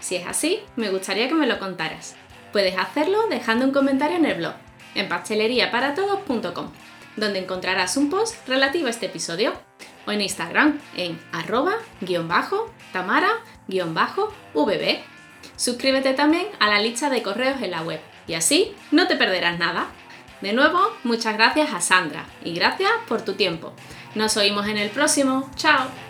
Si 0.00 0.16
es 0.16 0.26
así, 0.26 0.60
me 0.74 0.90
gustaría 0.90 1.28
que 1.28 1.34
me 1.34 1.46
lo 1.46 1.58
contaras. 1.58 2.16
Puedes 2.52 2.78
hacerlo 2.78 3.26
dejando 3.28 3.66
un 3.66 3.72
comentario 3.72 4.16
en 4.16 4.24
el 4.24 4.38
blog, 4.38 4.54
en 4.94 5.08
pasteleriaparatodos.com 5.08 6.70
donde 7.16 7.40
encontrarás 7.40 7.96
un 7.96 8.10
post 8.10 8.46
relativo 8.46 8.86
a 8.86 8.90
este 8.90 9.06
episodio, 9.06 9.52
o 10.06 10.12
en 10.12 10.20
Instagram 10.20 10.80
en 10.96 11.20
arroba 11.32 11.74
guion 12.00 12.28
bajo 12.28 12.70
tamara 12.92 13.30
guion 13.68 13.94
bajo 13.94 14.32
vb. 14.54 15.00
Suscríbete 15.56 16.14
también 16.14 16.46
a 16.60 16.68
la 16.68 16.80
lista 16.80 17.10
de 17.10 17.22
correos 17.22 17.60
en 17.62 17.70
la 17.70 17.82
web 17.82 18.00
y 18.26 18.34
así 18.34 18.74
no 18.90 19.06
te 19.06 19.16
perderás 19.16 19.58
nada. 19.58 19.86
De 20.40 20.52
nuevo, 20.52 20.92
muchas 21.02 21.34
gracias 21.34 21.72
a 21.72 21.80
Sandra 21.80 22.26
y 22.44 22.54
gracias 22.54 22.90
por 23.08 23.22
tu 23.22 23.34
tiempo. 23.34 23.72
Nos 24.14 24.36
oímos 24.36 24.66
en 24.68 24.76
el 24.76 24.90
próximo. 24.90 25.50
¡Chao! 25.56 26.05